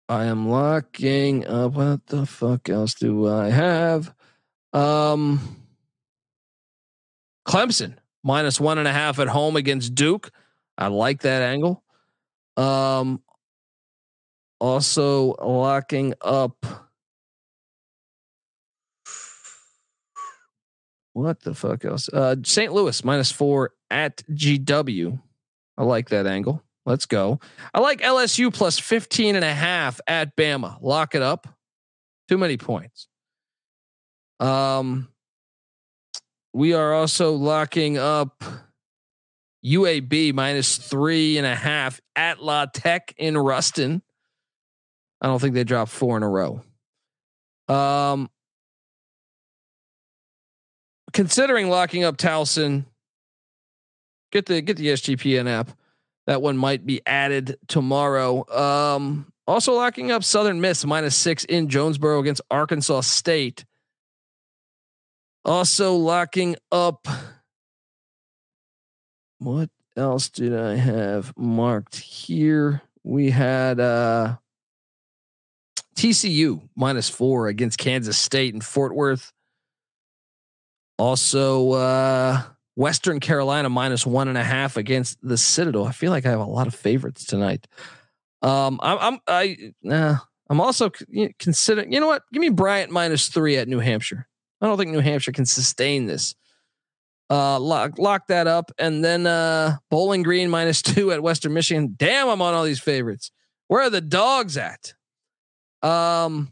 I 0.09 0.26
am 0.26 0.49
locking 0.49 1.47
up. 1.47 1.74
What 1.74 2.07
the 2.07 2.26
fuck 2.26 2.67
else 2.67 2.95
do 2.95 3.30
I 3.30 3.49
have? 3.49 4.13
Um, 4.74 5.65
Clemson 7.47 7.95
minus 8.24 8.59
one 8.59 8.78
and 8.78 8.88
a 8.88 8.93
half 8.93 9.19
at 9.19 9.28
home 9.28 9.55
against 9.55 9.95
Duke. 9.95 10.32
I 10.78 10.88
like 10.88 11.22
that 11.22 11.41
angle. 11.41 11.84
Um, 12.57 13.22
also 14.59 15.36
locking 15.41 16.13
up 16.22 16.65
what 21.14 21.41
the 21.41 21.53
fuck 21.53 21.86
else? 21.86 22.09
Uh, 22.09 22.36
St. 22.43 22.74
Louis 22.74 23.03
minus 23.03 23.32
four 23.32 23.72
at 23.89 24.24
GW. 24.30 25.20
I 25.78 25.84
like 25.84 26.09
that 26.09 26.28
angle. 26.28 26.64
Let's 26.86 27.05
go. 27.05 27.39
I 27.74 27.80
like 27.80 28.01
LSU 28.01 28.53
plus 28.53 28.80
15 28.80 29.36
and 29.36 29.45
a 29.45 29.53
half 29.53 30.01
at 30.07 30.36
Bama. 30.36 30.78
Lock 30.82 31.14
it 31.16 31.22
up. 31.22 31.47
Too 32.28 32.38
many 32.38 32.57
points. 32.57 33.07
Um, 34.39 35.09
we 36.53 36.74
are 36.74 36.93
also 36.93 37.34
locking 37.34 37.97
up 37.97 38.43
UAB 39.64 40.34
minus 40.34 40.78
three 40.78 41.38
and 41.38 41.45
a 41.45 41.55
half 41.55 42.01
at 42.16 42.41
La 42.41 42.66
Tech 42.66 43.14
in 43.18 43.38
Ruston. 43.38 44.01
I 45.22 45.28
don't 45.28 45.39
think 45.39 45.53
they 45.53 45.64
dropped 45.64 45.91
four 45.91 46.18
in 46.18 46.24
a 46.24 46.30
row. 46.30 46.64
Um, 47.68 48.30
considering 51.14 51.70
locking 51.70 52.03
up 52.03 52.18
Towson, 52.18 52.86
get 54.32 54.45
the 54.45 54.62
get 54.62 54.78
the 54.78 54.88
SGPN 54.88 55.49
app. 55.49 55.72
That 56.28 56.41
one 56.41 56.57
might 56.57 56.86
be 56.86 57.01
added 57.05 57.57
tomorrow. 57.68 58.47
Um, 58.49 59.32
also 59.47 59.74
locking 59.74 60.12
up 60.12 60.24
Southern 60.24 60.62
Miss 60.62 60.86
minus 60.86 61.16
six 61.16 61.43
in 61.45 61.68
Jonesboro 61.68 62.20
against 62.20 62.41
Arkansas 62.49 63.01
State. 63.01 63.66
Also 65.43 65.95
locking 65.95 66.55
up. 66.72 67.07
What 69.39 69.72
else 69.97 70.30
did 70.30 70.55
I 70.55 70.76
have 70.76 71.36
marked 71.36 71.97
here? 71.97 72.82
We 73.03 73.32
had 73.32 73.80
uh 73.80 74.38
TCU 75.95 76.62
minus 76.76 77.09
four 77.09 77.47
against 77.47 77.80
Kansas 77.80 78.18
State 78.18 78.53
and 78.53 78.64
Fort 78.64 78.95
Worth. 78.95 79.34
Also, 81.02 81.72
uh, 81.72 82.43
Western 82.76 83.20
Carolina 83.20 83.70
minus 83.70 84.06
one 84.06 84.28
and 84.28 84.38
a 84.38 84.43
half 84.43 84.78
against 84.78 85.18
the 85.24 85.36
Citadel. 85.36 85.84
I 85.88 85.93
feel 85.93 86.12
like 86.12 86.28
I 86.28 86.30
have 86.30 86.39
a 86.39 86.45
lot 86.45 86.68
of 86.68 86.76
favorites 86.76 87.26
tonight. 87.26 87.66
Um, 88.43 88.80
I'm, 88.84 88.99
I'm, 88.99 89.20
I, 89.26 89.74
nah, 89.82 90.18
I'm 90.47 90.62
also 90.62 90.91
considering, 91.39 91.91
you 91.91 91.99
know 91.99 92.06
what? 92.06 92.22
Give 92.32 92.39
me 92.39 92.49
Bryant 92.49 92.91
minus 92.91 93.30
three 93.30 93.58
at 93.58 93.68
New 93.68 93.80
Hampshire. 93.80 94.28
I 94.62 94.68
don't 94.68 94.78
think 94.78 94.91
New 94.91 94.99
Hampshire 94.99 95.32
can 95.32 95.47
sustain 95.47 96.06
this. 96.06 96.36
Uh, 97.32 97.60
lock, 97.60 97.97
lock 97.97 98.28
that 98.28 98.45
up. 98.45 98.72
And 98.78 99.04
then, 99.04 99.26
uh, 99.26 99.78
Bowling 99.89 100.22
Green 100.22 100.52
minus 100.52 100.82
two 100.84 101.12
at 101.12 101.24
Western 101.24 101.56
Michigan. 101.56 101.95
Damn, 101.97 102.30
I'm 102.30 102.43
on 102.43 102.54
all 102.54 102.64
these 102.64 102.80
favorites. 102.80 103.32
Where 103.70 103.82
are 103.82 103.89
the 103.89 104.02
dogs 104.02 104.56
at? 104.56 104.93
Um, 105.82 106.52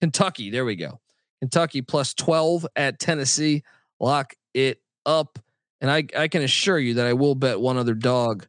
Kentucky. 0.00 0.50
There 0.50 0.64
we 0.64 0.74
go. 0.74 0.98
Kentucky 1.40 1.82
plus 1.82 2.14
12 2.14 2.66
at 2.76 2.98
Tennessee. 2.98 3.62
Lock 4.00 4.34
it 4.54 4.80
up. 5.04 5.38
And 5.80 5.90
I, 5.90 6.04
I 6.16 6.28
can 6.28 6.42
assure 6.42 6.78
you 6.78 6.94
that 6.94 7.06
I 7.06 7.12
will 7.12 7.34
bet 7.34 7.60
one 7.60 7.76
other 7.76 7.94
dog 7.94 8.46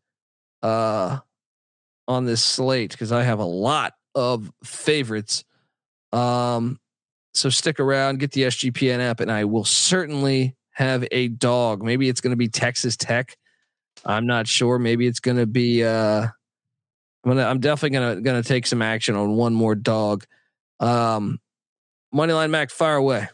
uh, 0.64 1.20
on 2.08 2.26
this 2.26 2.44
slate 2.44 2.92
because 2.92 3.12
I 3.12 3.24
have 3.24 3.40
a 3.40 3.46
lot 3.46 3.94
of 4.16 4.52
favorites. 4.64 5.44
Um, 6.14 6.80
so 7.34 7.50
stick 7.50 7.80
around, 7.80 8.20
get 8.20 8.32
the 8.32 8.44
SGPN 8.44 9.00
app, 9.00 9.20
and 9.20 9.32
I 9.32 9.46
will 9.46 9.66
certainly 9.66 10.56
have 10.72 11.06
a 11.12 11.28
dog. 11.28 11.84
Maybe 11.84 12.10
it's 12.10 12.22
going 12.22 12.32
to 12.32 12.38
be 12.38 12.48
Texas 12.48 12.96
Tech. 12.98 13.38
I'm 14.06 14.26
not 14.26 14.48
sure. 14.48 14.80
Maybe 14.80 15.06
it's 15.06 15.20
going 15.20 15.38
to 15.38 15.46
be. 15.46 15.84
Uh, 15.84 16.28
I'm 17.24 17.32
gonna. 17.32 17.44
I'm 17.44 17.60
definitely 17.60 17.98
gonna 17.98 18.22
gonna 18.22 18.44
take 18.44 18.66
some 18.66 18.82
action 18.82 19.16
on 19.16 19.36
one 19.36 19.54
more 19.54 19.76
dog. 19.76 20.26
Um, 20.80 21.40
Moneyline 22.14 22.49
Mac, 22.49 22.70
fire 22.70 22.95
away. 22.95 23.28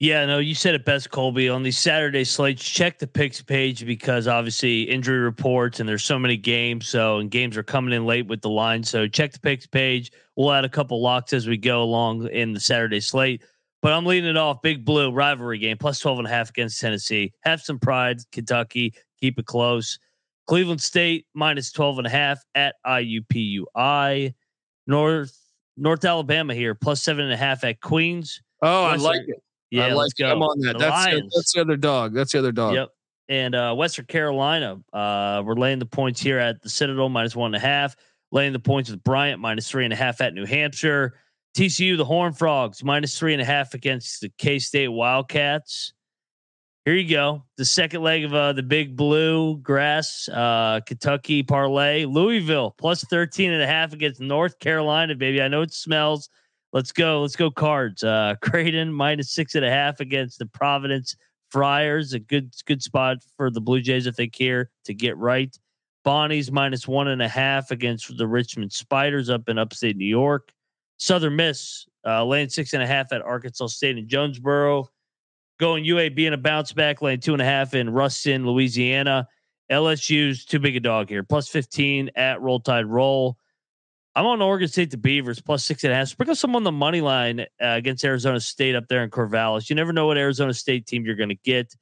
Yeah, 0.00 0.26
no, 0.26 0.38
you 0.38 0.54
said 0.54 0.74
it 0.74 0.84
best, 0.84 1.10
Colby. 1.10 1.48
On 1.48 1.62
these 1.62 1.78
Saturday 1.78 2.24
slates, 2.24 2.62
check 2.62 2.98
the 2.98 3.06
picks 3.06 3.40
page 3.40 3.86
because 3.86 4.26
obviously 4.26 4.82
injury 4.82 5.20
reports 5.20 5.80
and 5.80 5.88
there's 5.88 6.04
so 6.04 6.18
many 6.18 6.36
games. 6.36 6.88
So 6.88 7.18
and 7.18 7.30
games 7.30 7.56
are 7.56 7.62
coming 7.62 7.94
in 7.94 8.04
late 8.04 8.26
with 8.26 8.42
the 8.42 8.50
line. 8.50 8.82
So 8.82 9.06
check 9.06 9.32
the 9.32 9.38
picks 9.38 9.66
page. 9.66 10.10
We'll 10.36 10.52
add 10.52 10.64
a 10.64 10.68
couple 10.68 11.00
locks 11.00 11.32
as 11.32 11.46
we 11.46 11.56
go 11.56 11.82
along 11.82 12.28
in 12.28 12.52
the 12.52 12.60
Saturday 12.60 13.00
slate. 13.00 13.44
But 13.82 13.92
I'm 13.92 14.04
leading 14.04 14.28
it 14.30 14.36
off. 14.36 14.62
Big 14.62 14.84
blue 14.84 15.12
rivalry 15.12 15.58
game, 15.58 15.78
plus 15.78 16.00
12 16.00 16.20
and 16.20 16.28
a 16.28 16.30
half 16.30 16.50
against 16.50 16.80
Tennessee. 16.80 17.32
Have 17.42 17.60
some 17.60 17.78
pride, 17.78 18.18
Kentucky. 18.32 18.94
Keep 19.20 19.38
it 19.38 19.46
close. 19.46 19.98
Cleveland 20.46 20.82
State 20.82 21.26
minus 21.34 21.70
12 21.72 21.98
and 21.98 22.06
a 22.06 22.10
half 22.10 22.42
at 22.54 22.74
IUPUI. 22.86 24.34
North 24.86 25.43
North 25.76 26.04
Alabama 26.04 26.54
here, 26.54 26.74
plus 26.74 27.02
seven 27.02 27.24
and 27.24 27.32
a 27.32 27.36
half 27.36 27.64
at 27.64 27.80
Queens. 27.80 28.40
Oh, 28.62 28.84
I 28.84 28.96
like 28.96 29.22
it. 29.26 29.42
Yeah, 29.70 29.86
I 29.86 29.88
like 29.88 29.96
let's 29.96 30.12
go. 30.14 30.30
I'm 30.30 30.42
on 30.42 30.60
that. 30.60 30.74
The 30.74 30.78
That's 30.78 31.04
the, 31.06 31.30
that's 31.34 31.52
the 31.52 31.60
other 31.60 31.76
dog. 31.76 32.14
That's 32.14 32.32
the 32.32 32.38
other 32.38 32.52
dog. 32.52 32.74
Yep. 32.74 32.88
And 33.28 33.54
uh, 33.54 33.74
Western 33.74 34.04
Carolina, 34.06 34.80
uh, 34.92 35.42
we're 35.44 35.54
laying 35.54 35.78
the 35.78 35.86
points 35.86 36.20
here 36.20 36.38
at 36.38 36.62
the 36.62 36.68
Citadel 36.68 37.08
minus 37.08 37.34
one 37.34 37.54
and 37.54 37.62
a 37.62 37.66
half. 37.66 37.96
Laying 38.30 38.52
the 38.52 38.58
points 38.58 38.90
with 38.90 39.02
Bryant 39.02 39.40
minus 39.40 39.68
three 39.70 39.84
and 39.84 39.92
a 39.92 39.96
half 39.96 40.20
at 40.20 40.34
New 40.34 40.44
Hampshire. 40.44 41.14
TCU, 41.56 41.96
the 41.96 42.04
Horn 42.04 42.32
Frogs 42.32 42.82
minus 42.82 43.18
three 43.18 43.32
and 43.32 43.40
a 43.40 43.44
half 43.44 43.74
against 43.74 44.20
the 44.20 44.28
K 44.38 44.58
State 44.58 44.88
Wildcats. 44.88 45.94
Here 46.84 46.94
you 46.94 47.08
go. 47.08 47.42
The 47.56 47.64
second 47.64 48.02
leg 48.02 48.24
of 48.24 48.34
uh, 48.34 48.52
the 48.52 48.62
big 48.62 48.94
blue 48.94 49.56
grass 49.56 50.28
uh, 50.28 50.80
Kentucky 50.84 51.42
parlay. 51.42 52.04
Louisville 52.04 52.74
plus 52.76 53.02
13 53.04 53.52
and 53.52 53.62
a 53.62 53.66
half 53.66 53.94
against 53.94 54.20
North 54.20 54.58
Carolina, 54.58 55.14
baby. 55.14 55.40
I 55.40 55.48
know 55.48 55.62
it 55.62 55.72
smells. 55.72 56.28
Let's 56.74 56.92
go. 56.92 57.22
Let's 57.22 57.36
go 57.36 57.50
cards. 57.50 58.04
Uh, 58.04 58.34
Creighton 58.42 58.92
minus 58.92 59.30
six 59.30 59.54
and 59.54 59.64
a 59.64 59.70
half 59.70 60.00
against 60.00 60.38
the 60.38 60.44
Providence 60.44 61.16
Friars. 61.50 62.12
A 62.12 62.18
good 62.18 62.52
good 62.66 62.82
spot 62.82 63.18
for 63.38 63.50
the 63.50 63.62
Blue 63.62 63.80
Jays 63.80 64.06
if 64.06 64.16
they 64.16 64.26
care 64.26 64.68
to 64.84 64.92
get 64.92 65.16
right. 65.16 65.56
Bonnie's 66.04 66.52
minus 66.52 66.86
one 66.86 67.08
and 67.08 67.22
a 67.22 67.28
half 67.28 67.70
against 67.70 68.14
the 68.18 68.26
Richmond 68.26 68.74
Spiders 68.74 69.30
up 69.30 69.48
in 69.48 69.56
upstate 69.56 69.96
New 69.96 70.04
York. 70.04 70.52
Southern 70.98 71.36
Miss 71.36 71.86
uh, 72.06 72.22
laying 72.26 72.50
six 72.50 72.74
and 72.74 72.82
a 72.82 72.86
half 72.86 73.10
at 73.10 73.22
Arkansas 73.22 73.68
State 73.68 73.96
and 73.96 74.06
Jonesboro. 74.06 74.90
Going 75.60 75.84
UAB 75.84 76.18
in 76.18 76.32
a 76.32 76.36
bounce 76.36 76.72
back 76.72 77.00
lane 77.00 77.20
two 77.20 77.32
and 77.32 77.42
a 77.42 77.44
half 77.44 77.74
in 77.74 77.90
Ruston, 77.90 78.46
Louisiana. 78.46 79.28
LSU's 79.70 80.44
too 80.44 80.58
big 80.58 80.76
a 80.76 80.80
dog 80.80 81.08
here. 81.08 81.22
Plus 81.22 81.48
15 81.48 82.10
at 82.16 82.40
Roll 82.40 82.60
Tide 82.60 82.86
Roll. 82.86 83.36
I'm 84.16 84.26
on 84.26 84.40
Oregon 84.40 84.68
State 84.68 84.90
the 84.92 84.96
Beavers 84.96 85.40
plus 85.40 85.64
six 85.64 85.82
and 85.82 85.92
a 85.92 85.96
half. 85.96 86.08
Sprinkle 86.08 86.36
some 86.36 86.54
on 86.54 86.62
the 86.62 86.70
money 86.70 87.00
line 87.00 87.40
uh, 87.40 87.44
against 87.60 88.04
Arizona 88.04 88.38
State 88.38 88.76
up 88.76 88.86
there 88.88 89.02
in 89.02 89.10
Corvallis. 89.10 89.68
You 89.68 89.74
never 89.74 89.92
know 89.92 90.06
what 90.06 90.16
Arizona 90.16 90.54
State 90.54 90.86
team 90.86 91.04
you're 91.04 91.16
going 91.16 91.30
to 91.30 91.34
get. 91.34 91.74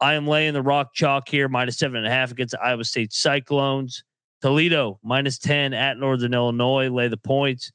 I 0.00 0.14
am 0.14 0.26
laying 0.26 0.52
the 0.52 0.60
rock 0.60 0.92
chalk 0.92 1.28
here, 1.28 1.48
minus 1.48 1.78
seven 1.78 1.96
and 1.96 2.06
a 2.06 2.10
half 2.10 2.30
against 2.30 2.54
Iowa 2.62 2.84
State 2.84 3.12
Cyclones. 3.14 4.04
Toledo 4.42 4.98
minus 5.02 5.38
10 5.38 5.72
at 5.72 5.96
Northern 5.96 6.34
Illinois. 6.34 6.90
Lay 6.90 7.08
the 7.08 7.16
points. 7.16 7.72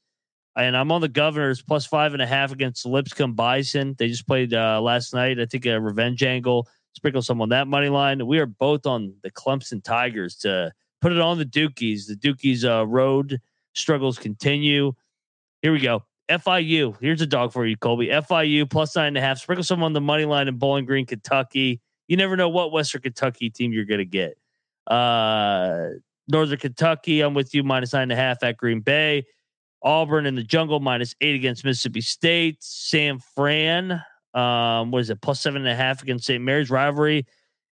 And 0.56 0.76
I'm 0.76 0.90
on 0.90 1.00
the 1.00 1.08
Governors 1.08 1.62
plus 1.62 1.86
five 1.86 2.12
and 2.12 2.20
a 2.20 2.26
half 2.26 2.52
against 2.52 2.84
Lipscomb 2.84 3.34
Bison. 3.34 3.94
They 3.98 4.08
just 4.08 4.26
played 4.26 4.52
uh, 4.52 4.80
last 4.80 5.14
night. 5.14 5.38
I 5.38 5.46
think 5.46 5.66
a 5.66 5.80
revenge 5.80 6.22
angle. 6.22 6.68
Sprinkle 6.92 7.22
some 7.22 7.40
on 7.40 7.50
that 7.50 7.68
money 7.68 7.88
line. 7.88 8.26
We 8.26 8.40
are 8.40 8.46
both 8.46 8.84
on 8.84 9.14
the 9.22 9.30
Clemson 9.30 9.82
Tigers 9.82 10.34
to 10.38 10.72
put 11.00 11.12
it 11.12 11.20
on 11.20 11.38
the 11.38 11.44
Dukies. 11.44 12.06
The 12.06 12.16
Dukies 12.16 12.64
uh, 12.64 12.86
road 12.86 13.40
struggles 13.74 14.18
continue. 14.18 14.92
Here 15.62 15.72
we 15.72 15.80
go. 15.80 16.04
FIU. 16.28 16.96
Here's 17.00 17.20
a 17.20 17.26
dog 17.26 17.52
for 17.52 17.66
you, 17.66 17.76
Colby. 17.76 18.08
FIU 18.08 18.68
plus 18.68 18.94
nine 18.96 19.08
and 19.08 19.18
a 19.18 19.20
half. 19.20 19.38
Sprinkle 19.38 19.64
some 19.64 19.82
on 19.82 19.92
the 19.92 20.00
money 20.00 20.24
line 20.24 20.48
in 20.48 20.58
Bowling 20.58 20.84
Green, 20.84 21.06
Kentucky. 21.06 21.80
You 22.08 22.16
never 22.16 22.36
know 22.36 22.48
what 22.48 22.72
Western 22.72 23.02
Kentucky 23.02 23.50
team 23.50 23.72
you're 23.72 23.84
going 23.84 23.98
to 23.98 24.04
get. 24.04 24.36
Uh, 24.86 25.90
Northern 26.28 26.58
Kentucky, 26.58 27.20
I'm 27.20 27.34
with 27.34 27.54
you, 27.54 27.62
minus 27.62 27.92
nine 27.92 28.02
and 28.02 28.12
a 28.12 28.16
half 28.16 28.42
at 28.42 28.56
Green 28.56 28.80
Bay. 28.80 29.26
Auburn 29.82 30.26
in 30.26 30.34
the 30.34 30.42
jungle, 30.42 30.80
minus 30.80 31.14
eight 31.20 31.34
against 31.34 31.64
Mississippi 31.64 32.00
State. 32.00 32.58
San 32.60 33.18
Fran, 33.34 34.02
um, 34.34 34.90
what 34.90 35.00
is 35.00 35.10
it, 35.10 35.20
plus 35.20 35.40
seven 35.40 35.62
and 35.62 35.70
a 35.70 35.74
half 35.74 36.02
against 36.02 36.26
St. 36.26 36.42
Mary's 36.42 36.70
rivalry. 36.70 37.26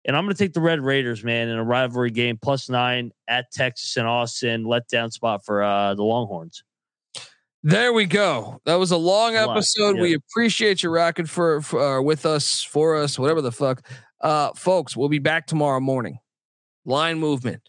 And 0.04 0.16
I'm 0.16 0.24
going 0.24 0.34
to 0.34 0.38
take 0.38 0.52
the 0.52 0.60
Red 0.60 0.80
Raiders, 0.80 1.24
man, 1.24 1.48
in 1.48 1.58
a 1.58 1.64
rivalry 1.64 2.12
game, 2.12 2.38
plus 2.40 2.68
nine 2.68 3.10
at 3.26 3.50
Texas 3.50 3.96
and 3.96 4.06
Austin. 4.06 4.64
Letdown 4.64 5.12
spot 5.12 5.44
for 5.44 5.64
uh, 5.64 5.94
the 5.94 6.04
Longhorns. 6.04 6.62
There 7.64 7.92
we 7.92 8.04
go. 8.04 8.60
That 8.66 8.76
was 8.76 8.92
a 8.92 8.96
long 8.96 9.34
A 9.34 9.46
lot, 9.46 9.56
episode. 9.56 9.96
yeah. 9.96 10.02
We 10.02 10.14
appreciate 10.14 10.84
you 10.84 10.90
rocking 10.90 11.26
for, 11.26 11.60
for 11.60 11.98
uh, 11.98 12.02
with 12.02 12.24
us, 12.24 12.62
for 12.62 12.94
us, 12.94 13.18
whatever 13.18 13.42
the 13.42 13.50
fuck. 13.50 13.82
Uh, 14.20 14.52
folks, 14.54 14.96
we'll 14.96 15.08
be 15.08 15.18
back 15.18 15.48
tomorrow 15.48 15.80
morning. 15.80 16.18
Line 16.84 17.18
movement. 17.18 17.68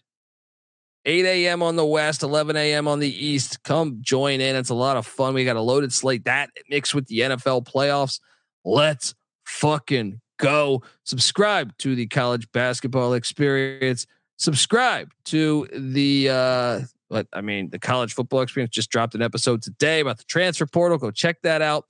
8 1.04 1.24
a.m. 1.24 1.62
on 1.62 1.76
the 1.76 1.86
west, 1.86 2.22
11 2.22 2.56
a.m. 2.56 2.88
on 2.88 2.98
the 2.98 3.26
east. 3.26 3.62
Come 3.62 3.98
join 4.00 4.40
in. 4.40 4.56
It's 4.56 4.70
a 4.70 4.74
lot 4.74 4.96
of 4.96 5.06
fun. 5.06 5.34
We 5.34 5.44
got 5.44 5.56
a 5.56 5.60
loaded 5.60 5.92
slate 5.92 6.24
that 6.24 6.50
mixed 6.68 6.94
with 6.94 7.06
the 7.06 7.20
NFL 7.20 7.64
playoffs. 7.66 8.20
Let's 8.64 9.14
fucking 9.44 10.20
go. 10.38 10.82
Subscribe 11.04 11.76
to 11.78 11.94
the 11.94 12.06
college 12.06 12.50
basketball 12.52 13.14
experience. 13.14 14.06
Subscribe 14.36 15.10
to 15.26 15.66
the 15.72 16.28
uh 16.30 16.80
what 17.08 17.26
I 17.32 17.40
mean, 17.40 17.70
the 17.70 17.78
college 17.78 18.14
football 18.14 18.42
experience 18.42 18.74
just 18.74 18.90
dropped 18.90 19.14
an 19.14 19.22
episode 19.22 19.62
today 19.62 20.00
about 20.00 20.18
the 20.18 20.24
transfer 20.24 20.66
portal. 20.66 20.98
Go 20.98 21.10
check 21.10 21.40
that 21.42 21.62
out. 21.62 21.86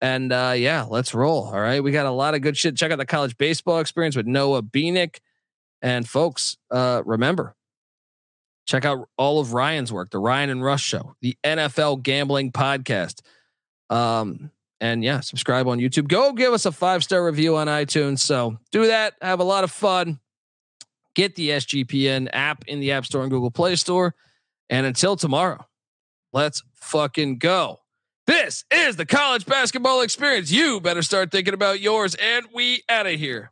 And 0.00 0.32
uh, 0.32 0.54
yeah, 0.56 0.84
let's 0.88 1.14
roll. 1.14 1.44
All 1.46 1.60
right. 1.60 1.82
We 1.82 1.90
got 1.90 2.06
a 2.06 2.10
lot 2.10 2.34
of 2.34 2.40
good 2.40 2.56
shit. 2.56 2.76
Check 2.76 2.92
out 2.92 2.98
the 2.98 3.06
college 3.06 3.36
baseball 3.36 3.80
experience 3.80 4.16
with 4.16 4.26
Noah 4.26 4.62
Beanick. 4.62 5.18
And 5.82 6.08
folks, 6.08 6.56
uh, 6.70 7.02
remember, 7.04 7.54
check 8.68 8.84
out 8.84 9.08
all 9.16 9.40
of 9.40 9.54
Ryan's 9.54 9.92
work, 9.92 10.10
the 10.10 10.18
Ryan 10.18 10.50
and 10.50 10.62
Rush 10.62 10.84
Show, 10.84 11.16
the 11.22 11.36
NFL 11.42 12.02
Gambling 12.02 12.52
Podcast. 12.52 13.22
Um, 13.90 14.50
and 14.80 15.02
yeah, 15.02 15.20
subscribe 15.20 15.66
on 15.66 15.78
YouTube. 15.78 16.06
Go 16.06 16.32
give 16.34 16.52
us 16.52 16.66
a 16.66 16.70
five 16.70 17.02
star 17.02 17.24
review 17.24 17.56
on 17.56 17.66
iTunes. 17.66 18.20
So 18.20 18.58
do 18.70 18.86
that. 18.86 19.14
Have 19.20 19.40
a 19.40 19.44
lot 19.44 19.64
of 19.64 19.72
fun. 19.72 20.20
Get 21.16 21.34
the 21.34 21.48
SGPN 21.50 22.28
app 22.32 22.64
in 22.68 22.78
the 22.78 22.92
App 22.92 23.06
Store 23.06 23.22
and 23.22 23.30
Google 23.30 23.50
Play 23.50 23.74
Store. 23.74 24.14
And 24.70 24.86
until 24.86 25.16
tomorrow, 25.16 25.66
let's 26.32 26.62
fucking 26.74 27.38
go. 27.38 27.80
This 28.26 28.66
is 28.70 28.96
the 28.96 29.06
college 29.06 29.46
basketball 29.46 30.02
experience. 30.02 30.52
You 30.52 30.80
better 30.80 31.02
start 31.02 31.32
thinking 31.32 31.54
about 31.54 31.80
yours. 31.80 32.14
And 32.14 32.46
we 32.54 32.82
out 32.88 33.06
of 33.06 33.14
here. 33.14 33.50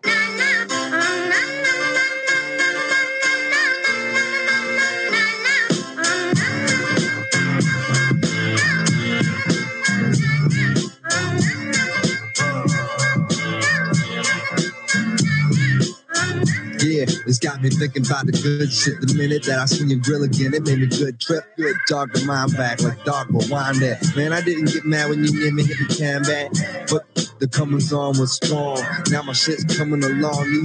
Yeah, 16.87 17.03
it's 17.26 17.41
got 17.41 17.61
me 17.61 17.68
thinking 17.68 18.07
about 18.07 18.26
the 18.26 18.32
good 18.32 18.70
shit. 18.70 19.01
The 19.01 19.12
minute 19.14 19.43
that 19.47 19.59
I 19.59 19.64
seen 19.66 19.91
your 19.91 19.99
grill 19.99 20.22
again, 20.22 20.55
it 20.55 20.62
made 20.62 20.78
me 20.78 20.87
good 20.87 21.18
trip. 21.18 21.43
Good 21.57 21.74
dog 21.89 22.14
to 22.14 22.24
mind 22.24 22.57
back 22.57 22.80
like 22.80 23.03
dog 23.05 23.28
will 23.30 23.43
wind 23.51 23.82
that. 23.82 24.07
Man, 24.14 24.32
I 24.32 24.41
didn't 24.41 24.66
get 24.66 24.84
mad 24.84 25.11
when 25.11 25.24
you 25.24 25.32
near 25.34 25.53
me 25.53 25.64
hit 25.64 25.78
the 25.82 25.91
can 25.91 26.22
back, 26.22 26.55
but 26.87 27.03
the 27.41 27.49
comings 27.49 27.93
on 27.93 28.16
was 28.18 28.34
strong. 28.34 28.78
Now 29.11 29.22
my 29.22 29.32
shit's 29.32 29.64
coming 29.76 30.05
along, 30.05 30.47
you 30.47 30.62
know. 30.62 30.64